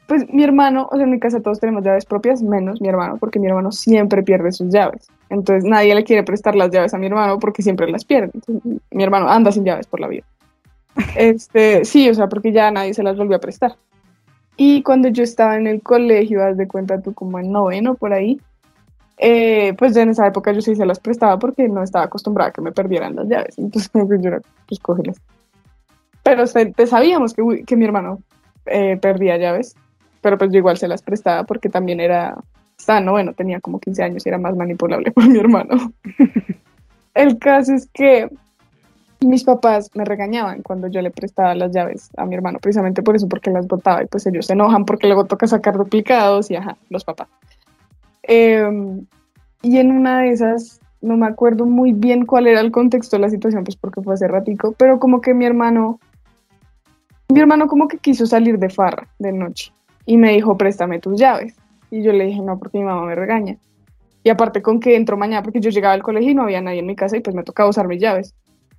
Pues 0.07 0.25
mi 0.33 0.43
hermano, 0.43 0.89
o 0.91 0.95
sea, 0.95 1.05
en 1.05 1.11
mi 1.11 1.19
casa 1.19 1.41
todos 1.41 1.59
tenemos 1.59 1.83
llaves 1.83 2.05
propias, 2.05 2.41
menos 2.41 2.81
mi 2.81 2.89
hermano, 2.89 3.17
porque 3.17 3.39
mi 3.39 3.47
hermano 3.47 3.71
siempre 3.71 4.21
pierde 4.21 4.51
sus 4.51 4.69
llaves. 4.69 5.07
Entonces 5.29 5.63
nadie 5.63 5.95
le 5.95 6.03
quiere 6.03 6.23
prestar 6.23 6.55
las 6.55 6.71
llaves 6.71 6.93
a 6.93 6.97
mi 6.97 7.07
hermano 7.07 7.39
porque 7.39 7.61
siempre 7.61 7.89
las 7.89 8.05
pierde. 8.05 8.31
Mi 8.91 9.03
hermano 9.03 9.29
anda 9.29 9.51
sin 9.51 9.63
llaves 9.63 9.87
por 9.87 9.99
la 9.99 10.07
vida. 10.07 10.25
Este, 11.15 11.85
sí, 11.85 12.09
o 12.09 12.13
sea, 12.13 12.27
porque 12.27 12.51
ya 12.51 12.71
nadie 12.71 12.93
se 12.93 13.03
las 13.03 13.17
volvió 13.17 13.37
a 13.37 13.41
prestar. 13.41 13.75
Y 14.55 14.83
cuando 14.83 15.07
yo 15.07 15.23
estaba 15.23 15.57
en 15.57 15.67
el 15.67 15.81
colegio, 15.81 16.43
haz 16.43 16.57
de 16.57 16.67
cuenta 16.67 17.01
tú 17.01 17.13
como 17.13 17.39
en 17.39 17.51
noveno 17.51 17.95
por 17.95 18.13
ahí, 18.13 18.39
eh, 19.17 19.73
pues 19.77 19.93
ya 19.93 20.01
en 20.01 20.09
esa 20.09 20.27
época 20.27 20.51
yo 20.51 20.61
sí 20.61 20.75
se 20.75 20.85
las 20.85 20.99
prestaba 20.99 21.39
porque 21.39 21.67
no 21.67 21.83
estaba 21.83 22.05
acostumbrada 22.05 22.49
a 22.49 22.53
que 22.53 22.61
me 22.61 22.71
perdieran 22.71 23.15
las 23.15 23.27
llaves. 23.27 23.57
Entonces 23.57 23.89
como 23.89 24.07
que 24.09 24.21
yo 24.21 24.29
era, 24.29 24.41
pues 24.67 24.79
cógelas. 24.79 25.17
Pero 26.23 26.45
te 26.47 26.87
sabíamos 26.87 27.33
que, 27.33 27.63
que 27.65 27.75
mi 27.75 27.85
hermano 27.85 28.19
eh, 28.65 28.97
perdía 28.97 29.37
llaves, 29.37 29.75
pero 30.21 30.37
pues 30.37 30.51
yo 30.51 30.59
igual 30.59 30.77
se 30.77 30.87
las 30.87 31.01
prestaba 31.01 31.43
porque 31.43 31.69
también 31.69 31.99
era, 31.99 32.35
en 32.87 33.05
noveno, 33.05 33.33
tenía 33.33 33.59
como 33.59 33.79
15 33.79 34.03
años 34.03 34.25
y 34.25 34.29
era 34.29 34.37
más 34.37 34.55
manipulable 34.55 35.11
por 35.13 35.27
mi 35.27 35.39
hermano. 35.39 35.91
El 37.13 37.37
caso 37.37 37.73
es 37.73 37.87
que 37.93 38.29
mis 39.25 39.43
papás 39.43 39.91
me 39.93 40.05
regañaban 40.05 40.61
cuando 40.61 40.87
yo 40.87 41.01
le 41.01 41.11
prestaba 41.11 41.55
las 41.55 41.71
llaves 41.71 42.09
a 42.17 42.25
mi 42.25 42.35
hermano, 42.35 42.59
precisamente 42.59 43.03
por 43.03 43.15
eso, 43.15 43.27
porque 43.27 43.51
las 43.51 43.67
botaba 43.67 44.03
y 44.03 44.07
pues 44.07 44.25
ellos 44.25 44.45
se 44.45 44.53
enojan 44.53 44.85
porque 44.85 45.07
luego 45.07 45.25
toca 45.25 45.47
sacar 45.47 45.77
duplicados 45.77 46.49
y 46.51 46.55
ajá, 46.55 46.77
los 46.89 47.03
papás. 47.03 47.27
Em, 48.23 49.05
y 49.61 49.77
en 49.77 49.91
una 49.91 50.21
de 50.21 50.31
esas, 50.31 50.79
no 51.01 51.17
me 51.17 51.27
acuerdo 51.27 51.65
muy 51.65 51.91
bien 51.91 52.25
cuál 52.25 52.47
era 52.47 52.61
el 52.61 52.71
contexto 52.71 53.17
de 53.17 53.21
la 53.21 53.29
situación, 53.29 53.63
pues 53.63 53.75
porque 53.75 54.01
fue 54.01 54.13
hace 54.13 54.27
ratico, 54.27 54.73
pero 54.77 54.99
como 54.99 55.21
que 55.21 55.33
mi 55.33 55.45
hermano, 55.45 55.99
mi 57.29 57.39
hermano 57.39 57.67
como 57.67 57.87
que 57.87 57.97
quiso 57.97 58.25
salir 58.25 58.57
de 58.57 58.69
farra 58.69 59.07
de 59.19 59.31
noche 59.31 59.71
y 60.05 60.17
me 60.17 60.33
dijo, 60.33 60.57
préstame 60.57 60.99
tus 60.99 61.19
llaves. 61.19 61.55
Y 61.91 62.01
yo 62.01 62.11
le 62.11 62.25
dije, 62.25 62.41
no, 62.41 62.57
porque 62.57 62.79
mi 62.79 62.85
mamá 62.85 63.05
me 63.05 63.15
regaña. 63.15 63.57
Y 64.23 64.29
aparte 64.29 64.61
con 64.61 64.79
que 64.79 64.95
entro 64.95 65.17
mañana, 65.17 65.43
porque 65.43 65.59
yo 65.59 65.69
llegaba 65.69 65.93
al 65.93 66.01
colegio 66.01 66.31
y 66.31 66.35
no 66.35 66.43
había 66.43 66.61
nadie 66.61 66.79
en 66.79 66.85
mi 66.85 66.95
casa 66.95 67.17
y 67.17 67.19
pues 67.19 67.35
me 67.35 67.43
tocaba 67.43 67.69
usar 67.69 67.87
mis 67.87 68.01
llaves. 68.01 68.33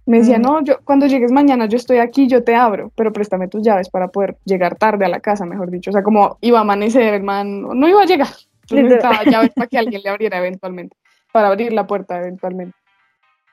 Me 0.07 0.19
decía, 0.19 0.39
no, 0.39 0.63
yo 0.63 0.81
cuando 0.85 1.07
llegues 1.07 1.33
mañana 1.33 1.67
yo 1.67 1.77
estoy 1.77 1.99
aquí, 1.99 2.27
yo 2.27 2.45
te 2.45 2.55
abro, 2.55 2.93
pero 2.95 3.13
préstame 3.13 3.49
tus 3.49 3.63
llaves 3.63 3.89
para 3.89 4.09
poder 4.09 4.37
llegar 4.45 4.77
tarde 4.77 5.07
a 5.07 5.09
la 5.09 5.21
casa, 5.21 5.47
mejor 5.47 5.71
dicho. 5.71 5.91
O 5.91 5.93
sea, 5.93 6.03
como 6.03 6.37
iba 6.43 6.59
a 6.59 6.63
amanecer, 6.63 7.15
el 7.15 7.23
man, 7.23 7.63
no 7.63 7.89
iba 7.89 8.03
a 8.03 8.07
llegar. 8.07 8.29
Yo 8.67 8.77
necesitaba 8.77 9.25
llaves 9.25 9.51
para 9.55 9.67
que 9.67 9.79
alguien 9.79 10.03
le 10.03 10.11
abriera 10.11 10.39
eventualmente, 10.39 10.97
para 11.33 11.49
abrir 11.49 11.73
la 11.73 11.87
puerta 11.87 12.19
eventualmente. 12.19 12.77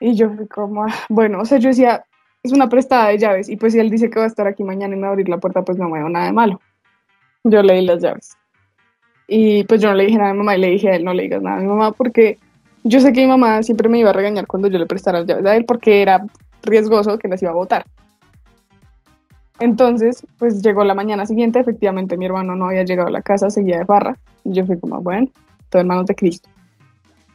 Y 0.00 0.14
yo 0.14 0.30
fui 0.30 0.46
como, 0.48 0.84
ah, 0.84 0.94
bueno, 1.08 1.40
o 1.40 1.44
sea, 1.44 1.58
yo 1.58 1.68
decía, 1.68 2.04
es 2.42 2.52
una 2.52 2.68
prestada 2.68 3.08
de 3.08 3.18
llaves, 3.18 3.48
y 3.48 3.56
pues 3.56 3.72
si 3.72 3.78
él 3.78 3.88
dice 3.88 4.10
que 4.10 4.18
va 4.18 4.24
a 4.24 4.28
estar 4.28 4.46
aquí 4.46 4.64
mañana 4.64 4.94
y 4.94 4.96
me 4.96 5.02
va 5.02 5.08
a 5.08 5.12
abrir 5.12 5.28
la 5.28 5.38
puerta, 5.38 5.62
pues 5.62 5.78
no 5.78 5.88
me 5.88 6.00
veo 6.00 6.08
nada 6.08 6.26
de 6.26 6.32
malo. 6.32 6.60
Yo 7.44 7.62
le 7.62 7.74
di 7.74 7.86
las 7.86 8.02
llaves. 8.02 8.36
Y 9.28 9.64
pues 9.64 9.80
yo 9.80 9.88
no 9.88 9.94
le 9.94 10.04
dije 10.04 10.18
nada 10.18 10.30
a 10.30 10.32
mi 10.32 10.38
mamá 10.38 10.56
y 10.56 10.60
le 10.60 10.68
dije 10.68 10.90
a 10.90 10.96
él, 10.96 11.04
no 11.04 11.14
le 11.14 11.22
digas 11.22 11.40
nada 11.40 11.56
a 11.56 11.60
mi 11.60 11.66
mamá, 11.66 11.92
porque 11.92 12.38
yo 12.84 13.00
sé 13.00 13.12
que 13.12 13.20
mi 13.20 13.28
mamá 13.28 13.62
siempre 13.62 13.88
me 13.88 13.98
iba 13.98 14.10
a 14.10 14.12
regañar 14.12 14.46
cuando 14.46 14.68
yo 14.68 14.78
le 14.78 14.86
prestara 14.86 15.20
las 15.20 15.28
llaves 15.28 15.46
a 15.46 15.56
él, 15.56 15.64
porque 15.64 16.02
era 16.02 16.26
riesgoso 16.62 17.18
que 17.18 17.28
las 17.28 17.42
iba 17.42 17.50
a 17.50 17.54
botar. 17.54 17.84
Entonces, 19.58 20.26
pues 20.38 20.62
llegó 20.62 20.82
la 20.82 20.94
mañana 20.94 21.24
siguiente, 21.26 21.60
efectivamente 21.60 22.16
mi 22.16 22.26
hermano 22.26 22.56
no 22.56 22.66
había 22.66 22.82
llegado 22.82 23.08
a 23.08 23.12
la 23.12 23.22
casa, 23.22 23.48
seguía 23.48 23.78
de 23.78 23.84
farra, 23.84 24.16
y 24.44 24.52
yo 24.52 24.66
fui 24.66 24.78
como, 24.78 25.00
bueno, 25.00 25.28
todo 25.68 25.82
en 25.82 25.88
manos 25.88 26.06
de 26.06 26.14
Cristo. 26.14 26.48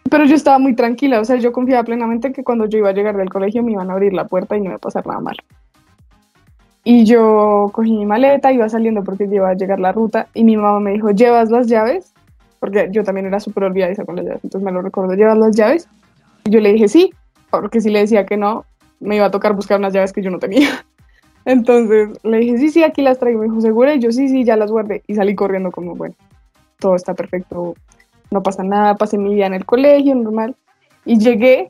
Pero 0.10 0.26
yo 0.26 0.36
estaba 0.36 0.60
muy 0.60 0.76
tranquila, 0.76 1.20
o 1.20 1.26
sea, 1.26 1.38
yo 1.38 1.52
confiaba 1.52 1.84
plenamente 1.84 2.32
que 2.32 2.44
cuando 2.44 2.66
yo 2.66 2.80
iba 2.80 2.90
a 2.90 2.94
llegar 2.94 3.16
del 3.18 3.30
colegio 3.30 3.64
me 3.64 3.74
iban 3.74 3.90
a 3.90 3.94
abrir 3.94 4.14
la 4.14 4.26
puerta 4.26 4.58
y 4.58 4.60
no 4.60 4.66
iba 4.66 4.76
a 4.76 4.80
pasar 4.80 5.06
nada 5.06 5.20
malo. 5.20 5.40
Y 6.84 7.06
yo 7.06 7.70
cogí 7.74 7.92
mi 7.92 8.06
maleta, 8.06 8.52
iba 8.52 8.70
saliendo 8.70 9.04
porque 9.04 9.26
iba 9.30 9.50
a 9.50 9.54
llegar 9.54 9.80
la 9.80 9.92
ruta 9.92 10.28
y 10.34 10.44
mi 10.44 10.56
mamá 10.56 10.80
me 10.80 10.92
dijo, 10.92 11.12
¿llevas 11.12 11.50
las 11.50 11.68
llaves? 11.68 12.14
Porque 12.60 12.90
yo 12.92 13.04
también 13.04 13.28
era 13.28 13.40
súper 13.40 13.66
olvidadiza 13.66 14.06
con 14.06 14.16
las 14.16 14.26
llaves, 14.26 14.44
entonces 14.44 14.66
me 14.66 14.72
lo 14.72 14.82
recuerdo, 14.82 15.14
¿llevas 15.14 15.38
las 15.38 15.56
llaves? 15.56 15.88
Y 16.46 16.50
yo 16.50 16.62
le 16.62 16.72
dije 16.72 16.88
sí, 16.88 17.14
porque 17.50 17.82
si 17.82 17.90
le 17.90 18.00
decía 18.00 18.26
que 18.26 18.38
no, 18.38 18.66
me 19.00 19.16
iba 19.16 19.26
a 19.26 19.32
tocar 19.32 19.54
buscar 19.54 19.80
unas 19.80 19.94
llaves 19.94 20.14
que 20.14 20.22
yo 20.22 20.32
no 20.32 20.40
tenía. 20.40 20.70
Entonces 21.46 22.10
le 22.24 22.40
dije, 22.40 22.58
sí, 22.58 22.70
sí, 22.70 22.84
aquí 22.84 23.02
las 23.02 23.20
traigo. 23.20 23.40
Me 23.40 23.46
dijo, 23.46 23.62
¿segura? 23.62 23.96
Y 23.96 24.00
yo, 24.00 24.12
sí, 24.12 24.28
sí, 24.28 24.44
ya 24.44 24.58
las 24.58 24.72
guardé. 24.72 25.04
Y 25.08 25.16
salí 25.16 25.36
corriendo 25.36 25.72
como, 25.72 25.96
bueno, 25.96 26.16
todo 26.80 26.96
está 26.96 27.14
perfecto, 27.14 27.76
no 28.32 28.44
pasa 28.44 28.64
nada, 28.64 28.96
pasé 28.96 29.18
mi 29.18 29.34
día 29.34 29.48
en 29.48 29.54
el 29.54 29.66
colegio, 29.66 30.16
normal. 30.16 30.56
Y 31.06 31.18
llegué 31.20 31.70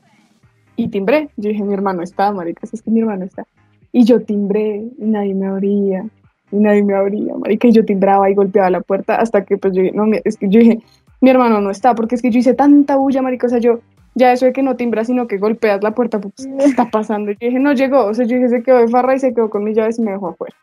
y 0.76 0.88
timbré. 0.88 1.28
Yo 1.36 1.50
dije, 1.50 1.62
mi 1.62 1.74
hermano 1.74 2.02
está, 2.02 2.32
marica, 2.32 2.66
es 2.70 2.82
que 2.82 2.90
mi 2.90 3.00
hermano 3.00 3.24
está. 3.24 3.46
Y 3.92 4.04
yo 4.04 4.20
timbré 4.20 4.84
y 4.98 5.04
nadie 5.04 5.34
me 5.34 5.46
abría. 5.46 6.06
Y 6.50 6.56
nadie 6.56 6.82
me 6.82 6.94
abría, 6.94 7.34
marica. 7.36 7.68
Y 7.68 7.72
yo 7.72 7.84
timbraba 7.84 8.28
y 8.30 8.34
golpeaba 8.34 8.70
la 8.70 8.80
puerta 8.80 9.16
hasta 9.16 9.44
que, 9.44 9.58
pues, 9.58 9.74
yo 9.74 9.82
no, 9.92 10.06
es 10.24 10.36
que 10.36 10.48
yo 10.48 10.60
dije, 10.60 10.80
mi 11.20 11.30
hermano 11.30 11.60
no 11.60 11.70
está, 11.70 11.94
porque 11.94 12.14
es 12.14 12.22
que 12.22 12.30
yo 12.30 12.38
hice 12.38 12.54
tanta 12.54 12.96
bulla, 12.96 13.22
marica, 13.22 13.46
o 13.46 13.50
sea, 13.50 13.58
yo, 13.58 13.80
ya 14.18 14.32
eso 14.32 14.46
de 14.46 14.52
que 14.52 14.62
no 14.62 14.76
timbras, 14.76 15.06
sino 15.06 15.26
que 15.26 15.38
golpeas 15.38 15.82
la 15.82 15.92
puerta, 15.92 16.20
pues, 16.20 16.34
¿qué 16.36 16.64
está 16.64 16.84
pasando? 16.90 17.30
Y 17.30 17.34
yo 17.34 17.46
dije, 17.46 17.58
no 17.58 17.72
llegó, 17.72 18.04
o 18.04 18.14
sea, 18.14 18.26
yo 18.26 18.36
dije, 18.36 18.48
se 18.48 18.62
quedó 18.62 18.78
de 18.78 18.88
farra 18.88 19.14
y 19.14 19.20
se 19.20 19.32
quedó 19.32 19.48
con 19.48 19.64
mis 19.64 19.76
llaves 19.76 19.98
y 19.98 20.02
me 20.02 20.12
dejó 20.12 20.28
afuera. 20.28 20.54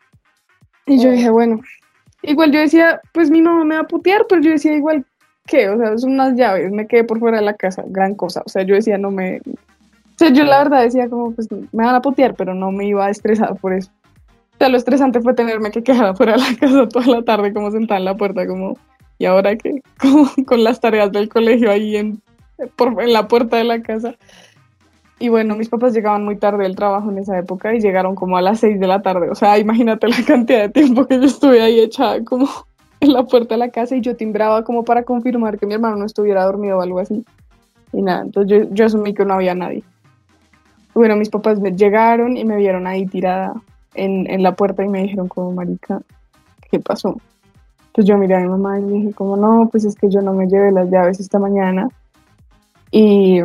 Y 0.86 1.00
yo 1.00 1.10
dije, 1.10 1.30
bueno, 1.30 1.60
igual 2.22 2.52
yo 2.52 2.60
decía, 2.60 3.00
pues 3.12 3.30
mi 3.30 3.42
mamá 3.42 3.64
me 3.64 3.74
va 3.74 3.80
a 3.80 3.86
putear, 3.88 4.26
pero 4.28 4.40
yo 4.40 4.50
decía, 4.50 4.74
igual, 4.74 5.04
¿qué? 5.46 5.68
O 5.68 5.78
sea, 5.78 5.98
son 5.98 6.12
unas 6.12 6.36
llaves, 6.36 6.70
me 6.70 6.86
quedé 6.86 7.02
por 7.02 7.18
fuera 7.18 7.38
de 7.38 7.44
la 7.44 7.54
casa, 7.54 7.82
gran 7.86 8.14
cosa, 8.14 8.42
o 8.46 8.48
sea, 8.48 8.62
yo 8.62 8.74
decía, 8.74 8.98
no 8.98 9.10
me... 9.10 9.38
O 9.38 10.18
sea, 10.18 10.30
yo 10.30 10.44
la 10.44 10.58
verdad 10.62 10.82
decía 10.82 11.10
como, 11.10 11.32
pues, 11.32 11.50
me 11.50 11.84
van 11.84 11.94
a 11.94 12.00
putear, 12.00 12.34
pero 12.34 12.54
no 12.54 12.72
me 12.72 12.86
iba 12.86 13.04
a 13.04 13.10
estresar 13.10 13.54
por 13.56 13.74
eso. 13.74 13.90
O 14.54 14.58
sea, 14.58 14.70
lo 14.70 14.78
estresante 14.78 15.20
fue 15.20 15.34
tenerme 15.34 15.70
que 15.70 15.82
quedar 15.82 16.06
afuera 16.06 16.32
de 16.32 16.38
la 16.38 16.56
casa 16.58 16.88
toda 16.88 17.06
la 17.06 17.22
tarde, 17.22 17.52
como 17.52 17.70
sentada 17.70 17.98
en 17.98 18.06
la 18.06 18.16
puerta, 18.16 18.46
como, 18.46 18.78
¿y 19.18 19.26
ahora 19.26 19.56
qué? 19.56 19.82
Como 20.00 20.30
con 20.46 20.64
las 20.64 20.80
tareas 20.80 21.12
del 21.12 21.28
colegio 21.28 21.70
ahí 21.70 21.96
en, 21.96 22.22
por, 22.76 23.02
en 23.02 23.12
la 23.12 23.28
puerta 23.28 23.56
de 23.56 23.64
la 23.64 23.80
casa. 23.82 24.14
Y 25.18 25.28
bueno, 25.30 25.56
mis 25.56 25.68
papás 25.68 25.94
llegaban 25.94 26.24
muy 26.24 26.36
tarde 26.36 26.64
del 26.64 26.76
trabajo 26.76 27.10
en 27.10 27.18
esa 27.18 27.38
época 27.38 27.74
y 27.74 27.80
llegaron 27.80 28.14
como 28.14 28.36
a 28.36 28.42
las 28.42 28.60
6 28.60 28.78
de 28.78 28.86
la 28.86 29.00
tarde. 29.00 29.30
O 29.30 29.34
sea, 29.34 29.58
imagínate 29.58 30.08
la 30.08 30.22
cantidad 30.26 30.62
de 30.62 30.68
tiempo 30.68 31.06
que 31.06 31.16
yo 31.16 31.24
estuve 31.24 31.62
ahí 31.62 31.80
echada 31.80 32.22
como 32.22 32.46
en 33.00 33.12
la 33.12 33.24
puerta 33.24 33.54
de 33.54 33.58
la 33.58 33.70
casa 33.70 33.96
y 33.96 34.02
yo 34.02 34.16
timbraba 34.16 34.62
como 34.62 34.84
para 34.84 35.04
confirmar 35.04 35.58
que 35.58 35.66
mi 35.66 35.74
hermano 35.74 35.96
no 35.96 36.04
estuviera 36.04 36.44
dormido 36.44 36.78
o 36.78 36.82
algo 36.82 36.98
así. 36.98 37.24
Y 37.92 38.02
nada, 38.02 38.22
entonces 38.22 38.50
yo, 38.50 38.74
yo 38.74 38.84
asumí 38.84 39.14
que 39.14 39.24
no 39.24 39.34
había 39.34 39.54
nadie. 39.54 39.82
Bueno, 40.92 41.16
mis 41.16 41.30
papás 41.30 41.60
me 41.60 41.72
llegaron 41.72 42.36
y 42.36 42.44
me 42.44 42.56
vieron 42.56 42.86
ahí 42.86 43.06
tirada 43.06 43.54
en, 43.94 44.30
en 44.30 44.42
la 44.42 44.54
puerta 44.54 44.84
y 44.84 44.88
me 44.88 45.02
dijeron 45.02 45.28
como, 45.28 45.52
marica, 45.52 46.00
¿qué 46.70 46.78
pasó? 46.78 47.18
Pues 47.92 48.06
yo 48.06 48.18
miré 48.18 48.34
a 48.34 48.40
mi 48.40 48.48
mamá 48.48 48.78
y 48.78 48.82
le 48.82 48.92
dije 48.92 49.12
como, 49.14 49.36
no, 49.38 49.68
pues 49.70 49.86
es 49.86 49.94
que 49.94 50.10
yo 50.10 50.20
no 50.20 50.34
me 50.34 50.46
llevé 50.46 50.72
las 50.72 50.90
llaves 50.90 51.20
esta 51.20 51.38
mañana 51.38 51.88
y, 52.90 53.40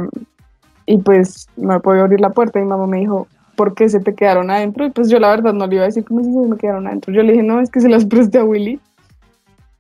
y 0.86 0.98
pues 1.00 1.48
no 1.58 1.80
puedo 1.82 2.02
abrir 2.02 2.22
la 2.22 2.30
puerta 2.32 2.60
y 2.60 2.64
mi 2.64 2.70
mamá 2.70 2.88
me 2.88 3.00
dijo, 3.00 3.28
¿por 3.56 3.76
qué 3.76 3.90
se 3.90 4.00
te 4.00 4.16
quedaron 4.16 4.50
adentro? 4.50 4.86
Y 4.86 4.92
pues 4.92 5.10
yo 5.10 5.20
la 5.20 5.30
verdad 5.30 5.54
no 5.54 5.68
le 5.68 5.76
iba 5.76 5.84
a 5.84 5.88
decir 5.88 6.04
cómo 6.04 6.24
si 6.24 6.32
se 6.32 6.40
me 6.40 6.58
quedaron 6.58 6.88
adentro. 6.88 7.14
Yo 7.14 7.24
le 7.24 7.34
dije, 7.34 7.44
no, 7.44 7.60
es 7.60 7.70
que 7.70 7.82
se 7.82 7.90
las 7.90 8.06
presté 8.06 8.40
a 8.40 8.44
Willy, 8.44 8.80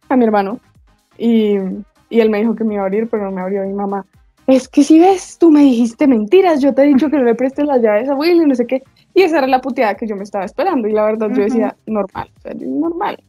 a 0.10 0.16
mi 0.16 0.26
hermano, 0.26 0.60
y, 1.18 1.56
y 2.10 2.20
él 2.20 2.30
me 2.30 2.40
dijo 2.40 2.56
que 2.56 2.64
me 2.64 2.76
iba 2.76 2.84
a 2.84 2.86
abrir, 2.86 3.08
pero 3.10 3.26
no 3.26 3.32
me 3.32 3.42
abrió 3.42 3.64
mi 3.64 3.74
mamá. 3.74 4.06
Es 4.48 4.68
que 4.68 4.84
si 4.84 5.00
ves, 5.00 5.38
tú 5.38 5.52
me 5.52 5.62
dijiste 5.62 6.08
mentiras, 6.08 6.62
yo 6.62 6.74
te 6.74 6.84
he 6.84 6.88
dicho 6.88 7.10
que 7.10 7.18
no 7.18 7.24
le 7.24 7.36
prestes 7.36 7.66
las 7.66 7.82
llaves 7.82 8.10
a 8.10 8.16
Willy, 8.16 8.46
no 8.46 8.56
sé 8.56 8.66
qué. 8.66 8.84
Y 9.14 9.22
esa 9.22 9.38
era 9.38 9.48
la 9.48 9.62
puteada 9.62 9.96
que 9.96 10.08
yo 10.08 10.16
me 10.16 10.24
estaba 10.24 10.46
esperando. 10.46 10.88
Y 10.88 10.94
la 10.94 11.06
verdad 11.06 11.30
yo 11.30 11.44
decía, 11.44 11.76
normal, 11.86 12.30
o 12.38 12.42
sea, 12.42 12.54
normal. 12.56 13.24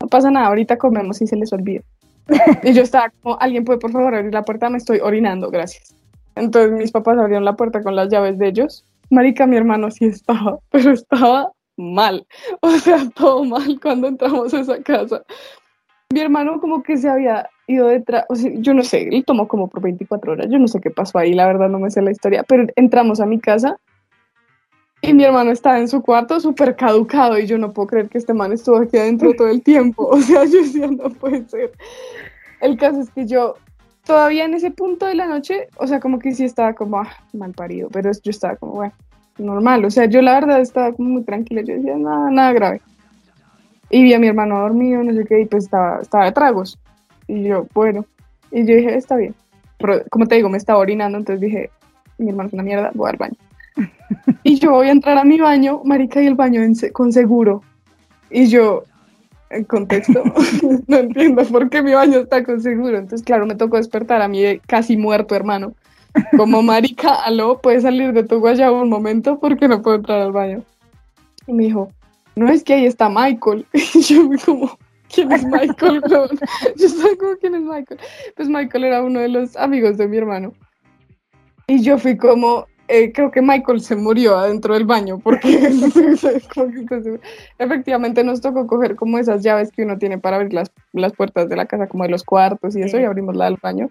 No 0.00 0.08
pasa 0.08 0.30
nada, 0.30 0.46
ahorita 0.46 0.76
comemos 0.76 1.20
y 1.22 1.26
se 1.26 1.36
les 1.36 1.52
olvida. 1.52 1.82
Y 2.62 2.72
yo 2.72 2.82
estaba 2.82 3.10
como, 3.22 3.38
alguien 3.40 3.64
puede 3.64 3.78
por 3.78 3.92
favor 3.92 4.14
abrir 4.14 4.32
la 4.32 4.42
puerta, 4.42 4.70
me 4.70 4.78
estoy 4.78 5.00
orinando, 5.00 5.50
gracias. 5.50 5.94
Entonces 6.34 6.72
mis 6.72 6.90
papás 6.90 7.18
abrieron 7.18 7.44
la 7.44 7.56
puerta 7.56 7.82
con 7.82 7.94
las 7.94 8.08
llaves 8.08 8.38
de 8.38 8.48
ellos. 8.48 8.84
Marica, 9.10 9.46
mi 9.46 9.56
hermano 9.56 9.90
sí 9.90 10.06
estaba, 10.06 10.58
pero 10.70 10.92
estaba 10.92 11.52
mal. 11.76 12.26
O 12.60 12.70
sea, 12.70 13.08
todo 13.14 13.44
mal 13.44 13.78
cuando 13.80 14.08
entramos 14.08 14.54
a 14.54 14.60
esa 14.60 14.82
casa. 14.82 15.22
Mi 16.12 16.20
hermano 16.20 16.60
como 16.60 16.82
que 16.82 16.96
se 16.96 17.08
había 17.08 17.48
ido 17.66 17.88
detrás, 17.88 18.24
o 18.28 18.34
yo 18.34 18.74
no 18.74 18.82
sé, 18.82 19.08
él 19.08 19.24
tomó 19.24 19.48
como 19.48 19.68
por 19.68 19.82
24 19.82 20.32
horas, 20.32 20.46
yo 20.50 20.58
no 20.58 20.68
sé 20.68 20.80
qué 20.80 20.90
pasó 20.90 21.18
ahí, 21.18 21.32
la 21.32 21.46
verdad 21.46 21.68
no 21.68 21.78
me 21.78 21.90
sé 21.90 22.02
la 22.02 22.10
historia, 22.10 22.44
pero 22.46 22.66
entramos 22.76 23.20
a 23.20 23.26
mi 23.26 23.40
casa 23.40 23.78
y 25.06 25.12
mi 25.12 25.24
hermano 25.24 25.50
estaba 25.50 25.78
en 25.78 25.88
su 25.88 26.00
cuarto 26.02 26.40
súper 26.40 26.76
caducado 26.76 27.38
y 27.38 27.46
yo 27.46 27.58
no 27.58 27.72
puedo 27.72 27.88
creer 27.88 28.08
que 28.08 28.18
este 28.18 28.32
man 28.32 28.52
estuvo 28.52 28.78
aquí 28.78 28.96
adentro 28.96 29.32
todo 29.34 29.48
el 29.48 29.62
tiempo. 29.62 30.08
O 30.12 30.20
sea, 30.20 30.44
yo 30.44 30.62
decía, 30.62 30.86
no 30.86 31.10
puede 31.10 31.46
ser. 31.48 31.72
El 32.60 32.76
caso 32.78 33.00
es 33.00 33.10
que 33.10 33.26
yo 33.26 33.56
todavía 34.04 34.44
en 34.44 34.54
ese 34.54 34.70
punto 34.70 35.06
de 35.06 35.14
la 35.14 35.26
noche, 35.26 35.68
o 35.76 35.86
sea, 35.86 36.00
como 36.00 36.18
que 36.18 36.32
sí 36.32 36.44
estaba 36.44 36.74
como 36.74 36.98
ah, 36.98 37.10
mal 37.32 37.52
parido, 37.52 37.88
pero 37.90 38.10
yo 38.12 38.30
estaba 38.30 38.56
como, 38.56 38.72
bueno, 38.74 38.94
normal. 39.38 39.84
O 39.84 39.90
sea, 39.90 40.06
yo 40.06 40.22
la 40.22 40.34
verdad 40.34 40.60
estaba 40.60 40.92
como 40.92 41.10
muy 41.10 41.22
tranquila. 41.22 41.62
Yo 41.62 41.74
decía, 41.74 41.96
nada, 41.96 42.30
nada 42.30 42.52
grave. 42.52 42.80
Y 43.90 44.02
vi 44.02 44.14
a 44.14 44.18
mi 44.18 44.28
hermano 44.28 44.60
dormido, 44.60 45.02
no 45.02 45.12
sé 45.12 45.24
qué, 45.26 45.40
y 45.40 45.44
pues 45.44 45.64
estaba, 45.64 46.00
estaba 46.00 46.24
de 46.24 46.32
tragos. 46.32 46.78
Y 47.26 47.44
yo, 47.44 47.66
bueno. 47.74 48.06
Y 48.50 48.64
yo 48.64 48.74
dije, 48.74 48.96
está 48.96 49.16
bien. 49.16 49.34
Pero 49.78 50.02
como 50.10 50.26
te 50.26 50.36
digo, 50.36 50.48
me 50.48 50.58
estaba 50.58 50.78
orinando, 50.78 51.18
entonces 51.18 51.40
dije, 51.40 51.70
mi 52.16 52.30
hermano 52.30 52.46
es 52.48 52.54
una 52.54 52.62
mierda, 52.62 52.90
voy 52.94 53.10
al 53.10 53.16
baño. 53.16 53.36
Y 54.42 54.58
yo 54.58 54.72
voy 54.72 54.88
a 54.88 54.92
entrar 54.92 55.16
a 55.18 55.24
mi 55.24 55.38
baño, 55.38 55.80
marica, 55.84 56.22
y 56.22 56.26
el 56.26 56.34
baño 56.34 56.60
con 56.92 57.12
seguro. 57.12 57.62
Y 58.30 58.46
yo, 58.46 58.84
en 59.50 59.64
contexto, 59.64 60.22
no 60.86 60.96
entiendo 60.96 61.44
por 61.46 61.70
qué 61.70 61.82
mi 61.82 61.94
baño 61.94 62.18
está 62.18 62.44
con 62.44 62.60
seguro. 62.60 62.98
Entonces, 62.98 63.24
claro, 63.24 63.46
me 63.46 63.54
tocó 63.54 63.76
despertar 63.76 64.22
a 64.22 64.28
mi 64.28 64.58
casi 64.60 64.96
muerto 64.96 65.34
hermano. 65.34 65.74
Como, 66.36 66.62
marica, 66.62 67.14
aló, 67.24 67.60
puedes 67.60 67.82
salir 67.82 68.12
de 68.12 68.22
tu 68.22 68.38
guayabo 68.38 68.82
un 68.82 68.88
momento 68.88 69.38
porque 69.40 69.66
no 69.66 69.82
puedo 69.82 69.96
entrar 69.96 70.20
al 70.20 70.32
baño. 70.32 70.62
Y 71.46 71.52
me 71.52 71.64
dijo, 71.64 71.88
no 72.36 72.48
es 72.48 72.62
que 72.62 72.74
ahí 72.74 72.86
está 72.86 73.08
Michael. 73.08 73.66
Y 73.72 74.02
yo 74.02 74.28
como, 74.44 74.78
¿quién 75.12 75.32
es 75.32 75.44
Michael? 75.44 76.02
yo 76.08 76.86
estaba 76.86 77.16
como, 77.18 77.36
¿quién 77.40 77.54
es 77.54 77.62
Michael? 77.62 78.00
Pues 78.36 78.48
Michael 78.48 78.84
era 78.84 79.02
uno 79.02 79.20
de 79.20 79.28
los 79.28 79.56
amigos 79.56 79.96
de 79.96 80.08
mi 80.08 80.16
hermano. 80.16 80.52
Y 81.66 81.82
yo 81.82 81.98
fui 81.98 82.16
como, 82.16 82.66
eh, 82.88 83.12
creo 83.12 83.30
que 83.30 83.40
Michael 83.40 83.80
se 83.80 83.96
murió 83.96 84.36
adentro 84.36 84.74
del 84.74 84.84
baño 84.84 85.18
porque 85.18 85.48
efectivamente 87.58 88.24
nos 88.24 88.40
tocó 88.40 88.66
coger 88.66 88.94
como 88.96 89.18
esas 89.18 89.42
llaves 89.42 89.70
que 89.72 89.84
uno 89.84 89.98
tiene 89.98 90.18
para 90.18 90.36
abrir 90.36 90.52
las, 90.52 90.70
las 90.92 91.12
puertas 91.12 91.48
de 91.48 91.56
la 91.56 91.66
casa, 91.66 91.86
como 91.86 92.04
de 92.04 92.10
los 92.10 92.24
cuartos 92.24 92.76
y 92.76 92.82
eso, 92.82 92.98
y 92.98 93.04
abrimos 93.04 93.36
la 93.36 93.46
del 93.46 93.58
baño. 93.62 93.88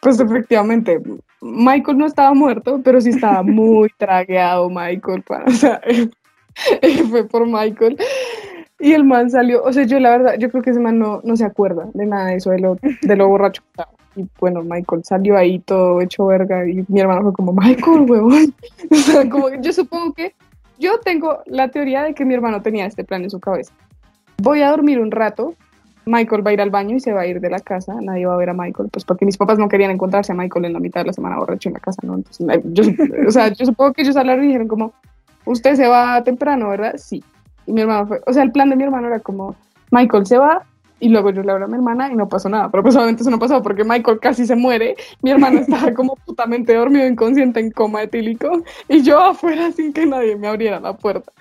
Pues 0.00 0.18
efectivamente, 0.18 0.98
Michael 1.42 1.98
no 1.98 2.06
estaba 2.06 2.32
muerto, 2.32 2.80
pero 2.82 3.00
sí 3.00 3.10
estaba 3.10 3.42
muy 3.42 3.90
tragueado 3.98 4.70
Michael. 4.70 5.22
Para, 5.22 5.44
o 5.44 5.50
sea, 5.50 5.80
fue 7.10 7.28
por 7.28 7.46
Michael. 7.46 7.98
Y 8.78 8.94
el 8.94 9.04
man 9.04 9.30
salió, 9.30 9.62
o 9.62 9.72
sea, 9.74 9.84
yo 9.84 10.00
la 10.00 10.10
verdad, 10.10 10.34
yo 10.38 10.50
creo 10.50 10.62
que 10.62 10.70
ese 10.70 10.80
man 10.80 10.98
no, 10.98 11.20
no 11.22 11.36
se 11.36 11.44
acuerda 11.44 11.90
de 11.92 12.06
nada 12.06 12.28
de 12.28 12.36
eso, 12.36 12.50
de 12.50 12.60
lo, 12.60 12.78
de 13.02 13.16
lo 13.16 13.28
borracho 13.28 13.60
que 13.62 13.68
estaba. 13.68 13.99
Y 14.16 14.26
bueno, 14.38 14.62
Michael 14.62 15.04
salió 15.04 15.36
ahí 15.36 15.60
todo 15.60 16.00
hecho 16.00 16.26
verga 16.26 16.68
y 16.68 16.84
mi 16.88 17.00
hermano 17.00 17.22
fue 17.22 17.32
como, 17.32 17.52
Michael, 17.52 18.00
huevón. 18.08 18.54
o 18.90 18.94
sea, 18.94 19.28
como 19.28 19.50
yo 19.60 19.72
supongo 19.72 20.12
que 20.14 20.34
yo 20.78 20.98
tengo 21.00 21.42
la 21.46 21.68
teoría 21.68 22.02
de 22.02 22.14
que 22.14 22.24
mi 22.24 22.34
hermano 22.34 22.62
tenía 22.62 22.86
este 22.86 23.04
plan 23.04 23.22
en 23.22 23.30
su 23.30 23.38
cabeza. 23.38 23.72
Voy 24.38 24.62
a 24.62 24.70
dormir 24.70 24.98
un 24.98 25.10
rato, 25.10 25.54
Michael 26.06 26.44
va 26.44 26.50
a 26.50 26.54
ir 26.54 26.60
al 26.60 26.70
baño 26.70 26.96
y 26.96 27.00
se 27.00 27.12
va 27.12 27.22
a 27.22 27.26
ir 27.26 27.40
de 27.40 27.50
la 27.50 27.60
casa, 27.60 27.94
nadie 28.00 28.26
va 28.26 28.34
a 28.34 28.38
ver 28.38 28.50
a 28.50 28.54
Michael, 28.54 28.88
pues 28.90 29.04
porque 29.04 29.26
mis 29.26 29.36
papás 29.36 29.58
no 29.58 29.68
querían 29.68 29.90
encontrarse 29.90 30.32
a 30.32 30.34
Michael 30.34 30.64
en 30.64 30.72
la 30.72 30.80
mitad 30.80 31.02
de 31.02 31.08
la 31.08 31.12
semana 31.12 31.36
borracho 31.36 31.68
en 31.68 31.74
la 31.74 31.80
casa, 31.80 32.00
¿no? 32.02 32.14
Entonces, 32.14 32.46
yo, 32.64 32.84
o 33.26 33.30
sea, 33.30 33.48
yo 33.52 33.66
supongo 33.66 33.92
que 33.92 34.02
ellos 34.02 34.16
hablaron 34.16 34.44
y 34.44 34.48
dijeron 34.48 34.68
como, 34.68 34.92
usted 35.44 35.74
se 35.74 35.86
va 35.86 36.22
temprano, 36.24 36.70
¿verdad? 36.70 36.94
Sí. 36.96 37.22
Y 37.66 37.72
mi 37.72 37.82
hermano 37.82 38.06
fue, 38.06 38.20
o 38.26 38.32
sea, 38.32 38.42
el 38.42 38.52
plan 38.52 38.70
de 38.70 38.76
mi 38.76 38.84
hermano 38.84 39.08
era 39.08 39.20
como, 39.20 39.54
Michael 39.90 40.26
se 40.26 40.38
va, 40.38 40.64
y 41.00 41.08
luego 41.08 41.30
yo 41.30 41.42
le 41.42 41.50
hablé 41.52 41.64
a 41.64 41.68
mi 41.68 41.74
hermana 41.74 42.12
y 42.12 42.14
no 42.14 42.28
pasó 42.28 42.48
nada. 42.48 42.70
Pero 42.70 42.82
pues 42.82 42.94
eso 42.94 43.30
no 43.30 43.38
pasó 43.38 43.62
porque 43.62 43.84
Michael 43.84 44.20
casi 44.20 44.46
se 44.46 44.54
muere. 44.54 44.96
Mi 45.22 45.30
hermana 45.30 45.60
estaba 45.62 45.92
como 45.94 46.14
putamente 46.16 46.74
dormido, 46.74 47.06
inconsciente, 47.06 47.60
en 47.60 47.70
coma 47.70 48.02
etílico. 48.02 48.62
Y 48.88 49.02
yo 49.02 49.18
afuera 49.18 49.72
sin 49.72 49.92
que 49.92 50.06
nadie 50.06 50.36
me 50.36 50.48
abriera 50.48 50.78
la 50.78 50.92
puerta. 50.92 51.32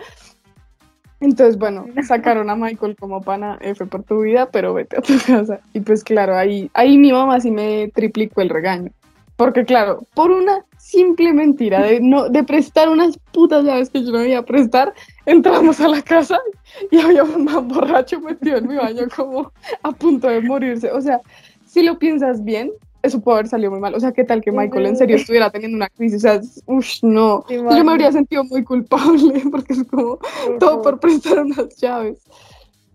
Entonces, 1.19 1.57
bueno, 1.57 1.85
sacaron 2.07 2.49
a 2.49 2.55
Michael 2.55 2.95
como 2.95 3.21
pana 3.21 3.57
F 3.61 3.85
por 3.85 4.03
tu 4.03 4.21
vida, 4.21 4.49
pero 4.51 4.73
vete 4.73 4.97
a 4.97 5.01
tu 5.01 5.13
casa. 5.25 5.59
Y 5.73 5.81
pues 5.81 6.03
claro, 6.03 6.35
ahí, 6.35 6.71
ahí 6.73 6.97
mi 6.97 7.11
mamá 7.11 7.39
sí 7.41 7.51
me 7.51 7.91
triplicó 7.93 8.41
el 8.41 8.49
regaño. 8.49 8.91
Porque 9.39 9.63
claro, 9.63 10.05
por 10.15 10.31
una 10.31 10.65
simple 10.77 11.31
mentira 11.31 11.81
de, 11.81 12.01
no, 12.01 12.27
de 12.27 12.43
prestar 12.43 12.89
unas 12.89 13.17
putas 13.31 13.63
llaves 13.63 13.89
que 13.89 14.03
yo 14.03 14.11
no 14.11 14.25
iba 14.25 14.39
a 14.39 14.45
prestar, 14.45 14.93
entramos 15.25 15.79
a 15.79 15.87
la 15.87 16.01
casa 16.01 16.37
y 16.91 16.99
había 16.99 17.23
un 17.23 17.45
man 17.45 17.65
borracho 17.69 18.19
metido 18.19 18.57
en 18.57 18.67
mi 18.67 18.75
baño 18.75 19.03
como 19.15 19.53
a 19.81 19.91
punto 19.93 20.27
de 20.27 20.41
morirse. 20.41 20.91
O 20.91 20.99
sea, 20.99 21.21
si 21.65 21.83
lo 21.83 21.97
piensas 21.97 22.43
bien, 22.43 22.69
eso 23.01 23.21
puede 23.21 23.37
haber 23.37 23.47
salido 23.47 23.71
muy 23.71 23.79
mal. 23.79 23.95
O 23.95 23.99
sea, 24.01 24.11
¿qué 24.11 24.25
tal 24.25 24.41
que 24.41 24.51
Michael 24.51 24.87
en 24.87 24.97
serio 24.97 25.15
estuviera 25.15 25.49
teniendo 25.49 25.77
una 25.77 25.87
crisis? 25.87 26.17
O 26.17 26.19
sea, 26.19 26.41
uff, 26.65 27.01
no. 27.01 27.45
Yo 27.47 27.85
me 27.85 27.91
habría 27.93 28.11
sentido 28.11 28.43
muy 28.43 28.65
culpable 28.65 29.41
porque 29.51 29.71
es 29.71 29.85
como 29.85 30.19
todo 30.59 30.81
por 30.81 30.99
prestar 30.99 31.39
unas 31.45 31.77
llaves. 31.77 32.17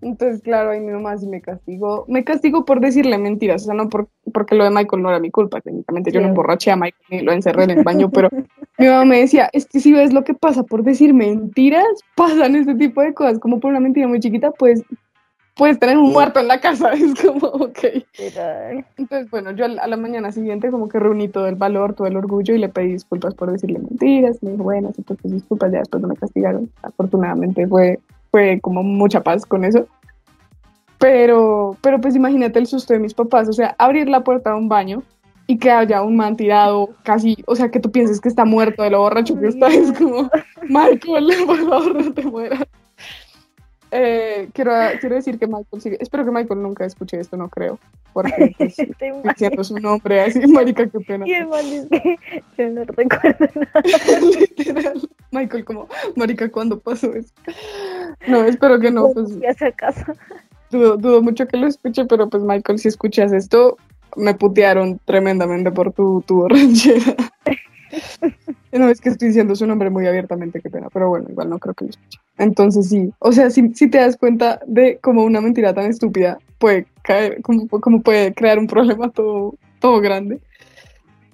Entonces, 0.04 0.42
claro, 0.42 0.70
ahí 0.70 0.80
mi 0.80 0.92
mamá 0.92 1.16
sí 1.16 1.26
me 1.26 1.40
castigó. 1.40 2.04
Me 2.08 2.24
castigó 2.24 2.64
por 2.64 2.80
decirle 2.80 3.16
mentiras, 3.18 3.62
o 3.62 3.64
sea, 3.66 3.74
no 3.74 3.88
por, 3.88 4.08
porque 4.32 4.54
lo 4.54 4.64
de 4.64 4.70
Michael 4.70 5.02
no 5.02 5.08
era 5.08 5.18
mi 5.18 5.30
culpa, 5.30 5.60
técnicamente. 5.60 6.12
Yo 6.12 6.20
no 6.20 6.28
emborraché 6.28 6.70
a 6.70 6.76
Michael 6.76 7.20
y 7.20 7.20
lo 7.20 7.32
encerré 7.32 7.64
en 7.64 7.70
el 7.70 7.84
baño, 7.84 8.10
pero 8.10 8.28
mi 8.78 8.86
mamá 8.86 9.04
me 9.04 9.20
decía, 9.20 9.48
es 9.52 9.66
que 9.66 9.80
si 9.80 9.92
ves 9.92 10.12
lo 10.12 10.22
que 10.22 10.34
pasa 10.34 10.62
por 10.62 10.82
decir 10.82 11.14
mentiras, 11.14 11.86
pasan 12.16 12.54
este 12.54 12.74
tipo 12.74 13.00
de 13.00 13.14
cosas. 13.14 13.38
Como 13.38 13.60
por 13.60 13.70
una 13.70 13.80
mentira 13.80 14.06
muy 14.06 14.20
chiquita, 14.20 14.50
pues 14.52 14.84
puedes 15.54 15.78
tener 15.78 15.96
un 15.96 16.12
muerto 16.12 16.40
en 16.40 16.48
la 16.48 16.60
casa. 16.60 16.92
Es 16.92 17.14
como, 17.20 17.46
ok. 17.46 17.78
Entonces, 18.98 19.30
bueno, 19.30 19.52
yo 19.52 19.64
a 19.64 19.86
la 19.86 19.96
mañana 19.96 20.32
siguiente 20.32 20.70
como 20.70 20.88
que 20.88 20.98
reuní 20.98 21.28
todo 21.28 21.46
el 21.46 21.54
valor, 21.54 21.94
todo 21.94 22.06
el 22.06 22.16
orgullo 22.16 22.54
y 22.54 22.58
le 22.58 22.68
pedí 22.68 22.92
disculpas 22.92 23.34
por 23.34 23.50
decirle 23.50 23.78
mentiras. 23.78 24.42
Me 24.42 24.52
dijo, 24.52 24.64
bueno, 24.64 24.92
disculpas, 25.22 25.72
ya 25.72 25.78
después 25.78 26.02
no 26.02 26.08
me 26.08 26.16
castigaron. 26.16 26.70
Afortunadamente 26.82 27.66
fue, 27.66 28.00
fue 28.34 28.58
como 28.60 28.82
mucha 28.82 29.22
paz 29.22 29.46
con 29.46 29.64
eso 29.64 29.86
Pero, 30.98 31.76
pero 31.80 32.00
pues 32.00 32.16
imagínate 32.16 32.58
el 32.58 32.66
susto 32.66 32.92
de 32.92 32.98
mis 32.98 33.14
papás, 33.14 33.48
o 33.48 33.52
sea, 33.52 33.76
abrir 33.78 34.08
la 34.08 34.24
puerta 34.24 34.50
de 34.50 34.56
un 34.56 34.68
baño 34.68 35.04
y 35.46 35.56
que 35.56 35.70
haya 35.70 36.02
un 36.02 36.16
man 36.16 36.36
tirado 36.36 36.88
casi, 37.04 37.36
o 37.46 37.54
sea, 37.54 37.70
que 37.70 37.78
tú 37.78 37.92
pienses 37.92 38.20
que 38.20 38.28
está 38.28 38.44
muerto 38.44 38.82
de 38.82 38.90
lo 38.90 38.98
borracho 38.98 39.38
que 39.38 39.46
está, 39.46 39.68
es 39.68 39.92
como, 39.92 40.28
Michael, 40.62 41.28
por 41.46 41.68
favor, 41.68 41.94
no 41.94 42.12
te 42.12 42.22
mueras. 42.24 42.64
Eh, 43.96 44.48
quiero, 44.52 44.72
quiero 44.98 45.14
decir 45.14 45.38
que 45.38 45.46
Michael 45.46 45.80
sigue, 45.80 45.98
espero 46.00 46.24
que 46.24 46.32
Michael 46.32 46.60
nunca 46.60 46.84
escuche 46.84 47.20
esto, 47.20 47.36
no 47.36 47.48
creo, 47.48 47.78
porque 48.12 48.52
pues, 48.58 48.76
diciendo 49.22 49.62
su 49.62 49.78
nombre 49.78 50.20
así, 50.20 50.40
marica, 50.48 50.84
qué 50.88 50.98
pena. 50.98 51.24
Y 51.28 51.34
el 51.34 51.46
man 51.46 51.62
dice 51.62 52.18
yo 52.58 52.70
no 52.70 52.84
recuerdo 52.86 53.46
nada. 53.54 53.82
Literal, 54.40 55.08
Michael 55.30 55.64
como, 55.64 55.86
marica, 56.16 56.50
¿cuándo 56.50 56.80
pasó 56.80 57.14
eso? 57.14 57.32
No, 58.26 58.42
espero 58.44 58.80
que 58.80 58.90
no, 58.90 59.12
pues 59.12 59.28
casa. 59.76 60.12
dudo, 60.72 60.96
dudo 60.96 61.22
mucho 61.22 61.46
que 61.46 61.56
lo 61.56 61.68
escuche, 61.68 62.04
pero 62.06 62.28
pues 62.28 62.42
Michael, 62.42 62.80
si 62.80 62.88
escuchas 62.88 63.32
esto, 63.32 63.76
me 64.16 64.34
putearon 64.34 64.98
tremendamente 65.04 65.70
por 65.70 65.92
tu, 65.92 66.20
tu 66.22 66.38
borrachera. 66.38 67.14
No, 68.74 68.88
es 68.88 69.00
que 69.00 69.08
estoy 69.08 69.28
diciendo 69.28 69.54
su 69.54 69.68
nombre 69.68 69.88
muy 69.88 70.04
abiertamente, 70.04 70.60
qué 70.60 70.68
pena, 70.68 70.88
pero 70.92 71.08
bueno, 71.08 71.28
igual 71.30 71.48
no 71.48 71.60
creo 71.60 71.74
que 71.74 71.84
lo 71.84 71.90
escuche. 71.90 72.18
Entonces 72.38 72.88
sí, 72.88 73.12
o 73.20 73.30
sea, 73.30 73.48
si, 73.48 73.72
si 73.72 73.88
te 73.88 73.98
das 73.98 74.16
cuenta 74.16 74.60
de 74.66 74.98
cómo 75.00 75.22
una 75.22 75.40
mentira 75.40 75.72
tan 75.72 75.86
estúpida 75.86 76.38
puede 76.58 76.86
caer, 77.02 77.40
cómo, 77.42 77.68
cómo 77.68 78.02
puede 78.02 78.34
crear 78.34 78.58
un 78.58 78.66
problema 78.66 79.10
todo, 79.10 79.54
todo 79.78 80.00
grande. 80.00 80.40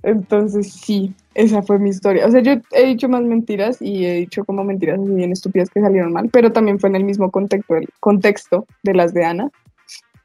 Entonces 0.02 0.70
sí, 0.70 1.14
esa 1.34 1.62
fue 1.62 1.78
mi 1.78 1.88
historia. 1.88 2.26
O 2.26 2.30
sea, 2.30 2.42
yo 2.42 2.52
he 2.72 2.86
dicho 2.86 3.08
más 3.08 3.22
mentiras 3.22 3.80
y 3.80 4.04
he 4.04 4.14
dicho 4.16 4.44
como 4.44 4.62
mentiras 4.62 5.00
así 5.00 5.10
bien 5.10 5.32
estúpidas 5.32 5.70
que 5.70 5.80
salieron 5.80 6.12
mal, 6.12 6.28
pero 6.30 6.52
también 6.52 6.78
fue 6.78 6.90
en 6.90 6.96
el 6.96 7.04
mismo 7.04 7.30
contexto, 7.30 7.74
contexto 8.00 8.66
de 8.82 8.94
las 8.94 9.14
de 9.14 9.24
Ana. 9.24 9.50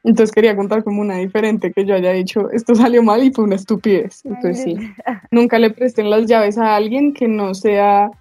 Entonces 0.06 0.32
quería 0.32 0.54
contar 0.54 0.84
como 0.84 1.00
una 1.00 1.16
diferente 1.16 1.72
que 1.72 1.84
yo 1.84 1.96
haya 1.96 2.12
dicho, 2.12 2.48
esto 2.52 2.76
salió 2.76 3.02
mal 3.02 3.24
y 3.24 3.32
fue 3.32 3.44
una 3.44 3.56
estupidez. 3.56 4.24
Entonces 4.24 4.62
sí, 4.62 4.76
nunca 5.32 5.58
le 5.58 5.70
presten 5.70 6.10
las 6.10 6.26
llaves 6.26 6.58
a 6.58 6.76
alguien 6.76 7.12
que 7.12 7.26
no 7.26 7.54
sea 7.54 8.12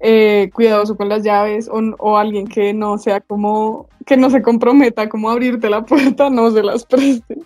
eh, 0.00 0.48
cuidadoso 0.54 0.96
con 0.96 1.10
las 1.10 1.22
llaves 1.22 1.68
o, 1.68 1.78
o 1.98 2.16
alguien 2.16 2.46
que 2.46 2.72
no 2.72 2.96
sea 2.96 3.20
como, 3.20 3.86
que 4.06 4.16
no 4.16 4.30
se 4.30 4.40
comprometa 4.40 5.10
como 5.10 5.28
abrirte 5.28 5.68
la 5.68 5.84
puerta, 5.84 6.30
no 6.30 6.50
se 6.50 6.62
las 6.62 6.86
presten. 6.86 7.44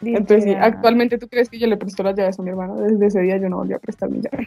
Entonces 0.00 0.44
sí, 0.44 0.54
actualmente 0.54 1.18
tú 1.18 1.26
crees 1.26 1.48
que 1.48 1.58
yo 1.58 1.66
le 1.66 1.76
presto 1.76 2.04
las 2.04 2.14
llaves 2.14 2.38
a 2.38 2.42
mi 2.42 2.50
hermano, 2.50 2.76
desde 2.76 3.06
ese 3.06 3.20
día 3.20 3.36
yo 3.38 3.48
no 3.48 3.56
volví 3.56 3.74
a 3.74 3.80
prestar 3.80 4.10
mis 4.10 4.22
llaves. 4.22 4.46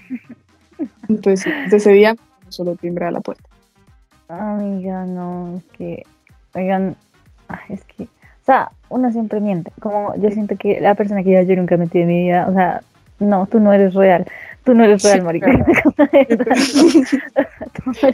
Entonces 1.10 1.42
sí, 1.42 1.50
desde 1.64 1.76
ese 1.76 1.92
día 1.92 2.16
solo 2.48 2.76
timbre 2.76 3.04
a 3.04 3.12
la 3.12 3.20
puerta. 3.20 3.50
Amiga, 4.30 5.06
no, 5.06 5.58
es 5.58 5.64
que, 5.78 6.04
oigan, 6.54 6.96
ay, 7.50 7.60
es 7.68 7.84
que, 7.84 8.08
sea, 8.48 8.72
uno 8.90 9.12
siempre 9.12 9.40
miente. 9.42 9.72
Como 9.80 10.16
yo 10.16 10.32
siento 10.32 10.56
que 10.58 10.80
la 10.80 10.96
persona 10.96 11.22
que 11.24 11.46
yo 11.46 11.56
nunca 11.56 11.78
metí 11.78 12.00
en 12.00 12.08
mi 12.08 12.24
vida, 12.24 12.48
o 12.50 12.54
sea, 12.54 12.82
no, 13.20 13.46
tú 13.46 13.60
no 13.60 13.74
eres 13.74 13.94
real. 13.94 14.26
Tú 14.64 14.74
no 14.74 14.84
eres 14.84 15.04
real, 15.04 15.20
Sí, 15.20 15.26
marica. 15.26 15.52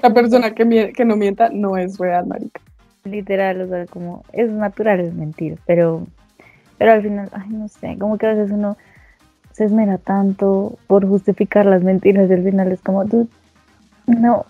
La 0.01 0.13
persona 0.13 0.53
que 0.53 1.05
no 1.05 1.15
mienta 1.15 1.49
no 1.49 1.77
es 1.77 1.97
real, 1.97 2.25
marica. 2.27 2.59
Literal, 3.05 3.61
o 3.61 3.67
sea, 3.67 3.86
como 3.86 4.23
es 4.34 4.49
natural 4.49 5.01
es 5.01 5.13
mentir, 5.13 5.59
pero, 5.65 6.07
pero 6.77 6.93
al 6.93 7.03
final, 7.03 7.29
ay, 7.34 7.49
no 7.49 7.67
sé, 7.67 7.97
como 7.99 8.17
que 8.17 8.27
a 8.27 8.34
veces 8.34 8.51
uno 8.51 8.77
se 9.51 9.65
esmera 9.65 9.97
tanto 9.97 10.77
por 10.88 11.07
justificar 11.07 11.65
las 11.65 11.84
mentiras 11.84 12.29
y 12.29 12.34
al 12.34 12.43
final 12.43 12.71
es 12.71 12.81
como, 12.81 13.05
tú, 13.05 13.27
no. 14.08 14.45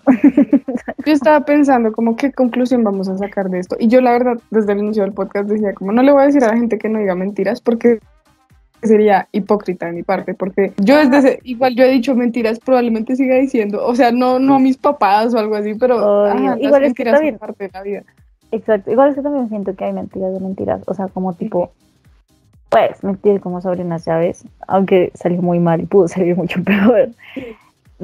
Yo 1.06 1.12
estaba 1.12 1.44
pensando 1.44 1.92
como 1.92 2.16
qué 2.16 2.32
conclusión 2.32 2.82
vamos 2.84 3.08
a 3.08 3.16
sacar 3.18 3.50
de 3.50 3.60
esto. 3.60 3.76
Y 3.78 3.88
yo 3.88 4.00
la 4.00 4.12
verdad, 4.12 4.38
desde 4.50 4.72
el 4.72 4.78
inicio 4.80 5.02
del 5.02 5.12
podcast 5.12 5.48
decía 5.48 5.74
como 5.74 5.92
no 5.92 6.02
le 6.02 6.12
voy 6.12 6.22
a 6.22 6.26
decir 6.26 6.42
a 6.44 6.48
la 6.48 6.56
gente 6.56 6.78
que 6.78 6.88
no 6.88 6.98
diga 6.98 7.14
mentiras 7.14 7.60
porque 7.60 8.00
sería 8.82 9.28
hipócrita 9.32 9.86
de 9.86 9.92
mi 9.92 10.02
parte, 10.02 10.34
porque 10.34 10.72
yo 10.76 10.96
desde 10.98 11.16
ese- 11.18 11.40
igual 11.44 11.74
yo 11.74 11.84
he 11.84 11.90
dicho 11.90 12.14
mentiras, 12.14 12.58
probablemente 12.58 13.16
siga 13.16 13.36
diciendo, 13.36 13.82
o 13.84 13.94
sea, 13.94 14.12
no, 14.12 14.38
no 14.38 14.56
a 14.56 14.58
mis 14.58 14.76
papás 14.76 15.32
o 15.34 15.38
algo 15.38 15.54
así, 15.54 15.74
pero 15.74 16.26
ajá, 16.26 16.38
las 16.56 16.60
Igual 16.60 16.84
es 16.84 16.92
que 16.92 17.04
bien. 17.04 17.38
parte 17.38 17.64
de 17.64 17.70
la 17.72 17.82
vida. 17.82 18.02
Exacto, 18.52 18.90
igual 18.90 19.08
es 19.10 19.14
que 19.16 19.22
también 19.22 19.48
siento 19.48 19.74
que 19.74 19.84
hay 19.84 19.92
mentiras 19.94 20.34
de 20.34 20.40
mentiras, 20.40 20.82
o 20.86 20.92
sea, 20.92 21.08
como 21.08 21.32
tipo, 21.32 21.72
pues, 22.68 23.02
mentir 23.02 23.40
como 23.40 23.60
sobre 23.62 23.82
unas 23.82 24.04
llaves, 24.04 24.44
aunque 24.68 25.12
salió 25.14 25.40
muy 25.40 25.60
mal 25.60 25.80
y 25.80 25.86
pudo 25.86 26.06
salir 26.08 26.36
mucho 26.36 26.62
peor. 26.62 27.08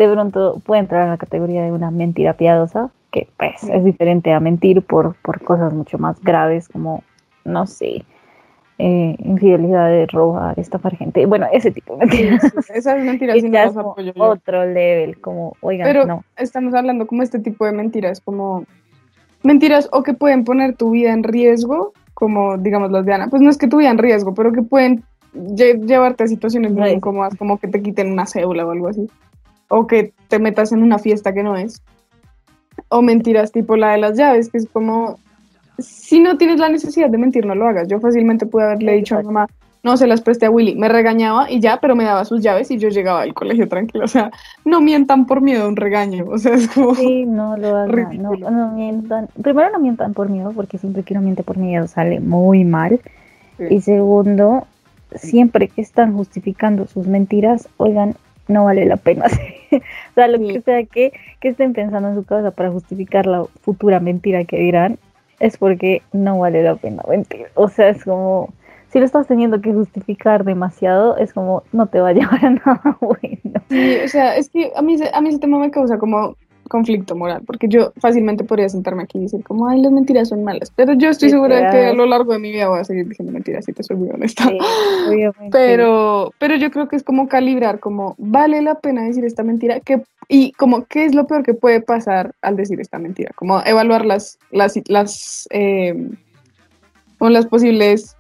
De 0.01 0.13
pronto 0.13 0.61
puede 0.65 0.81
entrar 0.81 1.05
en 1.05 1.11
la 1.11 1.19
categoría 1.19 1.63
de 1.63 1.73
una 1.73 1.91
mentira 1.91 2.33
piadosa, 2.35 2.91
que 3.11 3.29
pues 3.37 3.63
es 3.65 3.85
diferente 3.85 4.33
a 4.33 4.41
mentir 4.41 4.81
por, 4.83 5.15
por 5.17 5.43
cosas 5.43 5.75
mucho 5.75 5.99
más 5.99 6.19
graves 6.23 6.69
como, 6.69 7.03
no 7.45 7.67
sé, 7.67 8.05
eh, 8.79 9.15
infidelidad, 9.19 10.07
robar, 10.11 10.59
estafar 10.59 10.97
gente, 10.97 11.27
bueno, 11.27 11.47
ese 11.53 11.71
tipo 11.71 11.97
de 11.99 12.07
mentiras. 12.07 12.43
Esas 12.75 12.99
mentiras 13.05 13.37
sí 13.41 13.45
Y 13.47 13.49
no 13.49 13.53
ya 13.53 13.63
las 13.67 13.73
es 13.73 13.77
apoyo 13.77 14.13
yo. 14.15 14.25
otro 14.25 14.65
level, 14.65 15.21
como, 15.21 15.55
oigan, 15.61 15.87
Pero 15.87 16.07
no. 16.07 16.25
estamos 16.39 16.73
hablando 16.73 17.07
como 17.07 17.23
este 17.23 17.39
tipo 17.41 17.67
de 17.67 17.73
mentiras, 17.73 18.21
como 18.23 18.65
mentiras 19.43 19.89
o 19.93 20.03
que 20.03 20.15
pueden 20.15 20.45
poner 20.45 20.77
tu 20.77 20.93
vida 20.93 21.13
en 21.13 21.25
riesgo, 21.25 21.93
como 22.15 22.57
digamos 22.57 22.91
las 22.91 23.05
de 23.05 23.13
Ana, 23.13 23.29
pues 23.29 23.43
no 23.43 23.51
es 23.51 23.59
que 23.59 23.69
tu 23.69 23.77
vida 23.79 23.91
en 23.91 23.99
riesgo, 23.99 24.33
pero 24.35 24.51
que 24.53 24.63
pueden 24.63 25.03
lle- 25.35 25.85
llevarte 25.87 26.25
a 26.25 26.27
situaciones 26.27 26.73
muy 26.73 26.89
incómodas, 26.91 27.37
como 27.37 27.59
que 27.59 27.69
te 27.69 27.83
quiten 27.83 28.11
una 28.13 28.25
cédula 28.27 28.65
o 28.67 28.71
algo 28.71 28.89
así, 28.89 29.07
o 29.71 29.87
que 29.87 30.13
te 30.29 30.39
metas 30.39 30.73
en 30.73 30.83
una 30.83 30.99
fiesta 30.99 31.33
que 31.33 31.43
no 31.43 31.57
es, 31.57 31.81
o 32.89 33.03
mentiras 33.03 33.53
tipo 33.53 33.77
la 33.77 33.93
de 33.93 33.99
las 33.99 34.19
llaves, 34.19 34.51
que 34.51 34.59
es 34.59 34.69
como, 34.69 35.19
si 35.79 36.21
no 36.21 36.37
tienes 36.37 36.59
la 36.59 36.69
necesidad 36.69 37.09
de 37.09 37.19
mentir, 37.19 37.47
no 37.47 37.55
lo 37.55 37.67
hagas. 37.67 37.89
Yo 37.89 38.01
fácilmente 38.01 38.47
pude 38.47 38.65
haberle 38.65 38.97
dicho 38.97 39.15
a 39.15 39.21
mi 39.21 39.27
mamá, 39.27 39.47
no 39.83 39.97
se 39.97 40.07
las 40.07 40.21
presté 40.21 40.47
a 40.47 40.51
Willy, 40.51 40.75
me 40.75 40.89
regañaba 40.89 41.51
y 41.51 41.61
ya, 41.61 41.79
pero 41.81 41.95
me 41.97 42.05
daba 42.05 42.25
sus 42.25 42.43
llaves 42.43 42.71
y 42.71 42.79
yo 42.79 42.89
llegaba 42.89 43.23
al 43.23 43.33
colegio 43.33 43.69
tranquilo, 43.69 44.05
o 44.05 44.09
sea, 44.09 44.31
no 44.65 44.81
mientan 44.81 45.25
por 45.25 45.41
miedo 45.41 45.65
a 45.65 45.69
un 45.69 45.77
regaño, 45.77 46.27
o 46.29 46.37
sea, 46.37 46.55
es 46.55 46.69
como... 46.69 46.97
Sí, 46.97 47.25
no 47.25 47.57
lo 47.57 47.77
hagan, 47.77 48.21
no, 48.21 48.73
mientan. 48.75 49.29
Primero 49.41 49.71
no 49.71 49.79
mientan 49.79 50.13
por 50.13 50.29
miedo, 50.29 50.53
porque 50.53 50.79
siempre 50.79 51.05
que 51.05 51.15
uno 51.15 51.23
miente 51.23 51.45
por 51.45 51.57
miedo 51.57 51.87
sale 51.87 52.21
muy 52.21 52.65
mal. 52.65 53.01
Sí. 53.57 53.65
Y 53.71 53.81
segundo, 53.81 54.67
siempre 55.15 55.69
que 55.69 55.81
están 55.81 56.15
justificando 56.15 56.87
sus 56.87 57.07
mentiras, 57.07 57.69
oigan, 57.79 58.17
no 58.51 58.65
vale 58.65 58.85
la 58.85 58.97
pena. 58.97 59.27
o 59.73 60.15
sea, 60.15 60.29
lo 60.29 60.39
Sí. 60.39 60.53
que 60.55 60.61
sea 60.61 60.85
que, 60.85 61.13
que 61.41 61.49
estén 61.49 61.73
pensando 61.73 62.09
en 62.09 62.15
su 62.17 62.25
cabeza 62.25 62.51
para 62.51 62.71
justificar 62.71 63.27
la 63.27 63.45
futura 63.63 64.01
mentira 64.01 64.45
que 64.45 64.59
dirán, 64.59 64.99
es 65.39 65.57
porque 65.57 66.03
no 66.13 66.39
vale 66.41 66.63
la 66.63 66.77
pena 66.77 67.03
mentir. 67.09 67.47
O 67.55 67.69
sea, 67.69 67.89
es 67.89 68.05
como, 68.05 68.53
si 68.89 68.99
lo 68.99 69.05
estás 69.07 69.27
teniendo 69.27 69.61
que 69.61 69.73
justificar 69.73 70.45
demasiado, 70.45 71.17
es 71.17 71.33
como, 71.33 71.63
no 71.73 71.87
te 71.87 72.01
va 72.01 72.09
a 72.11 72.13
llevar 72.15 72.45
a 72.45 72.51
nada 72.51 72.99
bueno. 73.01 73.63
Sí, 73.71 73.97
o 74.05 74.09
sea, 74.09 74.37
es 74.37 74.49
que 74.51 74.71
a 74.77 74.83
mí, 74.83 74.97
a 75.13 75.21
mí 75.21 75.29
ese 75.31 75.39
tema 75.39 75.59
me 75.59 75.71
causa 75.71 75.97
como 75.99 76.37
conflicto 76.71 77.15
moral, 77.15 77.43
porque 77.45 77.69
yo 77.69 77.93
fácilmente 78.01 78.45
podría 78.45 78.71
sentarme 78.71 79.03
aquí 79.03 79.19
y 79.19 79.23
decir 79.23 79.45
como, 79.45 79.69
ay, 79.69 79.83
las 79.83 79.93
mentiras 79.93 80.31
son 80.31 80.43
malas, 80.43 80.73
pero 80.75 80.95
yo 80.95 81.11
estoy 81.11 81.29
segura 81.29 81.57
de 81.57 81.71
que 81.71 81.87
a 81.89 81.93
lo 81.93 82.07
largo 82.07 82.33
de 82.33 82.39
mi 82.39 82.51
vida 82.51 82.69
voy 82.69 82.81
a 82.81 82.85
seguir 82.85 83.07
diciendo 83.07 83.33
mentiras, 83.33 83.67
si 83.67 83.75
te 83.75 83.83
soy 83.83 83.97
muy 83.97 84.09
honesta. 84.11 84.45
Sí. 84.45 84.59
Pero, 85.51 86.33
pero 86.39 86.57
yo 86.57 86.71
creo 86.71 86.89
que 86.89 86.97
es 86.97 87.03
como 87.03 87.29
calibrar, 87.29 87.81
como, 87.81 88.15
¿vale 88.17 88.63
la 88.63 88.77
pena 88.77 89.03
decir 89.03 89.25
esta 89.25 89.43
mentira? 89.43 89.81
¿Qué, 89.81 90.03
y 90.29 90.53
como, 90.53 90.87
¿qué 90.87 91.05
es 91.05 91.15
lo 91.15 91.27
peor 91.27 91.43
que 91.43 91.53
puede 91.53 91.83
pasar 91.83 92.33
al 92.41 92.57
decir 92.57 92.81
esta 92.81 92.99
mentira? 92.99 93.33
Como 93.35 93.61
evaluar 93.65 94.07
las, 94.07 94.39
las, 94.51 94.81
las, 94.87 95.47
eh, 95.51 96.09
como 97.19 97.31
las 97.31 97.47
posibles, 97.47 98.17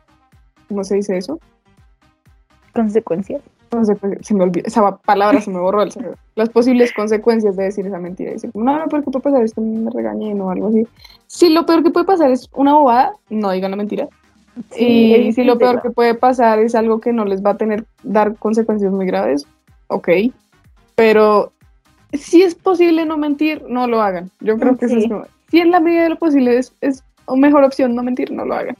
¿cómo 0.68 0.84
se 0.84 0.96
dice 0.96 1.16
eso? 1.16 1.40
consecuencias. 2.72 3.42
Pues, 3.70 3.88
se 4.20 4.34
me 4.34 4.44
olvidó, 4.44 4.66
esa 4.66 4.96
palabra 4.98 5.40
se 5.40 5.50
me 5.50 5.60
borró 5.60 5.82
el 5.82 5.92
cerebro. 5.92 6.16
Las 6.34 6.48
posibles 6.50 6.92
consecuencias 6.92 7.56
de 7.56 7.64
decir 7.64 7.86
esa 7.86 7.98
mentira. 7.98 8.32
Decir, 8.32 8.50
no, 8.54 8.78
lo 8.78 8.88
peor 8.88 9.04
que 9.04 9.10
puede 9.10 9.22
pasar 9.22 9.44
es 9.44 9.54
que 9.54 9.60
me 9.60 9.90
regañen 9.90 10.40
o 10.40 10.50
algo 10.50 10.68
así. 10.68 10.86
Si 11.26 11.48
lo 11.50 11.64
peor 11.66 11.82
que 11.82 11.90
puede 11.90 12.06
pasar 12.06 12.30
es 12.30 12.48
una 12.54 12.74
bobada, 12.74 13.12
no 13.30 13.50
digan 13.52 13.70
la 13.70 13.76
mentira. 13.76 14.08
y 14.76 15.32
si 15.32 15.44
lo 15.44 15.56
peor 15.58 15.80
que 15.80 15.90
puede 15.90 16.14
pasar 16.14 16.58
es 16.58 16.74
algo 16.74 17.00
que 17.00 17.12
no 17.12 17.24
les 17.24 17.42
va 17.42 17.50
a 17.50 17.56
tener, 17.56 17.84
dar 18.02 18.34
consecuencias 18.36 18.92
muy 18.92 19.06
graves, 19.06 19.46
ok. 19.86 20.08
Pero 20.96 21.52
si 22.12 22.42
es 22.42 22.54
posible 22.56 23.06
no 23.06 23.16
mentir, 23.16 23.62
no 23.68 23.86
lo 23.86 24.02
hagan. 24.02 24.30
Yo 24.40 24.58
creo 24.58 24.76
que 24.76 24.86
eso 24.86 24.96
Sí. 24.96 25.04
es 25.04 25.08
como- 25.08 25.24
si 25.48 25.60
en 25.60 25.70
la 25.70 25.80
medida 25.80 26.02
de 26.02 26.10
lo 26.10 26.16
posible 26.16 26.58
es, 26.58 26.72
es 26.80 27.02
mejor 27.34 27.62
opción 27.64 27.94
no 27.94 28.02
mentir, 28.02 28.32
no 28.32 28.44
lo 28.44 28.54
hagan. 28.54 28.76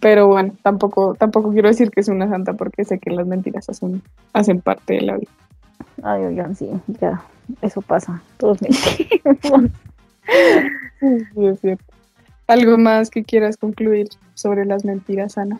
Pero 0.00 0.28
bueno, 0.28 0.52
tampoco, 0.62 1.14
tampoco 1.14 1.52
quiero 1.52 1.68
decir 1.68 1.90
que 1.90 2.00
es 2.00 2.08
una 2.08 2.28
santa 2.28 2.52
porque 2.52 2.84
sé 2.84 2.98
que 2.98 3.10
las 3.10 3.26
mentiras 3.26 3.68
hacen, 3.68 4.02
hacen 4.32 4.60
parte 4.60 4.94
de 4.94 5.00
la 5.02 5.16
vida. 5.16 5.30
Ay, 6.02 6.24
oigan, 6.24 6.54
sí, 6.54 6.68
ya, 7.00 7.22
eso 7.62 7.80
pasa. 7.80 8.22
Todos 8.38 8.58
mentimos. 8.62 9.70
Sí, 11.00 11.46
es 11.46 11.60
cierto. 11.60 11.84
¿Algo 12.48 12.78
más 12.78 13.10
que 13.10 13.22
quieras 13.24 13.56
concluir 13.56 14.08
sobre 14.34 14.64
las 14.64 14.84
mentiras, 14.84 15.36
Ana? 15.38 15.58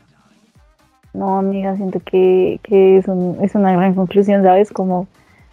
No, 1.14 1.39
amiga, 1.39 1.76
siento 1.76 2.01
que, 2.01 2.59
que 2.62 2.99
es, 2.99 3.07
un- 3.09 3.39
es 3.43 3.55
una 3.55 3.72
gran 3.72 3.95
conclusión, 3.95 4.43
¿sabes? 4.43 4.72
Como, 4.72 5.07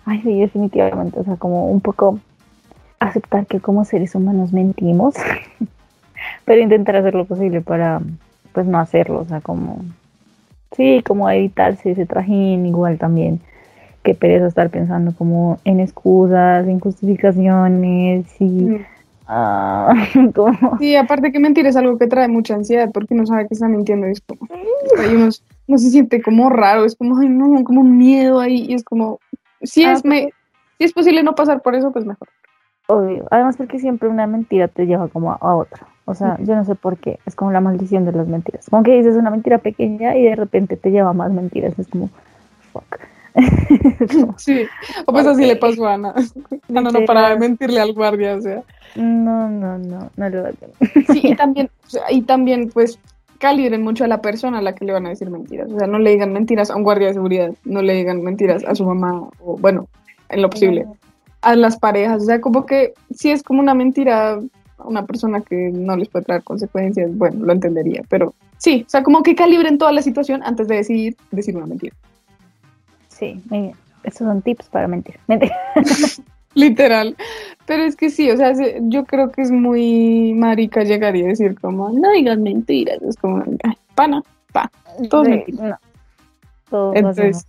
ay, 0.05 0.21
sí, 0.21 0.39
definitivamente, 0.39 1.19
o 1.19 1.23
sea, 1.23 1.35
como 1.35 1.67
un 1.67 1.79
poco 1.81 2.19
aceptar 2.99 3.45
que 3.45 3.59
como 3.59 3.85
seres 3.85 4.15
humanos 4.15 4.51
mentimos, 4.53 5.15
pero 6.45 6.61
intentar 6.61 6.95
hacer 6.95 7.13
lo 7.15 7.25
posible 7.25 7.61
para, 7.61 8.01
pues, 8.53 8.67
no 8.67 8.79
hacerlo, 8.79 9.19
o 9.19 9.25
sea, 9.25 9.41
como, 9.41 9.83
sí, 10.75 11.01
como 11.05 11.29
evitarse 11.29 11.91
ese 11.91 12.05
trajín, 12.05 12.65
igual 12.65 12.97
también, 12.97 13.41
que 14.03 14.13
pereza 14.13 14.47
estar 14.47 14.69
pensando 14.69 15.13
como 15.15 15.59
en 15.65 15.79
excusas, 15.79 16.67
en 16.67 16.79
justificaciones, 16.79 18.25
y... 18.39 18.45
Mm. 18.45 18.85
ah, 19.27 19.93
como, 20.35 20.77
Sí, 20.79 20.95
aparte 20.95 21.31
que 21.31 21.39
mentir 21.39 21.65
es 21.67 21.75
algo 21.75 21.97
que 21.97 22.07
trae 22.07 22.27
mucha 22.27 22.55
ansiedad 22.55 22.89
porque 22.93 23.13
uno 23.13 23.25
sabe 23.25 23.47
que 23.47 23.53
está 23.53 23.67
mintiendo 23.67 24.07
y 24.07 24.11
es 24.11 24.21
como, 24.21 24.47
hay 24.99 25.15
unos, 25.15 25.43
no 25.67 25.77
se 25.77 25.89
siente 25.89 26.21
como 26.21 26.49
raro, 26.49 26.85
es 26.85 26.95
como, 26.95 27.17
ay 27.19 27.29
no, 27.29 27.63
como 27.63 27.81
un 27.81 27.97
miedo 27.97 28.39
ahí 28.39 28.65
y 28.69 28.73
es 28.73 28.83
como, 28.83 29.19
si 29.61 29.83
Ah, 29.83 29.93
es, 29.93 30.05
me, 30.05 30.29
si 30.77 30.85
es 30.85 30.93
posible 30.93 31.23
no 31.23 31.35
pasar 31.35 31.61
por 31.61 31.75
eso, 31.75 31.91
pues 31.91 32.05
mejor. 32.05 32.27
Obvio. 32.87 33.25
Además 33.31 33.55
porque 33.55 33.79
siempre 33.79 34.09
una 34.09 34.27
mentira 34.27 34.67
te 34.67 34.85
lleva 34.85 35.07
como 35.07 35.31
a, 35.31 35.35
a 35.35 35.55
otra. 35.55 35.87
O 36.05 36.15
sea, 36.15 36.37
yo 36.41 36.55
no 36.55 36.65
sé 36.65 36.75
por 36.75 36.97
qué. 36.97 37.19
Es 37.25 37.35
como 37.35 37.51
la 37.51 37.61
maldición 37.61 38.05
de 38.05 38.11
las 38.11 38.27
mentiras. 38.27 38.67
Como 38.69 38.83
que 38.83 38.97
dices 38.97 39.15
una 39.15 39.29
mentira 39.29 39.59
pequeña 39.59 40.17
y 40.17 40.23
de 40.23 40.35
repente 40.35 40.75
te 40.75 40.91
lleva 40.91 41.11
a 41.11 41.13
más 41.13 41.31
mentiras. 41.31 41.77
Es 41.79 41.87
como, 41.87 42.09
fuck. 42.71 42.99
Sí, 44.37 44.65
o 45.05 45.11
pues 45.11 45.25
así 45.25 45.45
le 45.45 45.55
pasó 45.55 45.87
a 45.87 45.95
Ana. 45.95 46.13
Ana 46.69 46.91
no 46.91 47.05
paraba 47.05 47.29
de 47.29 47.39
mentirle 47.39 47.79
al 47.79 47.93
guardia, 47.93 48.35
o 48.35 48.41
sea. 48.41 48.61
no, 48.95 49.49
no, 49.49 49.77
no, 49.79 50.11
no 50.15 50.29
lo 50.29 50.39
hagan. 50.39 50.55
Sí, 51.11 51.21
y 51.23 51.35
también, 51.37 51.69
y 52.09 52.21
también, 52.21 52.69
pues, 52.69 52.99
calibren 53.39 53.81
mucho 53.81 54.03
a 54.03 54.07
la 54.07 54.21
persona 54.21 54.59
a 54.59 54.61
la 54.61 54.75
que 54.75 54.85
le 54.85 54.93
van 54.93 55.05
a 55.05 55.09
decir 55.09 55.29
mentiras. 55.29 55.71
O 55.71 55.79
sea, 55.79 55.87
no 55.87 55.99
le 55.99 56.11
digan 56.11 56.31
mentiras 56.31 56.69
a 56.69 56.75
un 56.75 56.83
guardia 56.83 57.07
de 57.07 57.15
seguridad, 57.15 57.51
no 57.65 57.81
le 57.81 57.93
digan 57.93 58.21
mentiras 58.21 58.63
a 58.65 58.75
su 58.75 58.85
mamá, 58.85 59.29
o 59.39 59.57
bueno, 59.57 59.87
en 60.29 60.41
lo 60.41 60.49
posible, 60.49 60.85
a 61.41 61.55
las 61.55 61.77
parejas. 61.77 62.21
O 62.21 62.25
sea, 62.25 62.39
como 62.39 62.65
que 62.65 62.93
si 63.13 63.31
es 63.31 63.41
como 63.41 63.61
una 63.61 63.73
mentira 63.73 64.39
una 64.85 65.05
persona 65.05 65.41
que 65.41 65.71
no 65.73 65.95
les 65.97 66.09
puede 66.09 66.25
traer 66.25 66.43
consecuencias, 66.43 67.15
bueno, 67.15 67.45
lo 67.45 67.53
entendería, 67.53 68.01
pero 68.09 68.33
sí, 68.57 68.83
o 68.85 68.89
sea, 68.89 69.03
como 69.03 69.23
que 69.23 69.35
calibren 69.35 69.77
toda 69.77 69.91
la 69.91 70.01
situación 70.01 70.41
antes 70.43 70.67
de 70.67 70.75
decidir 70.75 71.15
decir 71.31 71.55
una 71.55 71.65
mentira. 71.65 71.95
Sí. 73.09 73.41
Estos 74.03 74.27
son 74.27 74.41
tips 74.41 74.67
para 74.69 74.87
mentir. 74.87 75.15
Literal. 76.55 77.15
Pero 77.65 77.83
es 77.83 77.95
que 77.95 78.09
sí, 78.09 78.29
o 78.29 78.37
sea, 78.37 78.53
se- 78.53 78.79
yo 78.83 79.05
creo 79.05 79.31
que 79.31 79.41
es 79.41 79.49
muy 79.51 80.33
marica 80.35 80.83
llegar 80.83 81.15
y 81.15 81.21
decir 81.23 81.59
como, 81.59 81.89
no 81.89 82.11
digan 82.11 82.43
mentiras. 82.43 83.01
Es 83.01 83.15
como, 83.15 83.41
"Ay, 83.63 83.77
pana, 83.95 84.21
pa. 84.51 84.69
Sí, 84.99 85.07
no. 85.53 85.77
Todos 86.69 86.95
Entonces, 86.95 87.45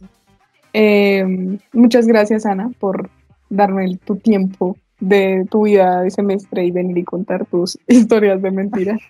eh, 0.72 1.58
muchas 1.72 2.06
gracias, 2.06 2.46
Ana, 2.46 2.70
por 2.78 3.10
darme 3.50 3.84
el- 3.84 3.98
tu 3.98 4.16
tiempo 4.16 4.76
de 5.00 5.46
tu 5.50 5.64
vida 5.64 6.02
de 6.02 6.10
semestre 6.10 6.64
y 6.64 6.70
venir 6.70 6.98
y 6.98 7.04
contar 7.04 7.46
tus 7.46 7.78
historias 7.86 8.40
de 8.42 8.50
mentiras. 8.50 9.00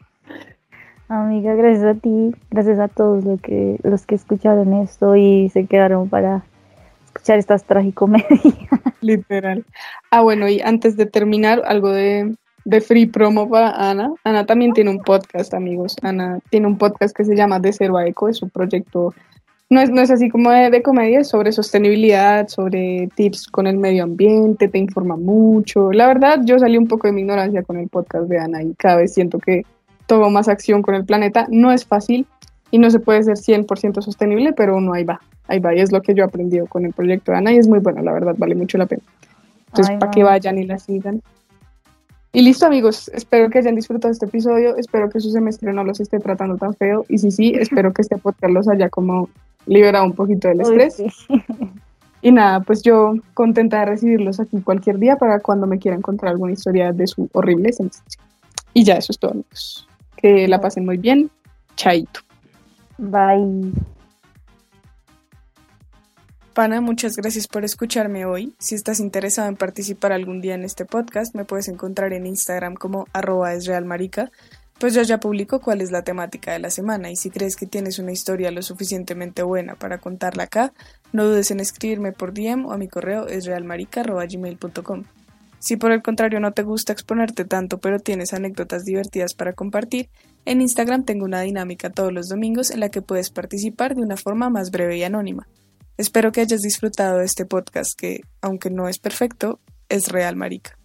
Amiga, 1.08 1.54
gracias 1.54 1.84
a 1.84 1.94
ti, 1.94 2.34
gracias 2.50 2.78
a 2.78 2.88
todos 2.88 3.24
los 3.24 3.40
que, 3.40 3.78
los 3.82 4.06
que 4.06 4.14
escucharon 4.14 4.72
esto 4.74 5.16
y 5.16 5.50
se 5.50 5.66
quedaron 5.66 6.08
para 6.08 6.44
escuchar 7.04 7.38
estas 7.38 7.64
tragicomedias. 7.64 8.40
Literal. 9.00 9.64
Ah, 10.10 10.22
bueno, 10.22 10.48
y 10.48 10.60
antes 10.60 10.96
de 10.96 11.04
terminar, 11.04 11.62
algo 11.66 11.90
de, 11.90 12.34
de 12.64 12.80
free 12.80 13.06
promo 13.06 13.48
para 13.48 13.90
Ana. 13.90 14.12
Ana 14.24 14.46
también 14.46 14.72
tiene 14.72 14.90
un 14.90 15.00
podcast, 15.00 15.52
amigos. 15.54 15.96
Ana 16.02 16.38
tiene 16.50 16.66
un 16.66 16.78
podcast 16.78 17.14
que 17.14 17.24
se 17.24 17.36
llama 17.36 17.60
De 17.60 17.72
Cero 17.72 17.98
a 17.98 18.06
Eco, 18.06 18.28
es 18.28 18.42
un 18.42 18.50
proyecto, 18.50 19.14
no 19.74 19.80
es, 19.80 19.90
no 19.90 20.00
es 20.00 20.10
así 20.10 20.30
como 20.30 20.50
de, 20.50 20.70
de 20.70 20.82
comedia, 20.82 21.20
es 21.20 21.28
sobre 21.28 21.50
sostenibilidad, 21.50 22.46
sobre 22.48 23.08
tips 23.16 23.48
con 23.48 23.66
el 23.66 23.76
medio 23.76 24.04
ambiente, 24.04 24.68
te 24.68 24.78
informa 24.78 25.16
mucho. 25.16 25.92
La 25.92 26.06
verdad, 26.06 26.40
yo 26.44 26.58
salí 26.58 26.78
un 26.78 26.86
poco 26.86 27.08
de 27.08 27.12
mi 27.12 27.22
ignorancia 27.22 27.62
con 27.64 27.76
el 27.76 27.88
podcast 27.88 28.28
de 28.28 28.38
Ana 28.38 28.62
y 28.62 28.74
cada 28.74 28.96
vez 28.96 29.12
siento 29.12 29.38
que 29.38 29.66
tomo 30.06 30.30
más 30.30 30.48
acción 30.48 30.80
con 30.80 30.94
el 30.94 31.04
planeta. 31.04 31.46
No 31.50 31.72
es 31.72 31.84
fácil 31.84 32.26
y 32.70 32.78
no 32.78 32.88
se 32.90 33.00
puede 33.00 33.24
ser 33.24 33.36
100% 33.36 34.00
sostenible, 34.00 34.52
pero 34.52 34.76
uno 34.76 34.92
ahí 34.94 35.04
va. 35.04 35.20
Ahí 35.48 35.58
va, 35.58 35.74
y 35.74 35.80
es 35.80 35.92
lo 35.92 36.00
que 36.00 36.14
yo 36.14 36.22
he 36.22 36.26
aprendido 36.26 36.66
con 36.66 36.86
el 36.86 36.92
proyecto 36.92 37.32
de 37.32 37.38
Ana 37.38 37.52
y 37.52 37.58
es 37.58 37.68
muy 37.68 37.80
bueno, 37.80 38.00
la 38.02 38.12
verdad, 38.12 38.34
vale 38.38 38.54
mucho 38.54 38.78
la 38.78 38.86
pena. 38.86 39.02
Entonces, 39.66 39.96
para 39.98 40.10
que 40.12 40.22
vayan 40.22 40.56
y 40.56 40.64
la 40.64 40.78
sigan. 40.78 41.20
Y 42.32 42.42
listo, 42.42 42.66
amigos. 42.66 43.08
Espero 43.12 43.50
que 43.50 43.58
hayan 43.58 43.74
disfrutado 43.74 44.12
este 44.12 44.26
episodio. 44.26 44.76
Espero 44.76 45.10
que 45.10 45.20
su 45.20 45.30
semestre 45.30 45.72
no 45.72 45.84
los 45.84 46.00
esté 46.00 46.18
tratando 46.20 46.56
tan 46.56 46.74
feo. 46.74 47.04
Y 47.08 47.18
si 47.18 47.30
sí, 47.30 47.54
espero 47.56 47.92
que 47.92 48.02
este 48.02 48.16
podcast 48.18 48.52
los 48.52 48.68
haya 48.68 48.88
como 48.88 49.28
liberado 49.66 50.04
un 50.04 50.14
poquito 50.14 50.48
del 50.48 50.58
Uy, 50.58 50.82
estrés. 50.82 50.94
sí. 50.96 51.24
Y 52.24 52.32
nada, 52.32 52.60
pues 52.60 52.80
yo 52.80 53.16
contenta 53.34 53.80
de 53.80 53.84
recibirlos 53.84 54.40
aquí 54.40 54.58
cualquier 54.62 54.98
día 54.98 55.16
para 55.16 55.40
cuando 55.40 55.66
me 55.66 55.78
quieran 55.78 56.00
contar 56.00 56.30
alguna 56.30 56.54
historia 56.54 56.90
de 56.90 57.06
su 57.06 57.28
horrible 57.34 57.70
semestre. 57.70 58.18
Y 58.72 58.82
ya, 58.82 58.94
eso 58.94 59.12
es 59.12 59.18
todo, 59.18 59.32
amigos. 59.32 59.86
Que 60.16 60.48
la 60.48 60.58
pasen 60.58 60.86
muy 60.86 60.96
bien. 60.96 61.30
Chaito. 61.76 62.20
Bye. 62.96 63.72
Pana, 66.54 66.80
muchas 66.80 67.16
gracias 67.16 67.46
por 67.46 67.64
escucharme 67.64 68.24
hoy. 68.24 68.54
Si 68.58 68.74
estás 68.74 69.00
interesado 69.00 69.48
en 69.48 69.56
participar 69.56 70.12
algún 70.12 70.40
día 70.40 70.54
en 70.54 70.64
este 70.64 70.86
podcast, 70.86 71.34
me 71.34 71.44
puedes 71.44 71.68
encontrar 71.68 72.14
en 72.14 72.26
Instagram 72.26 72.74
como 72.74 73.06
arroba 73.12 73.52
esrealmarica, 73.52 74.30
pues 74.84 74.92
yo 74.92 75.00
ya 75.00 75.18
publico 75.18 75.62
cuál 75.62 75.80
es 75.80 75.90
la 75.90 76.04
temática 76.04 76.52
de 76.52 76.58
la 76.58 76.68
semana 76.68 77.10
y 77.10 77.16
si 77.16 77.30
crees 77.30 77.56
que 77.56 77.64
tienes 77.64 77.98
una 77.98 78.12
historia 78.12 78.50
lo 78.50 78.60
suficientemente 78.60 79.42
buena 79.42 79.76
para 79.76 79.96
contarla 79.96 80.42
acá, 80.42 80.74
no 81.10 81.24
dudes 81.24 81.50
en 81.50 81.60
escribirme 81.60 82.12
por 82.12 82.34
DM 82.34 82.66
o 82.66 82.72
a 82.72 82.76
mi 82.76 82.86
correo 82.86 83.26
esrealmarica.gmail.com. 83.26 85.04
Si 85.58 85.78
por 85.78 85.90
el 85.90 86.02
contrario 86.02 86.38
no 86.38 86.52
te 86.52 86.64
gusta 86.64 86.92
exponerte 86.92 87.46
tanto 87.46 87.78
pero 87.78 87.98
tienes 87.98 88.34
anécdotas 88.34 88.84
divertidas 88.84 89.32
para 89.32 89.54
compartir, 89.54 90.10
en 90.44 90.60
Instagram 90.60 91.06
tengo 91.06 91.24
una 91.24 91.40
dinámica 91.40 91.88
todos 91.88 92.12
los 92.12 92.28
domingos 92.28 92.70
en 92.70 92.80
la 92.80 92.90
que 92.90 93.00
puedes 93.00 93.30
participar 93.30 93.94
de 93.94 94.02
una 94.02 94.18
forma 94.18 94.50
más 94.50 94.70
breve 94.70 94.98
y 94.98 95.02
anónima. 95.02 95.48
Espero 95.96 96.30
que 96.30 96.42
hayas 96.42 96.60
disfrutado 96.60 97.20
de 97.20 97.24
este 97.24 97.46
podcast 97.46 97.98
que, 97.98 98.20
aunque 98.42 98.68
no 98.68 98.86
es 98.90 98.98
perfecto, 98.98 99.60
es 99.88 100.08
real, 100.08 100.36
marica. 100.36 100.76